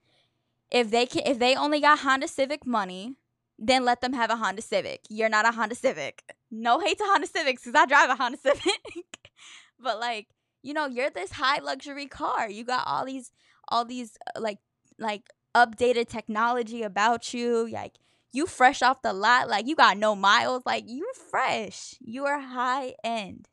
If 0.70 0.90
they 0.90 1.06
can 1.06 1.22
if 1.26 1.38
they 1.38 1.54
only 1.54 1.80
got 1.80 2.00
Honda 2.00 2.28
Civic 2.28 2.66
money, 2.66 3.16
then 3.58 3.84
let 3.84 4.00
them 4.00 4.12
have 4.12 4.30
a 4.30 4.36
Honda 4.36 4.62
Civic. 4.62 5.02
You're 5.08 5.28
not 5.28 5.46
a 5.46 5.52
Honda 5.52 5.74
Civic. 5.74 6.22
No 6.50 6.80
hate 6.80 6.98
to 6.98 7.04
Honda 7.04 7.26
Civics 7.26 7.64
because 7.64 7.78
I 7.80 7.86
drive 7.86 8.10
a 8.10 8.16
Honda 8.16 8.38
Civic. 8.42 9.30
but 9.78 9.98
like, 9.98 10.28
you 10.62 10.74
know, 10.74 10.86
you're 10.86 11.10
this 11.10 11.32
high 11.32 11.60
luxury 11.60 12.06
car. 12.06 12.48
You 12.48 12.64
got 12.64 12.86
all 12.86 13.04
these 13.04 13.32
all 13.68 13.84
these 13.84 14.16
uh, 14.34 14.40
like 14.40 14.58
like 14.98 15.22
updated 15.54 16.08
technology 16.08 16.82
about 16.82 17.32
you. 17.32 17.68
Like 17.70 17.94
you 18.32 18.46
fresh 18.46 18.82
off 18.82 19.02
the 19.02 19.12
lot, 19.12 19.48
like 19.48 19.66
you 19.66 19.76
got 19.76 19.98
no 19.98 20.14
miles, 20.14 20.62
like 20.66 20.84
you 20.88 21.10
fresh. 21.30 21.96
You 22.00 22.26
are 22.26 22.40
high 22.40 22.94
end. 23.04 23.48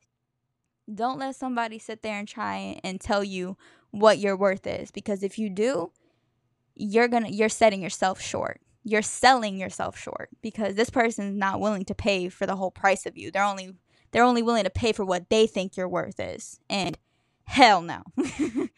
Don't 0.92 1.18
let 1.18 1.36
somebody 1.36 1.78
sit 1.78 2.02
there 2.02 2.18
and 2.18 2.28
try 2.28 2.80
and 2.84 3.00
tell 3.00 3.24
you 3.24 3.56
what 3.90 4.18
your 4.18 4.36
worth 4.36 4.66
is 4.66 4.90
because 4.90 5.22
if 5.22 5.38
you 5.38 5.48
do, 5.50 5.92
you're 6.74 7.08
going 7.08 7.24
to 7.24 7.32
you're 7.32 7.48
setting 7.48 7.82
yourself 7.82 8.20
short. 8.20 8.60
you're 8.84 9.02
selling 9.02 9.58
yourself 9.58 9.98
short 9.98 10.28
because 10.42 10.74
this 10.74 10.90
person's 10.90 11.36
not 11.38 11.60
willing 11.60 11.84
to 11.86 11.94
pay 11.94 12.28
for 12.28 12.46
the 12.46 12.56
whole 12.56 12.70
price 12.70 13.06
of 13.06 13.16
you. 13.16 13.30
They're 13.30 13.44
only 13.44 13.74
they're 14.12 14.24
only 14.24 14.42
willing 14.42 14.64
to 14.64 14.70
pay 14.70 14.92
for 14.92 15.04
what 15.04 15.30
they 15.30 15.46
think 15.46 15.76
your 15.76 15.88
worth 15.88 16.20
is. 16.20 16.60
And 16.70 16.98
hell 17.44 17.82
no. 17.82 18.02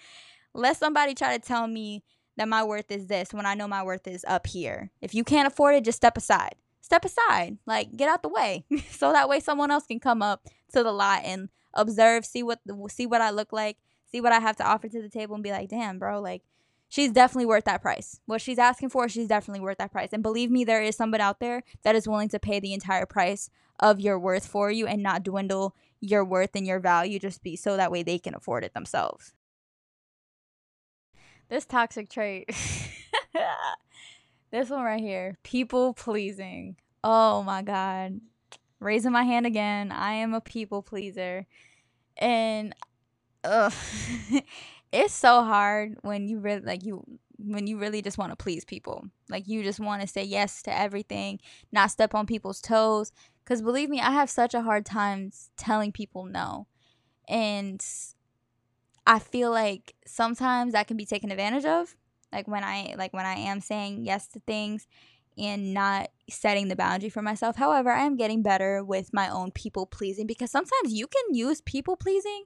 Let 0.55 0.77
somebody 0.79 1.15
try 1.15 1.37
to 1.37 1.45
tell 1.45 1.67
me 1.67 2.03
that 2.37 2.49
my 2.49 2.63
worth 2.63 2.91
is 2.91 3.07
this 3.07 3.33
when 3.33 3.47
I 3.47 3.55
know 3.55 3.69
my 3.69 3.83
worth 3.83 4.07
is 4.07 4.25
up 4.29 4.47
here. 4.47 4.91
If 5.01 5.15
you 5.15 5.25
can't 5.25 5.47
afford 5.47 5.75
it, 5.75 5.85
just 5.85 5.97
step 5.97 6.17
aside. 6.17 6.57
Step 6.81 7.05
aside. 7.05 7.59
Like 7.67 7.97
get 7.97 8.09
out 8.09 8.23
the 8.23 8.29
way. 8.29 8.65
so 8.91 9.13
that 9.13 9.29
way 9.29 9.41
someone 9.41 9.71
else 9.71 9.87
can 9.87 10.01
come 10.01 10.23
up 10.23 10.47
to 10.73 10.83
the 10.83 10.93
lot 10.93 11.23
and 11.25 11.49
observe, 11.75 12.25
see 12.25 12.43
what 12.43 12.61
see 12.91 13.07
what 13.07 13.21
I 13.21 13.31
look 13.31 13.53
like, 13.53 13.79
see 14.11 14.21
what 14.21 14.33
I 14.33 14.41
have 14.41 14.57
to 14.57 14.67
offer 14.67 14.89
to 14.89 15.03
the 15.03 15.09
table 15.09 15.35
and 15.35 15.45
be 15.45 15.51
like, 15.51 15.69
"Damn, 15.69 15.99
bro, 15.99 16.21
like 16.21 16.43
she's 16.89 17.13
definitely 17.13 17.47
worth 17.47 17.65
that 17.65 17.83
price. 17.83 18.21
What 18.27 18.41
she's 18.41 18.59
asking 18.59 18.91
for, 18.91 19.09
she's 19.09 19.29
definitely 19.29 19.61
worth 19.61 19.79
that 19.79 19.93
price. 19.93 20.11
And 20.13 20.23
believe 20.23 20.51
me, 20.51 20.65
there 20.65 20.83
is 20.83 20.97
somebody 20.97 21.23
out 21.23 21.41
there 21.41 21.63
that 21.83 21.97
is 21.97 22.09
willing 22.09 22.29
to 22.31 22.39
pay 22.39 22.61
the 22.61 22.73
entire 22.73 23.07
price 23.07 23.51
of 23.79 24.01
your 24.01 24.19
worth 24.19 24.47
for 24.47 24.71
you 24.71 24.87
and 24.87 25.03
not 25.03 25.23
dwindle 25.23 25.75
your 26.01 26.25
worth 26.25 26.55
and 26.55 26.67
your 26.67 26.81
value 26.81 27.19
just 27.19 27.43
be 27.43 27.57
so 27.57 27.77
that 27.77 27.91
way 27.91 28.03
they 28.03 28.19
can 28.19 28.35
afford 28.35 28.65
it 28.65 28.75
themselves. 28.75 29.33
This 31.49 31.65
toxic 31.65 32.09
trait. 32.09 32.49
this 34.51 34.71
one 34.71 34.83
right 34.83 35.01
here, 35.01 35.37
people 35.43 35.95
pleasing. 35.95 36.77
Oh 37.05 37.43
my 37.43 37.63
god. 37.63 38.21
Raising 38.81 39.13
my 39.13 39.23
hand 39.23 39.47
again. 39.47 39.93
I 39.93 40.15
am 40.15 40.35
a 40.35 40.41
people 40.41 40.83
pleaser. 40.83 41.47
And 42.17 42.75
ugh, 43.45 43.73
it's 44.93 45.15
so 45.15 45.43
hard 45.43 45.97
when 46.03 46.29
you 46.29 46.41
really 46.41 46.63
like 46.63 46.85
you 46.85 47.05
when 47.39 47.67
you 47.67 47.79
really 47.79 48.03
just 48.03 48.19
want 48.19 48.33
to 48.33 48.37
please 48.37 48.65
people. 48.65 49.05
Like 49.29 49.47
you 49.47 49.63
just 49.63 49.79
want 49.79 50.03
to 50.03 50.09
say 50.09 50.25
yes 50.25 50.63
to 50.63 50.77
everything, 50.77 51.39
not 51.71 51.91
step 51.91 52.15
on 52.15 52.27
people's 52.27 52.61
toes. 52.61 53.13
Cause 53.45 53.63
believe 53.63 53.89
me, 53.89 54.01
I 54.01 54.11
have 54.11 54.29
such 54.29 54.55
a 54.55 54.63
hard 54.63 54.85
time 54.85 55.31
telling 55.57 55.93
people 55.93 56.25
no. 56.25 56.67
And 57.29 57.85
I 59.07 59.19
feel 59.19 59.51
like 59.51 59.95
sometimes 60.07 60.73
that 60.73 60.89
can 60.89 60.97
be 60.97 61.07
taken 61.07 61.31
advantage 61.31 61.65
of. 61.65 61.95
Like 62.33 62.49
when 62.49 62.65
I 62.65 62.95
like 62.99 63.13
when 63.13 63.25
I 63.25 63.35
am 63.35 63.61
saying 63.61 64.05
yes 64.05 64.27
to 64.29 64.41
things 64.41 64.87
and 65.39 65.75
not 65.75 66.11
setting 66.31 66.69
the 66.69 66.77
boundary 66.77 67.11
for 67.11 67.23
myself. 67.23 67.57
However, 67.57 67.91
I 67.91 68.05
am 68.05 68.17
getting 68.17 68.43
better 68.43 68.83
with 68.83 69.13
my 69.13 69.29
own 69.29 69.51
people 69.53 69.87
pleasing 69.87 70.27
because 70.27 70.51
sometimes 70.51 70.93
you 70.93 71.07
can 71.07 71.35
use 71.35 71.61
people 71.61 71.97
pleasing 71.97 72.45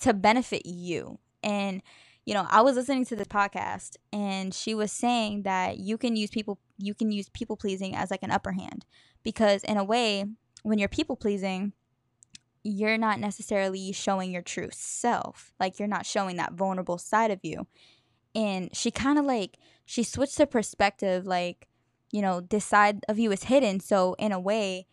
to 0.00 0.14
benefit 0.14 0.66
you. 0.66 1.18
And 1.42 1.82
you 2.24 2.32
know, 2.32 2.46
I 2.48 2.62
was 2.62 2.76
listening 2.76 3.04
to 3.06 3.16
this 3.16 3.28
podcast 3.28 3.96
and 4.12 4.54
she 4.54 4.74
was 4.74 4.90
saying 4.90 5.42
that 5.42 5.78
you 5.78 5.98
can 5.98 6.16
use 6.16 6.30
people 6.30 6.58
you 6.78 6.94
can 6.94 7.12
use 7.12 7.28
people 7.28 7.56
pleasing 7.56 7.94
as 7.94 8.10
like 8.10 8.22
an 8.22 8.30
upper 8.30 8.52
hand 8.52 8.86
because 9.22 9.62
in 9.64 9.76
a 9.76 9.84
way 9.84 10.24
when 10.62 10.78
you're 10.78 10.88
people 10.88 11.16
pleasing 11.16 11.72
you're 12.64 12.98
not 12.98 13.20
necessarily 13.20 13.92
showing 13.92 14.32
your 14.32 14.42
true 14.42 14.70
self. 14.72 15.52
Like 15.60 15.78
you're 15.78 15.86
not 15.86 16.06
showing 16.06 16.36
that 16.36 16.54
vulnerable 16.54 16.98
side 16.98 17.30
of 17.30 17.40
you. 17.42 17.66
And 18.34 18.74
she 18.74 18.90
kind 18.90 19.18
of 19.18 19.26
like 19.26 19.58
she 19.84 20.02
switched 20.02 20.38
the 20.38 20.46
perspective 20.46 21.26
like, 21.26 21.68
you 22.10 22.22
know, 22.22 22.40
this 22.40 22.64
side 22.64 23.04
of 23.08 23.18
you 23.18 23.30
is 23.30 23.44
hidden. 23.44 23.80
So 23.80 24.14
in 24.18 24.32
a 24.32 24.40
way, 24.40 24.86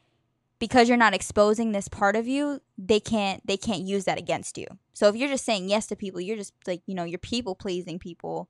because 0.60 0.88
you're 0.90 0.98
not 0.98 1.16
exposing 1.16 1.72
this 1.72 1.88
part 1.88 2.16
of 2.16 2.28
you, 2.28 2.62
they 2.78 3.00
can't 3.00 3.46
they 3.48 3.58
can't 3.58 3.82
use 3.82 4.04
that 4.06 4.20
against 4.20 4.58
you. 4.58 4.68
So 4.94 5.08
if 5.08 5.16
you're 5.16 5.30
just 5.30 5.46
saying 5.46 5.70
yes 5.70 5.88
to 5.88 5.96
people, 5.96 6.22
you're 6.22 6.38
just 6.38 6.54
like, 6.68 6.82
you 6.86 6.94
know, 6.94 7.06
you're 7.06 7.20
people 7.20 7.56
pleasing 7.56 7.98
people. 7.98 8.50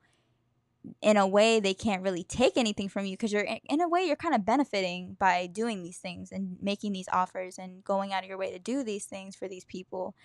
In 1.02 1.16
a 1.16 1.28
way, 1.28 1.60
they 1.60 1.76
can't 1.76 2.02
really 2.02 2.24
take 2.24 2.58
anything 2.58 2.90
from 2.90 3.06
you 3.06 3.14
because 3.16 3.32
you're 3.32 3.48
in 3.66 3.82
a 3.82 3.88
way 3.88 4.04
you're 4.04 4.16
kind 4.16 4.34
of 4.34 4.46
benefiting 4.46 5.16
by 5.20 5.48
doing 5.48 5.84
these 5.84 5.98
things 5.98 6.32
and 6.32 6.58
making 6.60 6.92
these 6.92 7.08
offers 7.12 7.60
and 7.60 7.84
going 7.84 8.14
out 8.14 8.24
of 8.24 8.30
your 8.30 8.38
way 8.38 8.52
to 8.52 8.60
do 8.60 8.84
these 8.84 9.06
things 9.06 9.36
for 9.36 9.48
these 9.48 9.66
people. 9.66 10.16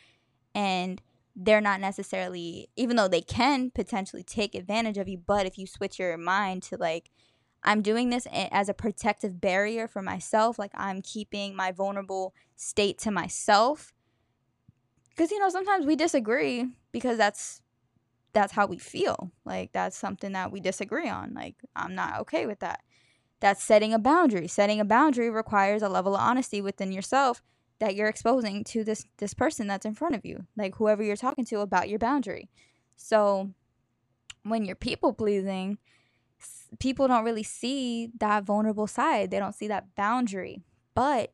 And 0.55 1.03
they're 1.35 1.61
not 1.61 1.81
necessarily 1.81 2.71
even 2.77 2.97
though 2.97 3.09
they 3.09 3.21
can 3.21 3.71
potentially 3.71 4.23
take 4.23 4.55
advantage 4.55 4.97
of 4.97 5.09
you, 5.09 5.19
but 5.19 5.45
if 5.45 5.59
you 5.59 5.66
switch 5.66 5.99
your 5.99 6.16
mind 6.16 6.62
to 6.64 6.77
like 6.79 7.11
I'm 7.62 7.83
doing 7.83 8.11
this 8.11 8.27
as 8.33 8.69
a 8.69 8.75
protective 8.75 9.40
barrier 9.40 9.88
for 9.88 10.01
myself. 10.01 10.59
Like 10.59 10.71
I'm 10.75 11.03
keeping 11.03 11.55
my 11.55 11.73
vulnerable 11.73 12.33
state 12.55 12.97
to 12.99 13.11
myself. 13.11 13.92
Cuz 15.16 15.31
you 15.31 15.38
know, 15.38 15.49
sometimes 15.49 15.85
we 15.85 15.97
disagree 15.97 16.69
because 16.92 17.19
that's 17.19 17.61
that's 18.37 18.53
how 18.53 18.66
we 18.66 18.77
feel. 18.77 19.33
Like 19.46 19.72
that's 19.72 19.96
something 19.96 20.33
that 20.33 20.53
we 20.53 20.61
disagree 20.61 21.09
on. 21.09 21.33
Like 21.33 21.55
I'm 21.75 21.94
not 21.94 22.20
okay 22.20 22.44
with 22.44 22.59
that. 22.59 22.83
That's 23.40 23.62
setting 23.62 23.94
a 23.94 23.99
boundary. 23.99 24.46
Setting 24.46 24.79
a 24.79 24.85
boundary 24.85 25.31
requires 25.31 25.81
a 25.81 25.88
level 25.88 26.14
of 26.14 26.20
honesty 26.20 26.61
within 26.61 26.92
yourself 26.92 27.42
that 27.79 27.94
you're 27.94 28.09
exposing 28.09 28.62
to 28.64 28.85
this 28.85 29.07
this 29.16 29.33
person 29.33 29.66
that's 29.66 29.87
in 29.87 29.94
front 29.94 30.14
of 30.14 30.27
you. 30.27 30.44
Like 30.55 30.75
whoever 30.75 31.03
you're 31.03 31.16
talking 31.16 31.46
to 31.46 31.61
about 31.61 31.88
your 31.88 31.99
boundary. 31.99 32.51
So 32.94 33.53
when 34.42 34.66
you're 34.66 34.77
people 34.77 35.14
pleasing, 35.14 35.79
people 36.79 37.09
don't 37.09 37.25
really 37.25 37.42
see 37.42 38.11
that 38.18 38.44
vulnerable 38.44 38.87
side. 38.87 39.31
They 39.31 39.38
don't 39.38 39.55
see 39.55 39.68
that 39.68 39.94
boundary. 39.96 40.61
But 40.94 41.33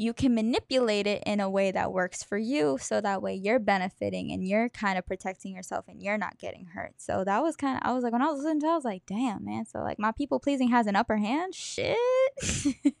you 0.00 0.14
can 0.14 0.32
manipulate 0.32 1.08
it 1.08 1.24
in 1.26 1.40
a 1.40 1.50
way 1.50 1.72
that 1.72 1.92
works 1.92 2.22
for 2.22 2.38
you 2.38 2.78
so 2.80 3.00
that 3.00 3.20
way 3.20 3.34
you're 3.34 3.58
benefiting 3.58 4.30
and 4.30 4.46
you're 4.46 4.68
kind 4.68 4.96
of 4.96 5.04
protecting 5.04 5.52
yourself 5.52 5.86
and 5.88 6.00
you're 6.00 6.16
not 6.16 6.38
getting 6.38 6.66
hurt. 6.66 6.94
So 6.98 7.24
that 7.24 7.42
was 7.42 7.56
kind 7.56 7.76
of 7.76 7.82
I 7.82 7.92
was 7.92 8.04
like 8.04 8.12
when 8.12 8.22
I 8.22 8.26
was 8.26 8.38
listening 8.38 8.60
to 8.60 8.66
it, 8.66 8.70
I 8.70 8.76
was 8.76 8.84
like, 8.84 9.02
damn 9.06 9.44
man. 9.44 9.66
So 9.66 9.80
like 9.80 9.98
my 9.98 10.12
people 10.12 10.38
pleasing 10.38 10.68
has 10.68 10.86
an 10.86 10.94
upper 10.94 11.16
hand. 11.16 11.52
Shit. 11.52 11.96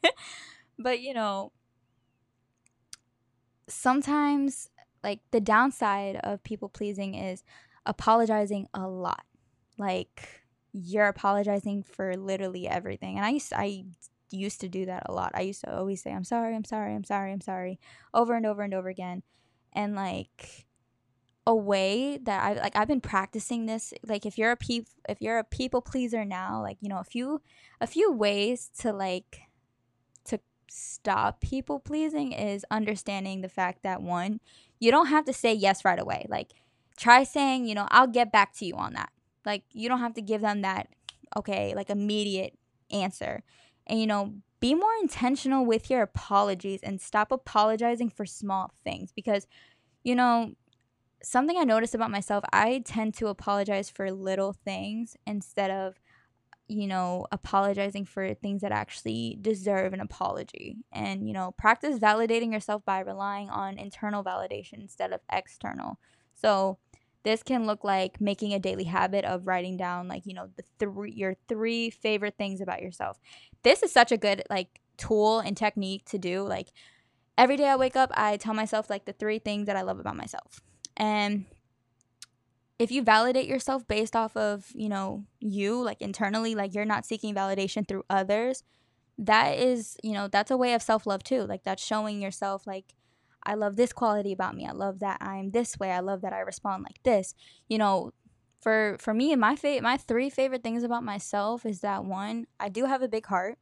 but 0.78 1.00
you 1.00 1.14
know, 1.14 1.52
sometimes 3.68 4.68
like 5.04 5.20
the 5.30 5.40
downside 5.40 6.16
of 6.16 6.42
people 6.42 6.68
pleasing 6.68 7.14
is 7.14 7.44
apologizing 7.86 8.66
a 8.74 8.88
lot. 8.88 9.24
Like 9.78 10.42
you're 10.72 11.06
apologizing 11.06 11.84
for 11.84 12.16
literally 12.16 12.66
everything. 12.66 13.16
And 13.16 13.24
I 13.24 13.30
used 13.30 13.50
to, 13.50 13.60
I 13.60 13.84
used 14.30 14.60
to 14.60 14.68
do 14.68 14.86
that 14.86 15.04
a 15.06 15.12
lot. 15.12 15.32
I 15.34 15.42
used 15.42 15.62
to 15.62 15.76
always 15.76 16.02
say 16.02 16.12
I'm 16.12 16.24
sorry, 16.24 16.54
I'm 16.54 16.64
sorry, 16.64 16.94
I'm 16.94 17.04
sorry, 17.04 17.32
I'm 17.32 17.40
sorry 17.40 17.78
over 18.14 18.34
and 18.34 18.46
over 18.46 18.62
and 18.62 18.74
over 18.74 18.88
again. 18.88 19.22
And 19.72 19.94
like 19.94 20.66
a 21.46 21.54
way 21.54 22.18
that 22.18 22.42
I 22.42 22.54
like 22.54 22.76
I've 22.76 22.88
been 22.88 23.00
practicing 23.00 23.66
this 23.66 23.94
like 24.06 24.26
if 24.26 24.36
you're 24.36 24.50
a 24.50 24.56
peop 24.56 24.86
if 25.08 25.20
you're 25.20 25.38
a 25.38 25.44
people 25.44 25.80
pleaser 25.80 26.24
now, 26.24 26.60
like 26.60 26.78
you 26.80 26.88
know, 26.88 26.98
a 26.98 27.04
few 27.04 27.40
a 27.80 27.86
few 27.86 28.12
ways 28.12 28.70
to 28.80 28.92
like 28.92 29.40
to 30.26 30.40
stop 30.68 31.40
people 31.40 31.80
pleasing 31.80 32.32
is 32.32 32.64
understanding 32.70 33.40
the 33.40 33.48
fact 33.48 33.82
that 33.82 34.02
one, 34.02 34.40
you 34.78 34.90
don't 34.90 35.06
have 35.06 35.24
to 35.24 35.32
say 35.32 35.54
yes 35.54 35.84
right 35.84 35.98
away. 35.98 36.26
Like 36.28 36.52
try 36.98 37.24
saying, 37.24 37.66
you 37.66 37.74
know, 37.74 37.88
I'll 37.90 38.06
get 38.06 38.32
back 38.32 38.54
to 38.56 38.66
you 38.66 38.74
on 38.74 38.92
that 38.94 39.10
like 39.48 39.62
you 39.72 39.88
don't 39.88 40.00
have 40.00 40.14
to 40.14 40.22
give 40.22 40.42
them 40.42 40.62
that 40.62 40.88
okay, 41.36 41.74
like 41.74 41.90
immediate 41.90 42.56
answer. 42.90 43.42
And 43.88 44.00
you 44.00 44.06
know, 44.06 44.34
be 44.60 44.74
more 44.74 44.92
intentional 45.00 45.64
with 45.64 45.88
your 45.90 46.02
apologies 46.02 46.80
and 46.82 47.00
stop 47.00 47.30
apologizing 47.32 48.10
for 48.10 48.26
small 48.26 48.72
things 48.84 49.12
because 49.12 49.46
you 50.04 50.14
know, 50.14 50.54
something 51.22 51.58
I 51.58 51.64
noticed 51.64 51.94
about 51.94 52.10
myself, 52.10 52.44
I 52.52 52.82
tend 52.84 53.14
to 53.14 53.26
apologize 53.28 53.90
for 53.90 54.10
little 54.10 54.52
things 54.52 55.16
instead 55.26 55.70
of 55.70 56.00
you 56.68 56.86
know, 56.86 57.26
apologizing 57.32 58.04
for 58.04 58.34
things 58.34 58.60
that 58.60 58.72
actually 58.72 59.38
deserve 59.40 59.94
an 59.94 60.00
apology. 60.00 60.76
And, 60.92 61.26
you 61.26 61.32
know, 61.32 61.54
practice 61.56 61.98
validating 61.98 62.52
yourself 62.52 62.84
by 62.84 63.00
relying 63.00 63.48
on 63.48 63.78
internal 63.78 64.22
validation 64.22 64.74
instead 64.74 65.12
of 65.12 65.20
external. 65.32 65.98
So, 66.34 66.78
this 67.24 67.42
can 67.42 67.66
look 67.66 67.84
like 67.84 68.20
making 68.20 68.52
a 68.52 68.58
daily 68.58 68.84
habit 68.84 69.24
of 69.24 69.46
writing 69.46 69.76
down 69.76 70.08
like, 70.08 70.26
you 70.26 70.34
know, 70.34 70.48
the 70.56 70.64
three 70.78 71.12
your 71.12 71.34
three 71.48 71.90
favorite 71.90 72.36
things 72.38 72.60
about 72.60 72.82
yourself. 72.82 73.18
This 73.62 73.82
is 73.82 73.92
such 73.92 74.12
a 74.12 74.16
good 74.16 74.44
like 74.48 74.80
tool 74.96 75.40
and 75.40 75.56
technique 75.56 76.04
to 76.06 76.18
do. 76.18 76.42
Like 76.42 76.68
every 77.36 77.56
day 77.56 77.68
I 77.68 77.76
wake 77.76 77.96
up, 77.96 78.10
I 78.14 78.36
tell 78.36 78.54
myself 78.54 78.88
like 78.88 79.04
the 79.04 79.12
three 79.12 79.38
things 79.38 79.66
that 79.66 79.76
I 79.76 79.82
love 79.82 79.98
about 79.98 80.16
myself. 80.16 80.60
And 80.96 81.46
if 82.78 82.92
you 82.92 83.02
validate 83.02 83.48
yourself 83.48 83.86
based 83.88 84.14
off 84.14 84.36
of, 84.36 84.66
you 84.74 84.88
know, 84.88 85.24
you 85.40 85.82
like 85.82 86.00
internally, 86.00 86.54
like 86.54 86.74
you're 86.74 86.84
not 86.84 87.04
seeking 87.04 87.34
validation 87.34 87.86
through 87.86 88.04
others, 88.08 88.62
that 89.18 89.58
is, 89.58 89.96
you 90.02 90.12
know, 90.12 90.28
that's 90.28 90.50
a 90.50 90.56
way 90.56 90.74
of 90.74 90.82
self-love 90.82 91.24
too. 91.24 91.42
Like 91.42 91.64
that's 91.64 91.84
showing 91.84 92.22
yourself 92.22 92.66
like 92.66 92.94
I 93.44 93.54
love 93.54 93.76
this 93.76 93.92
quality 93.92 94.32
about 94.32 94.54
me. 94.54 94.66
I 94.66 94.72
love 94.72 95.00
that 95.00 95.18
I'm 95.20 95.50
this 95.50 95.78
way. 95.78 95.90
I 95.90 96.00
love 96.00 96.20
that 96.22 96.32
I 96.32 96.40
respond 96.40 96.84
like 96.84 97.02
this. 97.02 97.34
You 97.68 97.78
know, 97.78 98.12
for 98.60 98.96
for 98.98 99.14
me 99.14 99.34
my 99.36 99.56
fa- 99.56 99.80
my 99.82 99.96
three 99.96 100.30
favorite 100.30 100.62
things 100.62 100.82
about 100.82 101.04
myself 101.04 101.64
is 101.64 101.80
that 101.80 102.04
one, 102.04 102.46
I 102.58 102.68
do 102.68 102.86
have 102.86 103.02
a 103.02 103.08
big 103.08 103.26
heart 103.26 103.58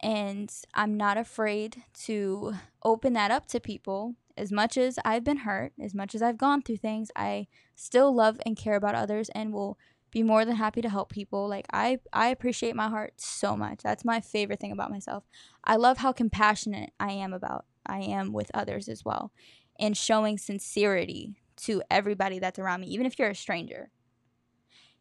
and 0.00 0.52
I'm 0.74 0.96
not 0.96 1.16
afraid 1.16 1.82
to 2.04 2.54
open 2.84 3.14
that 3.14 3.30
up 3.30 3.46
to 3.48 3.60
people. 3.60 4.14
As 4.36 4.52
much 4.52 4.76
as 4.76 4.98
I've 5.04 5.24
been 5.24 5.38
hurt, 5.38 5.72
as 5.80 5.94
much 5.94 6.14
as 6.14 6.20
I've 6.20 6.36
gone 6.36 6.60
through 6.60 6.76
things, 6.76 7.10
I 7.16 7.46
still 7.74 8.14
love 8.14 8.38
and 8.44 8.56
care 8.56 8.76
about 8.76 8.94
others 8.94 9.30
and 9.30 9.52
will 9.52 9.78
be 10.10 10.22
more 10.22 10.44
than 10.44 10.56
happy 10.56 10.82
to 10.82 10.90
help 10.90 11.10
people. 11.10 11.48
Like 11.48 11.66
I 11.72 11.98
I 12.12 12.28
appreciate 12.28 12.76
my 12.76 12.88
heart 12.88 13.14
so 13.16 13.56
much. 13.56 13.80
That's 13.82 14.04
my 14.04 14.20
favorite 14.20 14.60
thing 14.60 14.72
about 14.72 14.90
myself. 14.90 15.24
I 15.64 15.76
love 15.76 15.98
how 15.98 16.12
compassionate 16.12 16.90
I 17.00 17.12
am 17.12 17.32
about 17.32 17.64
I 17.88 18.00
am 18.00 18.32
with 18.32 18.50
others 18.54 18.88
as 18.88 19.04
well 19.04 19.32
and 19.78 19.96
showing 19.96 20.38
sincerity 20.38 21.36
to 21.56 21.82
everybody 21.90 22.38
that's 22.38 22.58
around 22.58 22.82
me, 22.82 22.88
even 22.88 23.06
if 23.06 23.18
you're 23.18 23.30
a 23.30 23.34
stranger. 23.34 23.90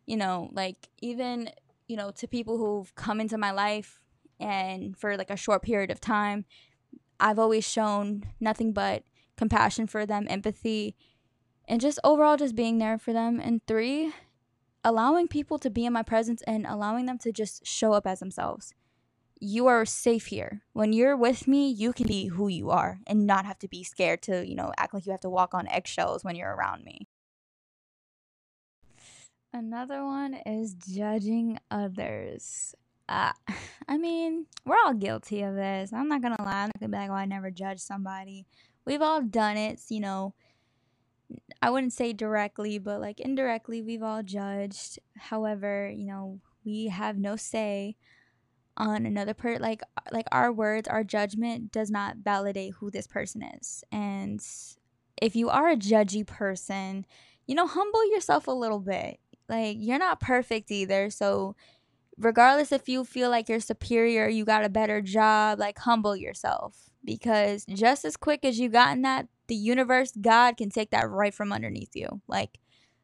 You 0.05 0.17
know, 0.17 0.49
like 0.53 0.89
even, 1.01 1.49
you 1.87 1.97
know, 1.97 2.11
to 2.11 2.27
people 2.27 2.57
who've 2.57 2.93
come 2.95 3.19
into 3.19 3.37
my 3.37 3.51
life 3.51 3.99
and 4.39 4.97
for 4.97 5.17
like 5.17 5.29
a 5.29 5.37
short 5.37 5.63
period 5.63 5.91
of 5.91 5.99
time, 5.99 6.45
I've 7.19 7.39
always 7.39 7.67
shown 7.67 8.25
nothing 8.39 8.73
but 8.73 9.03
compassion 9.37 9.87
for 9.87 10.05
them, 10.05 10.27
empathy, 10.29 10.95
and 11.67 11.81
just 11.81 11.99
overall 12.03 12.37
just 12.37 12.55
being 12.55 12.77
there 12.77 12.97
for 12.97 13.13
them. 13.13 13.39
And 13.39 13.65
three, 13.65 14.13
allowing 14.83 15.27
people 15.27 15.57
to 15.59 15.69
be 15.69 15.85
in 15.85 15.93
my 15.93 16.03
presence 16.03 16.41
and 16.43 16.65
allowing 16.65 17.05
them 17.05 17.17
to 17.19 17.31
just 17.31 17.65
show 17.65 17.93
up 17.93 18.05
as 18.05 18.19
themselves. 18.19 18.73
You 19.39 19.67
are 19.67 19.85
safe 19.85 20.27
here. 20.27 20.61
When 20.73 20.93
you're 20.93 21.17
with 21.17 21.47
me, 21.47 21.69
you 21.69 21.91
can 21.91 22.07
be 22.07 22.27
who 22.27 22.47
you 22.47 22.69
are 22.69 22.99
and 23.05 23.27
not 23.27 23.45
have 23.45 23.59
to 23.59 23.67
be 23.67 23.83
scared 23.83 24.21
to, 24.23 24.47
you 24.47 24.55
know, 24.55 24.71
act 24.77 24.93
like 24.93 25.05
you 25.05 25.11
have 25.11 25.21
to 25.21 25.29
walk 25.29 25.53
on 25.53 25.67
eggshells 25.67 26.23
when 26.23 26.35
you're 26.35 26.55
around 26.55 26.83
me. 26.83 27.07
Another 29.53 30.03
one 30.03 30.33
is 30.45 30.73
judging 30.73 31.59
others. 31.71 32.75
Uh, 33.07 33.31
I 33.87 33.97
mean, 33.97 34.47
we're 34.65 34.75
all 34.85 34.93
guilty 34.93 35.41
of 35.41 35.55
this. 35.55 35.93
I'm 35.93 36.07
not 36.07 36.21
gonna 36.21 36.41
lie. 36.41 36.63
I'm 36.63 36.67
not 36.67 36.79
gonna 36.79 36.91
be 36.91 36.97
like, 36.97 37.09
oh, 37.09 37.13
I 37.13 37.25
never 37.25 37.51
judge 37.51 37.79
somebody. 37.79 38.45
We've 38.85 39.01
all 39.01 39.21
done 39.21 39.57
it, 39.57 39.79
you 39.89 39.99
know. 39.99 40.33
I 41.61 41.69
wouldn't 41.69 41.93
say 41.93 42.13
directly, 42.13 42.77
but 42.79 42.99
like 42.99 43.19
indirectly, 43.19 43.81
we've 43.81 44.03
all 44.03 44.23
judged. 44.23 44.99
However, 45.17 45.89
you 45.89 46.05
know, 46.05 46.39
we 46.63 46.87
have 46.87 47.17
no 47.17 47.35
say 47.35 47.95
on 48.77 49.05
another 49.05 49.33
person. 49.33 49.61
Like, 49.61 49.81
like 50.11 50.27
our 50.31 50.51
words, 50.51 50.87
our 50.87 51.03
judgment 51.03 51.71
does 51.71 51.89
not 51.89 52.17
validate 52.17 52.73
who 52.75 52.91
this 52.91 53.07
person 53.07 53.43
is. 53.43 53.83
And 53.91 54.41
if 55.21 55.35
you 55.35 55.49
are 55.49 55.69
a 55.69 55.77
judgy 55.77 56.25
person, 56.25 57.05
you 57.47 57.55
know, 57.55 57.67
humble 57.67 58.11
yourself 58.11 58.47
a 58.47 58.51
little 58.51 58.79
bit. 58.79 59.19
Like, 59.47 59.77
you're 59.79 59.99
not 59.99 60.19
perfect 60.19 60.71
either, 60.71 61.09
so 61.09 61.55
regardless 62.17 62.71
if 62.71 62.89
you 62.89 63.03
feel 63.03 63.29
like 63.29 63.49
you're 63.49 63.59
superior, 63.59 64.27
you 64.27 64.45
got 64.45 64.65
a 64.65 64.69
better 64.69 65.01
job, 65.01 65.59
like 65.59 65.77
humble 65.79 66.15
yourself 66.15 66.89
because 67.03 67.65
just 67.65 68.05
as 68.05 68.17
quick 68.17 68.43
as 68.43 68.59
you 68.59 68.69
gotten 68.69 69.03
that, 69.03 69.27
the 69.47 69.55
universe, 69.55 70.11
God 70.19 70.57
can 70.57 70.69
take 70.69 70.91
that 70.91 71.09
right 71.09 71.33
from 71.33 71.53
underneath 71.53 71.95
you. 71.95 72.21
Like, 72.27 72.59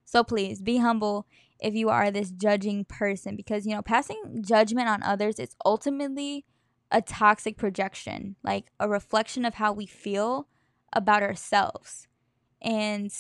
so 0.06 0.24
please 0.24 0.62
be 0.62 0.78
humble 0.78 1.28
if 1.62 1.76
you 1.76 1.90
are 1.90 2.10
this 2.10 2.32
judging 2.32 2.86
person 2.86 3.36
because 3.36 3.66
you 3.66 3.76
know, 3.76 3.82
passing 3.82 4.42
judgment 4.42 4.90
on 4.90 5.04
others 5.04 5.40
is 5.40 5.56
ultimately 5.64 6.46
a 6.92 7.02
toxic 7.02 7.58
projection, 7.58 8.36
like 8.44 8.66
a 8.80 8.90
reflection 8.90 9.46
of 9.46 9.56
how 9.56 9.72
we 9.72 9.86
feel 9.86 10.48
about 10.92 11.24
ourselves. 11.24 12.08
And 12.62 13.12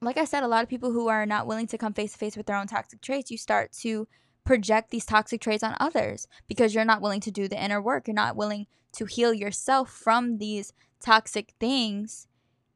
like 0.00 0.16
I 0.16 0.24
said, 0.24 0.42
a 0.42 0.48
lot 0.48 0.62
of 0.62 0.68
people 0.68 0.92
who 0.92 1.08
are 1.08 1.26
not 1.26 1.46
willing 1.46 1.66
to 1.68 1.78
come 1.78 1.94
face 1.94 2.12
to 2.12 2.18
face 2.18 2.36
with 2.36 2.46
their 2.46 2.56
own 2.56 2.66
toxic 2.66 3.00
traits, 3.00 3.30
you 3.30 3.38
start 3.38 3.72
to 3.80 4.06
project 4.44 4.90
these 4.90 5.06
toxic 5.06 5.40
traits 5.40 5.62
on 5.62 5.74
others 5.80 6.28
because 6.46 6.74
you're 6.74 6.84
not 6.84 7.00
willing 7.00 7.20
to 7.20 7.30
do 7.30 7.48
the 7.48 7.62
inner 7.62 7.80
work. 7.80 8.06
You're 8.06 8.14
not 8.14 8.36
willing 8.36 8.66
to 8.92 9.06
heal 9.06 9.32
yourself 9.32 9.90
from 9.90 10.38
these 10.38 10.72
toxic 11.00 11.54
things. 11.58 12.28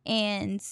And, 0.04 0.62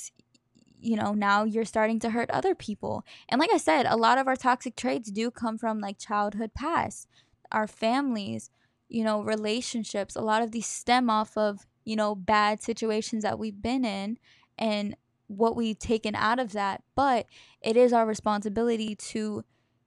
you 0.87 0.97
know, 0.97 1.13
now 1.13 1.45
you're 1.45 1.65
starting 1.65 1.99
to 2.01 2.11
hurt 2.11 2.31
other 2.31 2.55
people. 2.55 3.05
And 3.29 3.41
like 3.41 3.51
I 3.53 3.59
said, 3.59 3.87
a 3.87 3.97
lot 3.97 4.19
of 4.19 4.29
our 4.29 4.37
toxic 4.37 4.77
traits 4.77 5.11
do 5.11 5.31
come 5.31 5.59
from 5.59 5.81
like 5.81 5.99
childhood 5.99 6.53
past, 6.55 7.09
our 7.51 7.67
families, 7.67 8.51
you 8.89 9.03
know, 9.03 9.21
relationships. 9.23 10.15
A 10.15 10.21
lot 10.21 10.43
of 10.43 10.53
these 10.53 10.67
stem 10.67 11.11
off 11.11 11.37
of, 11.37 11.67
you 11.85 11.97
know, 11.97 12.15
bad 12.15 12.63
situations 12.63 13.25
that 13.25 13.39
we've 13.39 13.61
been 13.61 13.85
in 13.85 14.19
and 14.57 14.97
what 15.27 15.57
we've 15.57 15.79
taken 15.79 16.15
out 16.15 16.39
of 16.39 16.53
that. 16.53 16.83
But 16.95 17.27
it 17.61 17.77
is 17.77 17.93
our 17.93 18.07
responsibility 18.07 18.95
to 18.95 19.45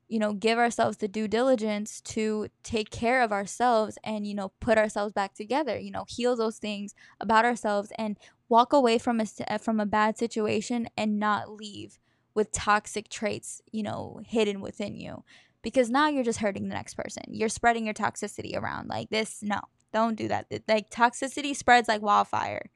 you 0.09 0.17
know, 0.17 0.33
give 0.33 0.57
ourselves 0.57 0.97
the 0.97 1.07
due 1.07 1.27
diligence 1.27 2.01
to 2.01 2.47
take 2.63 2.89
care 2.89 3.21
of 3.21 3.31
ourselves 3.31 3.95
and, 4.03 4.25
you 4.25 4.33
know, 4.33 4.51
put 4.59 4.75
ourselves 4.75 5.13
back 5.13 5.35
together, 5.35 5.77
you 5.77 5.91
know, 5.91 6.03
heal 6.09 6.35
those 6.35 6.57
things 6.57 6.95
about 7.19 7.45
ourselves 7.45 7.91
and 7.95 8.17
walk 8.49 8.73
away 8.73 8.97
from 8.97 9.21
a, 9.21 9.59
from 9.59 9.79
a 9.79 9.85
bad 9.85 10.17
situation 10.17 10.89
and 10.97 11.19
not 11.19 11.51
leave 11.51 11.99
with 12.33 12.51
toxic 12.51 13.09
traits, 13.09 13.61
you 13.71 13.83
know, 13.83 14.19
hidden 14.25 14.61
within 14.61 14.95
you. 14.95 15.23
Because 15.61 15.89
now 15.89 16.07
you're 16.07 16.23
just 16.23 16.39
hurting 16.39 16.69
the 16.69 16.75
next 16.75 16.95
person. 16.95 17.23
You're 17.27 17.49
spreading 17.49 17.85
your 17.85 17.93
toxicity 17.93 18.55
around. 18.55 18.87
Like 18.87 19.09
this, 19.09 19.43
no, 19.43 19.59
don't 19.93 20.15
do 20.15 20.27
that. 20.29 20.47
Like 20.67 20.89
toxicity 20.89 21.55
spreads 21.55 21.87
like 21.87 22.01
wildfire. 22.01 22.69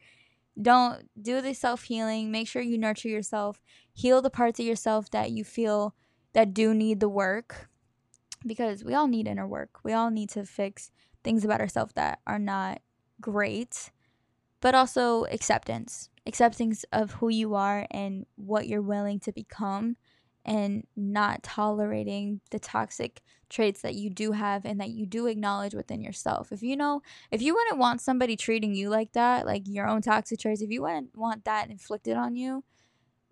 Don't 0.62 1.10
do 1.20 1.42
the 1.42 1.54
self 1.54 1.84
healing. 1.84 2.32
Make 2.32 2.48
sure 2.48 2.62
you 2.62 2.78
nurture 2.78 3.08
yourself. 3.08 3.62
Heal 3.94 4.22
the 4.22 4.30
parts 4.30 4.60
of 4.60 4.66
yourself 4.66 5.10
that 5.12 5.32
you 5.32 5.44
feel 5.44 5.96
that 6.34 6.54
do 6.54 6.74
need 6.74 7.00
the 7.00 7.10
work 7.10 7.70
because 8.46 8.84
we 8.84 8.94
all 8.94 9.08
need 9.08 9.28
inner 9.28 9.48
work. 9.48 9.80
We 9.84 9.94
all 9.94 10.12
need 10.12 10.30
to 10.32 10.46
fix 10.46 10.92
things 11.24 11.46
about 11.46 11.62
ourselves 11.62 11.94
that 11.96 12.20
are 12.28 12.40
not 12.40 12.82
great, 13.22 13.92
but 14.64 14.74
also 14.74 15.26
acceptance. 15.26 16.10
Acceptance 16.26 16.86
of 16.94 17.12
who 17.12 17.28
you 17.28 17.54
are 17.54 17.86
and 17.92 18.26
what 18.38 18.66
you're 18.66 18.82
willing 18.82 19.20
to 19.20 19.34
become 19.34 19.98
and 20.46 20.88
not 20.96 21.44
tolerating 21.44 22.40
the 22.50 22.60
toxic 22.60 23.22
traits 23.50 23.82
that 23.82 23.96
you 23.96 24.10
do 24.10 24.32
have 24.32 24.64
and 24.64 24.80
that 24.80 24.92
you 24.92 25.06
do 25.06 25.28
acknowledge 25.28 25.74
within 25.74 26.02
yourself. 26.02 26.54
If 26.54 26.64
you 26.64 26.78
know, 26.78 27.02
if 27.30 27.42
you 27.42 27.54
wouldn't 27.54 27.78
want 27.78 28.00
somebody 28.00 28.38
treating 28.38 28.74
you 28.74 28.90
like 28.90 29.12
that, 29.12 29.46
like 29.46 29.64
your 29.66 29.86
own 29.86 30.02
toxic 30.02 30.40
traits, 30.40 30.62
if 30.62 30.72
you 30.72 30.84
wouldn't 30.84 31.18
want 31.18 31.44
that 31.44 31.70
inflicted 31.70 32.16
on 32.16 32.38
you, 32.38 32.64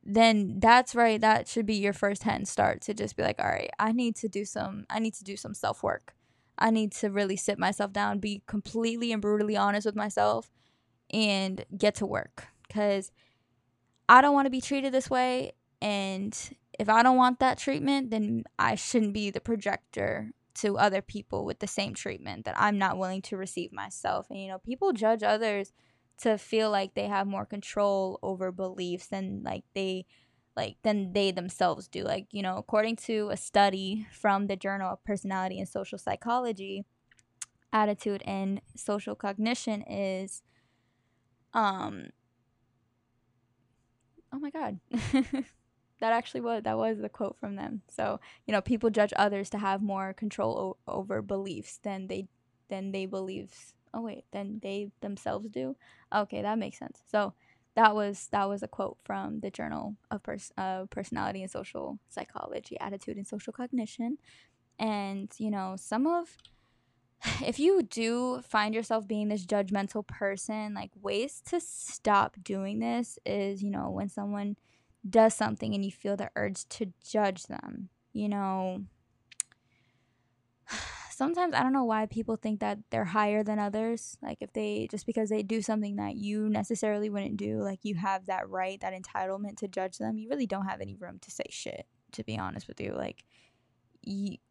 then 0.04 0.60
that's 0.60 0.96
right 0.96 1.22
that 1.22 1.48
should 1.48 1.66
be 1.66 1.76
your 1.76 1.94
first 1.94 2.24
hand 2.24 2.48
start 2.48 2.82
to 2.82 2.92
just 2.92 3.16
be 3.16 3.22
like 3.22 3.38
all 3.38 3.46
right 3.46 3.70
i 3.78 3.92
need 3.92 4.16
to 4.16 4.28
do 4.28 4.44
some 4.44 4.84
i 4.90 4.98
need 4.98 5.14
to 5.14 5.24
do 5.24 5.38
some 5.38 5.54
self 5.54 5.84
work 5.84 6.16
i 6.58 6.72
need 6.72 6.92
to 6.92 7.08
really 7.12 7.36
sit 7.36 7.60
myself 7.60 7.94
down 7.94 8.18
be 8.18 8.42
completely 8.48 9.12
and 9.12 9.22
brutally 9.22 9.56
honest 9.56 9.86
with 9.86 9.96
myself 9.96 10.50
and 11.12 11.66
get 11.78 11.96
to 11.96 12.06
work. 12.06 12.48
Because 12.68 13.12
i 14.12 14.22
don't 14.22 14.34
want 14.34 14.46
to 14.46 14.52
be 14.52 14.62
treated 14.62 14.94
this 14.94 15.10
way 15.10 15.54
and 15.82 16.58
if 16.78 16.90
i 16.90 17.02
don't 17.02 17.18
want 17.18 17.40
that 17.40 17.58
treatment 17.58 18.12
then 18.12 18.44
i 18.60 18.76
shouldn't 18.76 19.14
be 19.14 19.30
the 19.30 19.40
projector 19.40 20.32
to 20.54 20.78
other 20.78 21.02
people 21.02 21.46
with 21.46 21.60
the 21.60 21.68
same 21.68 21.94
treatment 21.94 22.46
that 22.46 22.60
i'm 22.60 22.78
not 22.78 22.98
willing 22.98 23.22
to 23.22 23.38
receive 23.38 23.72
myself. 23.72 24.28
And 24.30 24.40
you 24.40 24.48
know 24.50 24.60
people 24.60 24.92
judge 24.94 25.24
others 25.24 25.74
to 26.20 26.38
feel 26.38 26.70
like 26.70 26.94
they 26.94 27.08
have 27.08 27.26
more 27.26 27.46
control 27.46 28.20
over 28.22 28.52
beliefs 28.52 29.08
than 29.08 29.42
like 29.44 29.64
they 29.74 30.06
like 30.56 30.76
than 30.84 31.14
they 31.14 31.32
themselves 31.32 31.88
do. 31.88 32.04
Like 32.04 32.28
you 32.32 32.44
know 32.44 32.58
according 32.58 32.98
to 33.08 33.30
a 33.32 33.38
study 33.38 34.08
from 34.12 34.48
the 34.48 34.56
journal 34.56 34.94
of 34.94 35.04
personality 35.04 35.58
and 35.60 35.68
social 35.68 35.98
psychology 35.98 36.86
attitude 37.74 38.22
and 38.26 38.62
social 38.76 39.16
cognition 39.16 39.82
is 39.84 40.44
um 41.54 42.08
oh 44.34 44.40
my 44.40 44.50
god 44.50 44.80
that 46.00 46.14
actually 46.14 46.42
was 46.42 46.64
that 46.64 46.78
was 46.78 47.00
the 47.00 47.10
quote 47.10 47.38
from 47.40 47.56
them 47.56 47.82
so 47.90 48.20
you 48.48 48.52
know 48.52 48.62
people 48.62 48.90
judge 48.90 49.14
others 49.16 49.50
to 49.50 49.58
have 49.58 49.82
more 49.82 50.14
control 50.14 50.78
o- 50.88 50.92
over 50.92 51.22
beliefs 51.22 51.80
than 51.84 52.08
they 52.08 52.28
than 52.70 52.92
they 52.92 53.06
believe 53.06 53.74
oh 53.94 54.02
wait, 54.02 54.26
then 54.32 54.60
they 54.62 54.92
themselves 55.02 55.48
do. 55.50 55.76
Okay, 56.14 56.42
that 56.42 56.58
makes 56.58 56.80
sense. 56.80 57.02
So 57.10 57.34
that 57.76 57.96
was 57.96 58.28
that 58.32 58.50
was 58.50 58.64
a 58.64 58.68
quote 58.68 58.98
from 59.04 59.40
the 59.40 59.52
Journal 59.52 59.96
of 60.10 60.24
Pers- 60.24 60.52
uh, 60.58 60.86
Personality 60.90 61.42
and 61.42 61.52
Social 61.52 62.00
Psychology, 62.10 62.80
Attitude 62.80 63.18
and 63.18 63.28
Social 63.28 63.54
Cognition. 63.54 64.18
And 64.80 65.32
you 65.38 65.52
know, 65.52 65.76
some 65.78 66.08
of 66.08 66.36
if 67.42 67.60
you 67.60 67.84
do 67.84 68.42
find 68.42 68.74
yourself 68.74 69.08
being 69.08 69.30
this 69.30 69.46
judgmental 69.46 70.06
person, 70.06 70.74
like 70.74 70.92
ways 71.00 71.42
to 71.50 71.60
stop 71.60 72.38
doing 72.42 72.80
this 72.80 73.20
is, 73.26 73.62
you 73.62 73.70
know, 73.70 73.90
when 73.90 74.10
someone 74.10 74.56
does 75.08 75.34
something 75.34 75.74
and 75.74 75.84
you 75.84 75.92
feel 75.92 76.16
the 76.16 76.30
urge 76.36 76.68
to 76.70 76.94
judge 77.08 77.44
them. 77.44 77.90
You 78.14 78.30
know, 78.30 78.84
sometimes 81.12 81.54
I 81.54 81.62
don't 81.64 81.74
know 81.74 81.86
why 81.86 82.06
people 82.06 82.36
think 82.36 82.60
that 82.60 82.80
they're 82.90 83.06
higher 83.06 83.44
than 83.44 83.60
others. 83.60 84.18
Like 84.22 84.38
if 84.42 84.54
they 84.54 84.88
just 84.90 85.06
because 85.06 85.30
they 85.30 85.44
do 85.44 85.62
something 85.62 85.98
that 85.98 86.16
you 86.16 86.50
necessarily 86.50 87.10
wouldn't 87.10 87.38
do, 87.38 87.62
like 87.62 87.80
you 87.84 87.96
have 87.96 88.26
that 88.28 88.50
right, 88.50 88.80
that 88.82 88.94
entitlement 88.94 89.58
to 89.58 89.68
judge 89.68 89.98
them. 89.98 90.18
You 90.18 90.30
really 90.30 90.48
don't 90.48 90.68
have 90.68 90.82
any 90.82 90.96
room 90.96 91.20
to 91.22 91.32
say 91.32 91.46
shit, 91.50 91.86
to 92.14 92.24
be 92.24 92.38
honest 92.38 92.68
with 92.68 92.82
you. 92.82 92.94
Like 92.96 93.24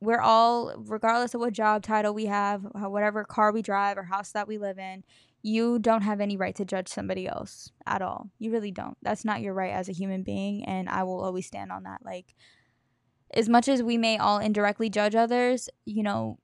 we're 0.01 0.21
all 0.21 0.75
regardless 0.77 1.35
of 1.35 1.41
what 1.41 1.53
job 1.53 1.83
title 1.83 2.15
we 2.15 2.27
have, 2.27 2.63
whatever 2.63 3.25
car 3.25 3.53
we 3.53 3.63
drive 3.63 3.99
or 3.99 4.05
house 4.05 4.33
that 4.33 4.49
we 4.49 4.59
live 4.59 4.79
in, 4.79 5.05
you 5.43 5.79
don't 5.79 6.03
have 6.03 6.21
any 6.21 6.37
right 6.37 6.55
to 6.55 6.65
judge 6.65 6.89
somebody 6.89 7.27
else 7.27 7.73
at 7.87 8.03
all. 8.03 8.31
You 8.39 8.53
really 8.53 8.71
don't. 8.71 8.97
That's 9.03 9.25
not 9.25 9.41
your 9.41 9.55
right 9.55 9.73
as 9.73 9.89
a 9.89 9.93
human 9.93 10.23
being 10.23 10.65
and 10.65 10.89
I 10.89 11.03
will 11.03 11.23
always 11.23 11.47
stand 11.47 11.73
on 11.73 11.85
that. 11.85 12.01
Like 12.05 12.35
as 13.33 13.49
much 13.49 13.69
as 13.69 13.83
we 13.83 13.97
may 13.97 14.19
all 14.19 14.39
indirectly 14.39 14.91
judge 14.91 15.15
others, 15.15 15.69
you 15.85 16.03
know, 16.03 16.39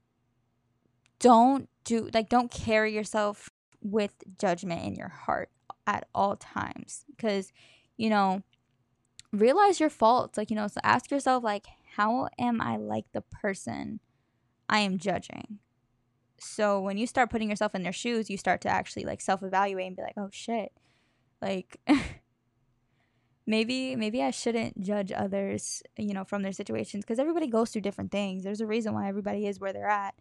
don't 1.18 1.68
do 1.84 2.10
like 2.12 2.28
don't 2.28 2.50
carry 2.50 2.92
yourself 2.94 3.50
with 3.80 4.12
judgment 4.38 4.84
in 4.84 4.94
your 4.94 5.08
heart 5.08 5.50
at 5.86 6.06
all 6.14 6.36
times 6.36 7.04
because 7.16 7.52
you 7.96 8.10
know 8.10 8.42
realize 9.32 9.80
your 9.80 9.88
faults 9.88 10.36
like 10.36 10.50
you 10.50 10.56
know 10.56 10.66
so 10.66 10.80
ask 10.82 11.10
yourself 11.10 11.42
like 11.42 11.66
how 11.96 12.28
am 12.38 12.60
i 12.60 12.76
like 12.76 13.06
the 13.12 13.22
person 13.22 14.00
i 14.68 14.80
am 14.80 14.98
judging? 14.98 15.58
So 16.38 16.80
when 16.80 16.98
you 16.98 17.06
start 17.06 17.30
putting 17.30 17.48
yourself 17.48 17.74
in 17.74 17.82
their 17.82 17.92
shoes 17.92 18.28
you 18.28 18.36
start 18.36 18.60
to 18.62 18.68
actually 18.68 19.04
like 19.04 19.20
self-evaluate 19.20 19.86
and 19.86 19.96
be 19.96 20.02
like 20.02 20.18
oh 20.18 20.28
shit. 20.30 20.72
Like 21.40 21.78
maybe 23.46 23.94
maybe 23.96 24.22
i 24.22 24.30
shouldn't 24.30 24.80
judge 24.80 25.12
others 25.12 25.80
you 25.96 26.12
know 26.12 26.24
from 26.24 26.42
their 26.42 26.52
situations 26.52 27.04
because 27.04 27.20
everybody 27.20 27.46
goes 27.46 27.70
through 27.70 27.82
different 27.82 28.10
things. 28.10 28.44
There's 28.44 28.60
a 28.60 28.66
reason 28.66 28.94
why 28.94 29.08
everybody 29.08 29.46
is 29.46 29.60
where 29.60 29.72
they're 29.72 29.88
at 29.88 30.14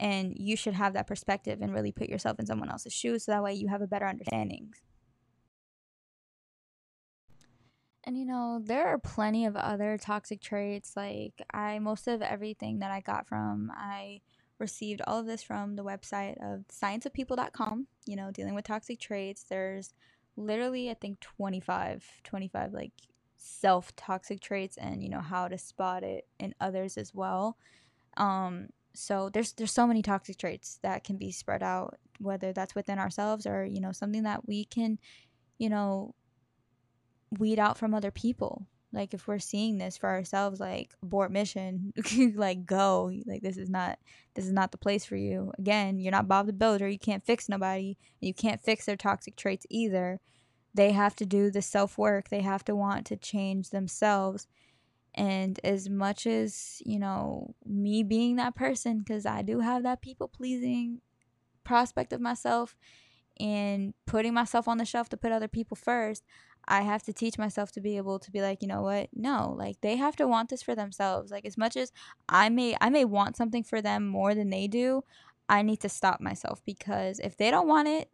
and 0.00 0.34
you 0.36 0.56
should 0.56 0.74
have 0.74 0.94
that 0.94 1.06
perspective 1.06 1.60
and 1.62 1.72
really 1.72 1.92
put 1.92 2.08
yourself 2.08 2.40
in 2.40 2.46
someone 2.46 2.70
else's 2.70 2.92
shoes 2.92 3.24
so 3.24 3.32
that 3.32 3.42
way 3.42 3.54
you 3.54 3.68
have 3.68 3.82
a 3.82 3.86
better 3.86 4.06
understanding 4.06 4.72
and 8.04 8.18
you 8.18 8.24
know, 8.24 8.60
there 8.62 8.88
are 8.88 8.98
plenty 8.98 9.46
of 9.46 9.56
other 9.56 9.96
toxic 9.98 10.40
traits. 10.40 10.96
Like, 10.96 11.42
I, 11.52 11.78
most 11.78 12.08
of 12.08 12.22
everything 12.22 12.80
that 12.80 12.90
I 12.90 13.00
got 13.00 13.26
from, 13.28 13.70
I 13.74 14.20
received 14.58 15.02
all 15.06 15.20
of 15.20 15.26
this 15.26 15.42
from 15.42 15.76
the 15.76 15.84
website 15.84 16.36
of 16.42 16.64
scienceofpeople.com, 16.68 17.86
you 18.06 18.16
know, 18.16 18.30
dealing 18.30 18.54
with 18.54 18.64
toxic 18.64 18.98
traits. 19.00 19.44
There's 19.44 19.94
literally, 20.36 20.90
I 20.90 20.94
think, 20.94 21.20
25, 21.20 22.04
25 22.24 22.72
like 22.72 22.92
self 23.36 23.94
toxic 23.96 24.40
traits 24.40 24.76
and, 24.76 25.02
you 25.02 25.08
know, 25.08 25.20
how 25.20 25.48
to 25.48 25.58
spot 25.58 26.02
it 26.02 26.26
in 26.38 26.54
others 26.60 26.96
as 26.96 27.14
well. 27.14 27.56
Um, 28.16 28.68
so 28.94 29.30
there's 29.32 29.52
there's 29.54 29.72
so 29.72 29.86
many 29.86 30.02
toxic 30.02 30.36
traits 30.36 30.78
that 30.82 31.04
can 31.04 31.16
be 31.16 31.32
spread 31.32 31.62
out 31.62 31.98
whether 32.18 32.52
that's 32.52 32.74
within 32.74 32.98
ourselves 32.98 33.46
or 33.46 33.64
you 33.64 33.80
know 33.80 33.92
something 33.92 34.22
that 34.24 34.46
we 34.46 34.64
can 34.66 34.98
you 35.58 35.70
know 35.70 36.14
weed 37.38 37.58
out 37.58 37.78
from 37.78 37.94
other 37.94 38.10
people. 38.10 38.66
Like 38.92 39.14
if 39.14 39.26
we're 39.26 39.38
seeing 39.38 39.78
this 39.78 39.96
for 39.96 40.08
ourselves 40.10 40.60
like 40.60 40.94
abort 41.02 41.32
mission 41.32 41.92
like 42.34 42.66
go. 42.66 43.10
Like 43.26 43.42
this 43.42 43.56
is 43.56 43.70
not 43.70 43.98
this 44.34 44.44
is 44.44 44.52
not 44.52 44.70
the 44.70 44.78
place 44.78 45.04
for 45.04 45.16
you. 45.16 45.52
Again 45.58 45.98
you're 45.98 46.12
not 46.12 46.28
bob 46.28 46.46
the 46.46 46.52
builder. 46.52 46.88
You 46.88 46.98
can't 46.98 47.24
fix 47.24 47.48
nobody. 47.48 47.96
You 48.20 48.34
can't 48.34 48.62
fix 48.62 48.84
their 48.84 48.96
toxic 48.96 49.36
traits 49.36 49.66
either. 49.70 50.20
They 50.74 50.92
have 50.92 51.16
to 51.16 51.26
do 51.26 51.50
the 51.50 51.62
self 51.62 51.96
work 51.96 52.28
they 52.28 52.42
have 52.42 52.64
to 52.64 52.76
want 52.76 53.06
to 53.06 53.16
change 53.16 53.70
themselves. 53.70 54.46
And 55.14 55.58
as 55.64 55.88
much 55.88 56.26
as 56.26 56.82
you 56.84 56.98
know 56.98 57.54
me 57.64 58.02
being 58.02 58.36
that 58.36 58.54
person 58.54 59.00
because 59.00 59.26
i 59.26 59.42
do 59.42 59.60
have 59.60 59.82
that 59.82 60.00
people 60.00 60.26
pleasing 60.26 61.02
prospect 61.64 62.14
of 62.14 62.20
myself 62.20 62.76
and 63.38 63.94
putting 64.06 64.34
myself 64.34 64.68
on 64.68 64.78
the 64.78 64.84
shelf 64.84 65.08
to 65.10 65.16
put 65.16 65.32
other 65.32 65.48
people 65.48 65.76
first 65.76 66.24
I 66.66 66.82
have 66.82 67.02
to 67.04 67.12
teach 67.12 67.38
myself 67.38 67.72
to 67.72 67.80
be 67.80 67.96
able 67.96 68.18
to 68.20 68.30
be 68.30 68.40
like, 68.40 68.62
you 68.62 68.68
know 68.68 68.82
what? 68.82 69.08
No, 69.12 69.54
like 69.56 69.80
they 69.80 69.96
have 69.96 70.16
to 70.16 70.28
want 70.28 70.48
this 70.50 70.62
for 70.62 70.74
themselves. 70.74 71.30
Like 71.30 71.44
as 71.44 71.58
much 71.58 71.76
as 71.76 71.92
I 72.28 72.48
may 72.48 72.76
I 72.80 72.90
may 72.90 73.04
want 73.04 73.36
something 73.36 73.64
for 73.64 73.82
them 73.82 74.06
more 74.06 74.34
than 74.34 74.50
they 74.50 74.68
do, 74.68 75.02
I 75.48 75.62
need 75.62 75.80
to 75.80 75.88
stop 75.88 76.20
myself 76.20 76.62
because 76.64 77.18
if 77.18 77.36
they 77.36 77.50
don't 77.50 77.68
want 77.68 77.88
it 77.88 78.10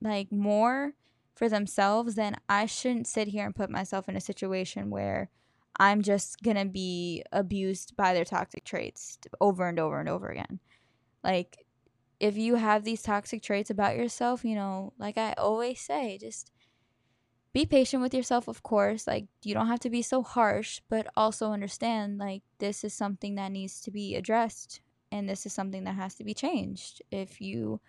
like 0.00 0.32
more 0.32 0.94
for 1.34 1.48
themselves, 1.48 2.14
then 2.14 2.36
I 2.48 2.66
shouldn't 2.66 3.06
sit 3.06 3.28
here 3.28 3.44
and 3.44 3.54
put 3.54 3.70
myself 3.70 4.08
in 4.08 4.16
a 4.16 4.20
situation 4.20 4.90
where 4.90 5.30
I'm 5.78 6.02
just 6.02 6.42
going 6.42 6.56
to 6.56 6.64
be 6.64 7.22
abused 7.32 7.96
by 7.96 8.14
their 8.14 8.24
toxic 8.24 8.64
traits 8.64 9.18
over 9.40 9.68
and 9.68 9.78
over 9.78 10.00
and 10.00 10.08
over 10.08 10.28
again. 10.28 10.60
Like 11.22 11.66
if 12.20 12.36
you 12.36 12.56
have 12.56 12.84
these 12.84 13.02
toxic 13.02 13.42
traits 13.42 13.70
about 13.70 13.96
yourself, 13.96 14.44
you 14.44 14.54
know, 14.54 14.92
like 14.98 15.18
I 15.18 15.34
always 15.34 15.80
say, 15.80 16.18
just 16.18 16.50
be 17.56 17.64
patient 17.64 18.02
with 18.02 18.12
yourself, 18.12 18.48
of 18.48 18.62
course. 18.62 19.06
Like, 19.06 19.28
you 19.42 19.54
don't 19.54 19.68
have 19.68 19.80
to 19.80 19.88
be 19.88 20.02
so 20.02 20.22
harsh, 20.22 20.82
but 20.90 21.06
also 21.16 21.52
understand, 21.52 22.18
like, 22.18 22.42
this 22.58 22.84
is 22.84 22.92
something 22.92 23.36
that 23.36 23.50
needs 23.50 23.80
to 23.80 23.90
be 23.90 24.14
addressed 24.14 24.82
and 25.10 25.26
this 25.26 25.46
is 25.46 25.54
something 25.54 25.84
that 25.84 25.94
has 25.94 26.14
to 26.16 26.24
be 26.24 26.34
changed. 26.34 27.00
If 27.10 27.40
you 27.40 27.80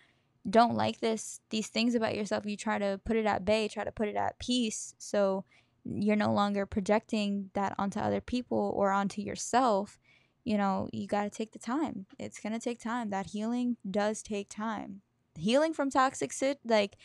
don't 0.49 0.75
like 0.75 1.01
this, 1.01 1.41
these 1.49 1.67
things 1.67 1.95
about 1.95 2.15
yourself, 2.15 2.45
you 2.45 2.55
try 2.55 2.77
to 2.79 3.01
put 3.03 3.17
it 3.17 3.25
at 3.25 3.43
bay, 3.43 3.67
try 3.67 3.83
to 3.83 3.91
put 3.91 4.07
it 4.07 4.15
at 4.15 4.39
peace. 4.39 4.95
So 4.99 5.43
you're 5.83 6.15
no 6.15 6.31
longer 6.31 6.65
projecting 6.65 7.49
that 7.53 7.75
onto 7.77 7.99
other 7.99 8.21
people 8.21 8.73
or 8.73 8.91
onto 8.91 9.21
yourself. 9.21 9.99
You 10.45 10.57
know, 10.57 10.87
you 10.93 11.07
got 11.07 11.23
to 11.23 11.29
take 11.29 11.51
the 11.51 11.59
time. 11.59 12.05
It's 12.17 12.39
going 12.39 12.53
to 12.53 12.59
take 12.59 12.79
time. 12.79 13.09
That 13.09 13.31
healing 13.31 13.75
does 13.91 14.23
take 14.23 14.47
time. 14.47 15.01
Healing 15.37 15.73
from 15.73 15.89
toxic 15.89 16.31
sit 16.31 16.59
like 16.63 16.95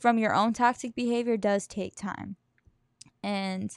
from 0.00 0.18
your 0.18 0.34
own 0.34 0.52
toxic 0.52 0.94
behavior 0.94 1.36
does 1.36 1.66
take 1.66 1.94
time. 1.94 2.36
And 3.22 3.76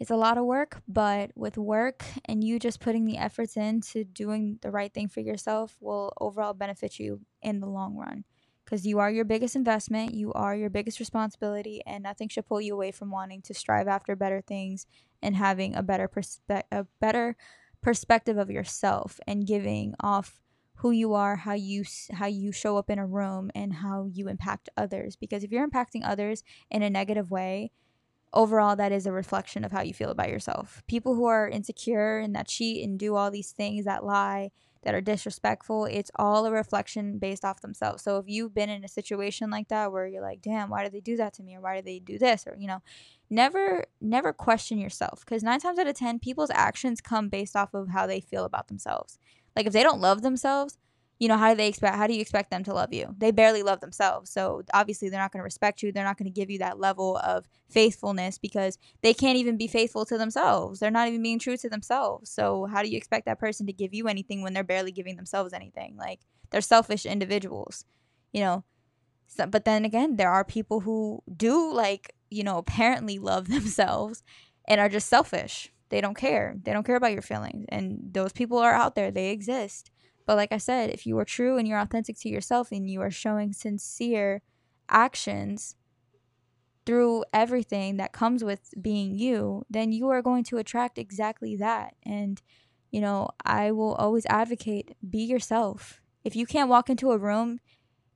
it's 0.00 0.10
a 0.10 0.16
lot 0.16 0.38
of 0.38 0.44
work, 0.44 0.82
but 0.88 1.30
with 1.34 1.56
work 1.56 2.04
and 2.24 2.42
you 2.42 2.58
just 2.58 2.80
putting 2.80 3.04
the 3.04 3.16
efforts 3.16 3.56
into 3.56 4.04
doing 4.04 4.58
the 4.60 4.70
right 4.70 4.92
thing 4.92 5.08
for 5.08 5.20
yourself 5.20 5.76
will 5.80 6.12
overall 6.20 6.52
benefit 6.52 6.98
you 6.98 7.20
in 7.42 7.60
the 7.60 7.68
long 7.68 7.96
run. 7.96 8.24
Because 8.64 8.86
you 8.86 8.98
are 8.98 9.10
your 9.10 9.24
biggest 9.24 9.56
investment, 9.56 10.14
you 10.14 10.32
are 10.32 10.56
your 10.56 10.70
biggest 10.70 10.98
responsibility, 10.98 11.82
and 11.86 12.02
nothing 12.02 12.28
should 12.28 12.46
pull 12.46 12.62
you 12.62 12.72
away 12.72 12.90
from 12.90 13.10
wanting 13.10 13.42
to 13.42 13.54
strive 13.54 13.88
after 13.88 14.16
better 14.16 14.40
things 14.40 14.86
and 15.22 15.36
having 15.36 15.74
a 15.74 15.82
better 15.82 16.08
perspe- 16.08 16.62
a 16.72 16.86
better 16.98 17.36
perspective 17.82 18.38
of 18.38 18.50
yourself 18.50 19.20
and 19.26 19.46
giving 19.46 19.94
off 20.00 20.40
who 20.76 20.90
you 20.90 21.14
are, 21.14 21.36
how 21.36 21.54
you 21.54 21.84
how 22.12 22.26
you 22.26 22.52
show 22.52 22.76
up 22.76 22.90
in 22.90 22.98
a 22.98 23.06
room 23.06 23.50
and 23.54 23.74
how 23.74 24.06
you 24.12 24.28
impact 24.28 24.68
others 24.76 25.16
because 25.16 25.44
if 25.44 25.50
you're 25.50 25.66
impacting 25.68 26.02
others 26.04 26.42
in 26.70 26.82
a 26.82 26.90
negative 26.90 27.30
way, 27.30 27.70
overall 28.32 28.76
that 28.76 28.92
is 28.92 29.06
a 29.06 29.12
reflection 29.12 29.64
of 29.64 29.72
how 29.72 29.82
you 29.82 29.94
feel 29.94 30.10
about 30.10 30.28
yourself. 30.28 30.82
People 30.88 31.14
who 31.14 31.24
are 31.26 31.48
insecure 31.48 32.18
and 32.18 32.34
that 32.34 32.48
cheat 32.48 32.84
and 32.84 32.98
do 32.98 33.14
all 33.14 33.30
these 33.30 33.52
things 33.52 33.84
that 33.84 34.04
lie, 34.04 34.50
that 34.82 34.94
are 34.94 35.00
disrespectful, 35.00 35.86
it's 35.86 36.10
all 36.16 36.44
a 36.44 36.50
reflection 36.50 37.18
based 37.18 37.44
off 37.44 37.62
themselves. 37.62 38.02
So 38.02 38.18
if 38.18 38.26
you've 38.28 38.52
been 38.52 38.68
in 38.68 38.84
a 38.84 38.88
situation 38.88 39.50
like 39.50 39.68
that 39.68 39.92
where 39.92 40.06
you're 40.06 40.20
like, 40.22 40.42
"Damn, 40.42 40.68
why 40.70 40.82
did 40.82 40.92
they 40.92 41.00
do 41.00 41.16
that 41.16 41.32
to 41.34 41.42
me?" 41.42 41.56
or 41.56 41.60
"Why 41.60 41.76
did 41.76 41.86
they 41.86 42.00
do 42.00 42.18
this?" 42.18 42.46
or 42.46 42.56
you 42.58 42.66
know, 42.66 42.82
never 43.30 43.86
never 44.00 44.32
question 44.32 44.78
yourself 44.78 45.20
because 45.20 45.42
9 45.42 45.60
times 45.60 45.78
out 45.78 45.86
of 45.86 45.94
10 45.94 46.18
people's 46.18 46.50
actions 46.50 47.00
come 47.00 47.28
based 47.28 47.56
off 47.56 47.72
of 47.74 47.88
how 47.90 48.06
they 48.06 48.20
feel 48.20 48.44
about 48.44 48.68
themselves. 48.68 49.18
Like 49.56 49.66
if 49.66 49.72
they 49.72 49.82
don't 49.82 50.00
love 50.00 50.22
themselves, 50.22 50.78
you 51.18 51.28
know, 51.28 51.36
how 51.36 51.50
do 51.50 51.56
they 51.56 51.68
expect 51.68 51.94
how 51.96 52.06
do 52.06 52.14
you 52.14 52.20
expect 52.20 52.50
them 52.50 52.64
to 52.64 52.74
love 52.74 52.92
you? 52.92 53.14
They 53.18 53.30
barely 53.30 53.62
love 53.62 53.80
themselves. 53.80 54.30
So 54.30 54.62
obviously 54.72 55.08
they're 55.08 55.20
not 55.20 55.32
going 55.32 55.40
to 55.40 55.44
respect 55.44 55.82
you. 55.82 55.92
They're 55.92 56.04
not 56.04 56.18
going 56.18 56.26
to 56.26 56.40
give 56.40 56.50
you 56.50 56.58
that 56.58 56.80
level 56.80 57.16
of 57.18 57.46
faithfulness 57.70 58.36
because 58.36 58.78
they 59.02 59.14
can't 59.14 59.38
even 59.38 59.56
be 59.56 59.68
faithful 59.68 60.04
to 60.06 60.18
themselves. 60.18 60.80
They're 60.80 60.90
not 60.90 61.08
even 61.08 61.22
being 61.22 61.38
true 61.38 61.56
to 61.56 61.68
themselves. 61.68 62.30
So 62.30 62.66
how 62.66 62.82
do 62.82 62.88
you 62.88 62.96
expect 62.96 63.26
that 63.26 63.38
person 63.38 63.66
to 63.66 63.72
give 63.72 63.94
you 63.94 64.08
anything 64.08 64.42
when 64.42 64.54
they're 64.54 64.64
barely 64.64 64.92
giving 64.92 65.16
themselves 65.16 65.52
anything? 65.52 65.96
Like 65.96 66.20
they're 66.50 66.60
selfish 66.60 67.06
individuals. 67.06 67.84
You 68.32 68.40
know, 68.40 68.64
so, 69.28 69.46
but 69.46 69.64
then 69.64 69.84
again, 69.84 70.16
there 70.16 70.30
are 70.30 70.44
people 70.44 70.80
who 70.80 71.22
do 71.36 71.72
like, 71.72 72.14
you 72.30 72.42
know, 72.42 72.58
apparently 72.58 73.18
love 73.18 73.48
themselves 73.48 74.22
and 74.66 74.80
are 74.80 74.88
just 74.88 75.08
selfish 75.08 75.72
they 75.90 76.00
don't 76.00 76.16
care. 76.16 76.56
They 76.62 76.72
don't 76.72 76.84
care 76.84 76.96
about 76.96 77.12
your 77.12 77.22
feelings. 77.22 77.66
And 77.68 78.10
those 78.12 78.32
people 78.32 78.58
are 78.58 78.72
out 78.72 78.94
there, 78.94 79.10
they 79.10 79.30
exist. 79.30 79.90
But 80.26 80.36
like 80.36 80.52
I 80.52 80.58
said, 80.58 80.90
if 80.90 81.06
you 81.06 81.18
are 81.18 81.24
true 81.24 81.58
and 81.58 81.68
you're 81.68 81.78
authentic 81.78 82.18
to 82.20 82.28
yourself 82.28 82.72
and 82.72 82.88
you 82.88 83.00
are 83.02 83.10
showing 83.10 83.52
sincere 83.52 84.42
actions 84.88 85.76
through 86.86 87.24
everything 87.32 87.96
that 87.96 88.12
comes 88.12 88.42
with 88.42 88.70
being 88.80 89.16
you, 89.16 89.64
then 89.70 89.92
you 89.92 90.08
are 90.08 90.22
going 90.22 90.44
to 90.44 90.58
attract 90.58 90.98
exactly 90.98 91.56
that. 91.56 91.94
And, 92.04 92.40
you 92.90 93.00
know, 93.00 93.28
I 93.44 93.72
will 93.72 93.94
always 93.94 94.26
advocate 94.26 94.94
be 95.08 95.20
yourself. 95.20 96.00
If 96.24 96.36
you 96.36 96.46
can't 96.46 96.70
walk 96.70 96.88
into 96.88 97.12
a 97.12 97.18
room 97.18 97.60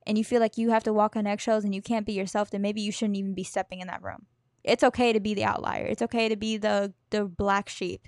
and 0.05 0.17
you 0.17 0.23
feel 0.23 0.39
like 0.39 0.57
you 0.57 0.71
have 0.71 0.83
to 0.83 0.93
walk 0.93 1.15
on 1.15 1.27
eggshells 1.27 1.63
and 1.63 1.73
you 1.75 1.81
can't 1.81 2.05
be 2.05 2.13
yourself, 2.13 2.49
then 2.49 2.61
maybe 2.61 2.81
you 2.81 2.91
shouldn't 2.91 3.17
even 3.17 3.33
be 3.33 3.43
stepping 3.43 3.79
in 3.79 3.87
that 3.87 4.03
room 4.03 4.25
it's 4.63 4.83
okay 4.83 5.13
to 5.13 5.19
be 5.19 5.33
the 5.33 5.43
outlier. 5.43 5.85
It's 5.85 6.01
okay 6.01 6.29
to 6.29 6.35
be 6.35 6.57
the 6.57 6.93
the 7.09 7.25
black 7.25 7.69
sheep. 7.69 8.07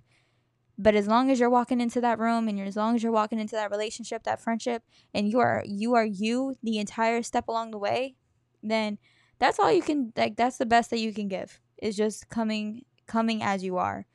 But 0.78 0.96
as 0.96 1.08
long 1.08 1.30
as 1.30 1.40
you're 1.40 1.50
walking 1.50 1.80
into 1.80 2.02
that 2.02 2.18
room 2.18 2.48
and 2.48 2.58
you're, 2.58 2.68
as 2.68 2.76
long 2.76 2.96
as 2.96 3.04
you're 3.04 3.12
walking 3.12 3.40
into 3.40 3.56
that 3.56 3.70
relationship, 3.70 4.24
that 4.24 4.42
friendship, 4.42 4.84
and 5.14 5.30
you 5.30 5.40
are 5.40 5.64
you 5.66 5.94
are 5.96 6.06
you 6.06 6.56
the 6.64 6.80
entire 6.80 7.22
step 7.22 7.48
along 7.48 7.72
the 7.72 7.78
way, 7.78 8.16
then 8.64 8.98
that's 9.40 9.60
all 9.60 9.72
you 9.72 9.82
can 9.82 10.12
like 10.16 10.36
that's 10.36 10.58
the 10.58 10.66
best 10.66 10.90
that 10.90 11.00
you 11.00 11.14
can 11.14 11.28
give. 11.28 11.60
Is 11.82 11.96
just 11.96 12.30
coming 12.30 12.84
coming 13.08 13.44
as 13.44 13.64
you 13.64 13.78
are 13.78 14.06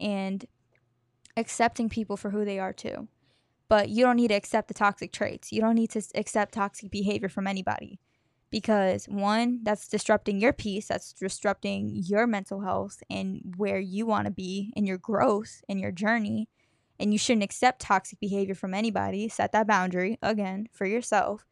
and 0.00 0.44
accepting 1.36 1.88
people 1.88 2.16
for 2.16 2.30
who 2.30 2.44
they 2.44 2.58
are 2.58 2.72
too. 2.72 3.08
But 3.68 3.88
you 3.88 4.04
don't 4.04 4.16
need 4.16 4.28
to 4.28 4.34
accept 4.34 4.68
the 4.68 4.74
toxic 4.74 5.12
traits. 5.12 5.50
You 5.50 5.60
don't 5.60 5.76
need 5.76 5.90
to 5.90 6.02
accept 6.14 6.54
toxic 6.54 6.90
behavior 6.90 7.28
from 7.28 7.46
anybody 7.46 8.00
because 8.52 9.06
one 9.06 9.58
that's 9.64 9.88
disrupting 9.88 10.40
your 10.40 10.52
peace 10.52 10.86
that's 10.86 11.12
disrupting 11.12 11.90
your 11.92 12.28
mental 12.28 12.60
health 12.60 13.02
and 13.10 13.54
where 13.56 13.80
you 13.80 14.06
want 14.06 14.26
to 14.26 14.30
be 14.30 14.72
in 14.76 14.86
your 14.86 14.98
growth 14.98 15.62
in 15.68 15.78
your 15.78 15.90
journey 15.90 16.48
and 17.00 17.12
you 17.12 17.18
shouldn't 17.18 17.42
accept 17.42 17.80
toxic 17.80 18.20
behavior 18.20 18.54
from 18.54 18.74
anybody. 18.74 19.28
Set 19.28 19.50
that 19.50 19.66
boundary 19.66 20.18
again 20.22 20.68
for 20.70 20.86
yourself. 20.86 21.44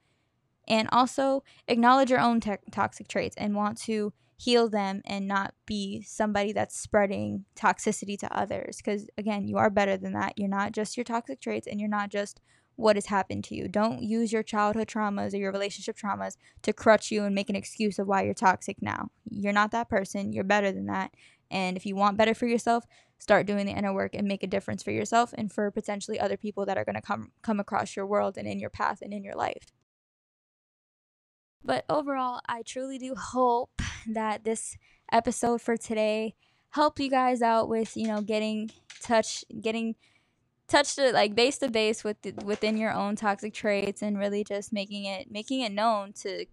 And 0.68 0.88
also 0.92 1.42
acknowledge 1.66 2.11
your 2.11 2.20
own 2.20 2.38
te- 2.38 2.59
toxic 2.70 3.09
traits 3.09 3.34
and 3.36 3.57
want 3.57 3.78
to 3.82 4.12
heal 4.36 4.68
them 4.68 5.03
and 5.05 5.26
not 5.26 5.55
be 5.66 6.03
somebody 6.03 6.53
that's 6.53 6.78
spreading 6.78 7.44
toxicity 7.57 8.18
to 8.18 8.38
others 8.38 8.76
because 8.78 9.07
again 9.18 9.46
you 9.46 9.57
are 9.57 9.70
better 9.70 9.96
than 9.96 10.12
that. 10.12 10.34
You're 10.36 10.48
not 10.48 10.72
just 10.72 10.96
your 10.96 11.05
toxic 11.05 11.40
traits 11.40 11.66
and 11.66 11.80
you're 11.80 11.88
not 11.88 12.11
just 12.11 12.40
what 12.80 12.96
has 12.96 13.06
happened 13.06 13.44
to 13.44 13.54
you. 13.54 13.68
Don't 13.68 14.02
use 14.02 14.32
your 14.32 14.42
childhood 14.42 14.88
traumas 14.88 15.34
or 15.34 15.36
your 15.36 15.52
relationship 15.52 15.96
traumas 15.96 16.36
to 16.62 16.72
crutch 16.72 17.10
you 17.10 17.24
and 17.24 17.34
make 17.34 17.50
an 17.50 17.56
excuse 17.56 17.98
of 17.98 18.08
why 18.08 18.22
you're 18.22 18.34
toxic 18.34 18.80
now. 18.80 19.10
You're 19.30 19.52
not 19.52 19.70
that 19.72 19.88
person. 19.88 20.32
You're 20.32 20.44
better 20.44 20.72
than 20.72 20.86
that. 20.86 21.12
And 21.50 21.76
if 21.76 21.84
you 21.84 21.94
want 21.94 22.16
better 22.16 22.34
for 22.34 22.46
yourself, 22.46 22.84
start 23.18 23.46
doing 23.46 23.66
the 23.66 23.72
inner 23.72 23.92
work 23.92 24.14
and 24.14 24.26
make 24.26 24.42
a 24.42 24.46
difference 24.46 24.82
for 24.82 24.92
yourself 24.92 25.34
and 25.36 25.52
for 25.52 25.70
potentially 25.70 26.18
other 26.18 26.36
people 26.36 26.64
that 26.66 26.78
are 26.78 26.84
going 26.84 26.94
to 26.94 27.02
come 27.02 27.32
come 27.42 27.60
across 27.60 27.96
your 27.96 28.06
world 28.06 28.38
and 28.38 28.48
in 28.48 28.58
your 28.58 28.70
path 28.70 29.02
and 29.02 29.12
in 29.12 29.24
your 29.24 29.34
life. 29.34 29.66
But 31.62 31.84
overall, 31.90 32.40
I 32.48 32.62
truly 32.62 32.98
do 32.98 33.14
hope 33.14 33.82
that 34.08 34.44
this 34.44 34.78
episode 35.12 35.60
for 35.60 35.76
today 35.76 36.34
helped 36.70 37.00
you 37.00 37.10
guys 37.10 37.42
out 37.42 37.68
with, 37.68 37.96
you 37.96 38.06
know, 38.06 38.22
getting 38.22 38.70
touch 39.02 39.44
getting 39.60 39.96
touched 40.70 40.98
it 40.98 41.12
like 41.12 41.34
base 41.34 41.58
to 41.58 41.68
base 41.68 42.04
with 42.04 42.16
within 42.44 42.76
your 42.76 42.92
own 42.92 43.16
toxic 43.16 43.52
traits 43.52 44.02
and 44.02 44.18
really 44.18 44.44
just 44.44 44.72
making 44.72 45.04
it 45.04 45.30
making 45.30 45.60
it 45.60 45.72
known 45.72 46.12
to 46.12 46.46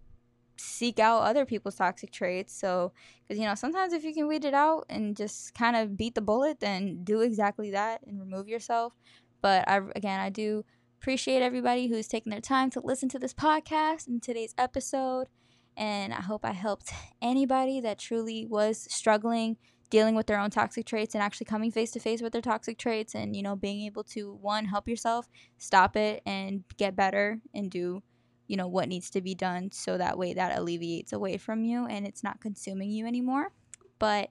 seek 0.60 0.98
out 0.98 1.22
other 1.22 1.46
people's 1.46 1.76
toxic 1.76 2.10
traits. 2.10 2.52
So 2.52 2.92
because 3.22 3.40
you 3.40 3.46
know 3.46 3.54
sometimes 3.54 3.92
if 3.92 4.04
you 4.04 4.12
can 4.12 4.26
weed 4.26 4.44
it 4.44 4.54
out 4.54 4.86
and 4.88 5.16
just 5.16 5.54
kind 5.54 5.76
of 5.76 5.96
beat 5.96 6.14
the 6.14 6.20
bullet 6.20 6.60
then 6.60 7.04
do 7.04 7.20
exactly 7.20 7.70
that 7.70 8.00
and 8.06 8.20
remove 8.20 8.48
yourself. 8.48 8.92
But 9.40 9.68
i 9.68 9.80
again 9.94 10.20
i 10.20 10.30
do 10.30 10.64
appreciate 11.00 11.42
everybody 11.42 11.86
who's 11.86 12.08
taking 12.08 12.30
their 12.30 12.40
time 12.40 12.70
to 12.70 12.80
listen 12.80 13.08
to 13.10 13.20
this 13.20 13.32
podcast 13.32 14.08
and 14.08 14.20
today's 14.20 14.54
episode. 14.58 15.28
And 15.76 16.12
i 16.12 16.20
hope 16.20 16.44
i 16.44 16.52
helped 16.52 16.90
anybody 17.22 17.80
that 17.80 18.00
truly 18.00 18.46
was 18.46 18.88
struggling 18.90 19.58
dealing 19.90 20.14
with 20.14 20.26
their 20.26 20.38
own 20.38 20.50
toxic 20.50 20.84
traits 20.86 21.14
and 21.14 21.22
actually 21.22 21.46
coming 21.46 21.70
face 21.70 21.90
to 21.90 22.00
face 22.00 22.20
with 22.20 22.32
their 22.32 22.42
toxic 22.42 22.78
traits 22.78 23.14
and 23.14 23.34
you 23.34 23.42
know 23.42 23.56
being 23.56 23.86
able 23.86 24.04
to 24.04 24.34
one 24.40 24.66
help 24.66 24.88
yourself 24.88 25.28
stop 25.56 25.96
it 25.96 26.22
and 26.26 26.64
get 26.76 26.94
better 26.94 27.40
and 27.54 27.70
do 27.70 28.02
you 28.48 28.56
know 28.56 28.66
what 28.66 28.88
needs 28.88 29.10
to 29.10 29.20
be 29.20 29.34
done 29.34 29.70
so 29.70 29.96
that 29.96 30.18
way 30.18 30.32
that 30.32 30.58
alleviates 30.58 31.12
away 31.12 31.36
from 31.36 31.62
you 31.62 31.86
and 31.86 32.06
it's 32.06 32.24
not 32.24 32.40
consuming 32.40 32.90
you 32.90 33.06
anymore. 33.06 33.52
But 33.98 34.30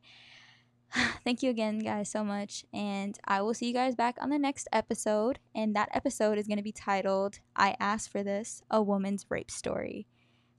thank 1.24 1.44
you 1.44 1.50
again 1.50 1.80
guys 1.80 2.10
so 2.10 2.24
much 2.24 2.66
and 2.74 3.20
i 3.26 3.42
will 3.42 3.54
see 3.54 3.68
you 3.68 3.74
guys 3.74 3.94
back 3.94 4.16
on 4.22 4.30
the 4.30 4.40
next 4.40 4.70
episode 4.72 5.38
and 5.54 5.76
that 5.76 5.90
episode 5.94 6.38
is 6.38 6.48
going 6.48 6.58
to 6.58 6.64
be 6.64 6.72
titled 6.72 7.40
i 7.58 7.76
asked 7.78 8.10
for 8.10 8.24
this 8.24 8.62
a 8.72 8.82
woman's 8.82 9.26
rape 9.30 9.52
story. 9.52 10.08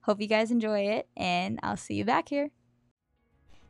Hope 0.02 0.20
you 0.20 0.26
guys 0.26 0.50
enjoy 0.50 0.80
it 0.80 1.08
and 1.16 1.58
i'll 1.62 1.78
see 1.78 1.94
you 1.94 2.04
back 2.04 2.28
here 2.28 2.50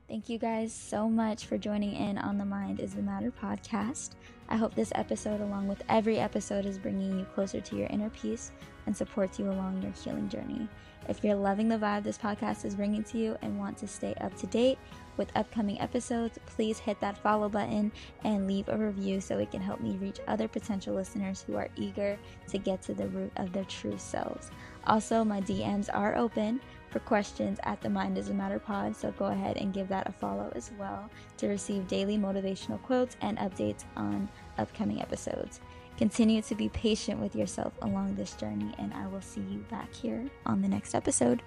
Thank 0.09 0.31
you 0.31 0.39
guys 0.39 0.73
so 0.73 1.07
much 1.07 1.45
for 1.45 1.59
joining 1.59 1.93
in 1.93 2.17
on 2.17 2.39
the 2.39 2.45
Mind 2.47 2.81
is 2.81 2.95
the 2.95 3.03
Matter 3.03 3.31
podcast. 3.31 4.13
I 4.49 4.57
hope 4.57 4.75
this 4.75 4.91
episode, 4.95 5.43
along 5.43 5.69
with 5.69 5.83
every 5.91 6.19
episode, 6.19 6.65
is 6.65 6.79
bringing 6.79 7.19
you 7.19 7.27
closer 7.35 7.61
to 7.61 7.77
your 7.77 7.89
inner 7.89 8.09
peace 8.09 8.53
and 8.87 8.97
supports 8.97 9.39
you 9.39 9.51
along 9.51 9.83
your 9.83 9.93
healing 9.93 10.31
journey. 10.31 10.67
If 11.11 11.23
you're 11.23 11.35
loving 11.35 11.69
the 11.69 11.77
vibe 11.77 12.05
this 12.05 12.17
podcast 12.17 12.65
is 12.65 12.75
bringing 12.75 13.05
to 13.05 13.19
you 13.19 13.37
and 13.43 13.59
want 13.59 13.77
to 13.79 13.87
stay 13.87 14.15
up 14.23 14.35
to 14.39 14.47
date 14.47 14.79
with 15.19 15.31
upcoming 15.37 15.79
episodes, 15.79 16.39
please 16.47 16.79
hit 16.79 16.99
that 17.01 17.19
follow 17.19 17.51
button 17.51 17.93
and 18.25 18.47
leave 18.47 18.69
a 18.69 18.79
review 18.79 19.21
so 19.21 19.39
it 19.39 19.51
can 19.51 19.61
help 19.61 19.83
me 19.83 19.99
reach 19.99 20.21
other 20.27 20.49
potential 20.49 20.95
listeners 20.95 21.45
who 21.47 21.57
are 21.57 21.69
eager 21.77 22.19
to 22.49 22.57
get 22.57 22.81
to 22.81 22.95
the 22.95 23.09
root 23.09 23.33
of 23.37 23.53
their 23.53 23.65
true 23.65 23.99
selves. 23.99 24.51
Also, 24.87 25.23
my 25.23 25.43
DMs 25.43 25.91
are 25.93 26.17
open 26.17 26.61
for 26.91 27.01
questions 27.01 27.59
at 27.63 27.81
the 27.81 27.91
Mind 27.91 28.17
is 28.17 28.29
a 28.29 28.35
Matter 28.35 28.59
pod, 28.59 28.97
so 28.97 29.13
go 29.13 29.27
ahead 29.27 29.57
and 29.57 29.73
give 29.73 29.89
that 29.89 30.09
a 30.09 30.13
follow 30.13 30.53
as 30.55 30.71
well 30.79 31.11
to 31.37 31.49
receive 31.49 31.89
daily 31.89 32.17
motivational 32.17 32.83
quotes 32.83 33.17
and 33.21 33.39
updates 33.39 33.85
on 33.97 34.29
upcoming 34.59 35.01
episodes. 35.01 35.61
Continue 35.97 36.43
to 36.43 36.55
be 36.55 36.69
patient 36.69 37.21
with 37.21 37.35
yourself 37.35 37.73
along 37.83 38.15
this 38.15 38.35
journey, 38.35 38.73
and 38.79 38.95
I 38.95 39.07
will 39.09 39.21
see 39.21 39.41
you 39.41 39.65
back 39.71 39.93
here 39.93 40.25
on 40.47 40.63
the 40.63 40.69
next 40.69 40.95
episode. 40.95 41.43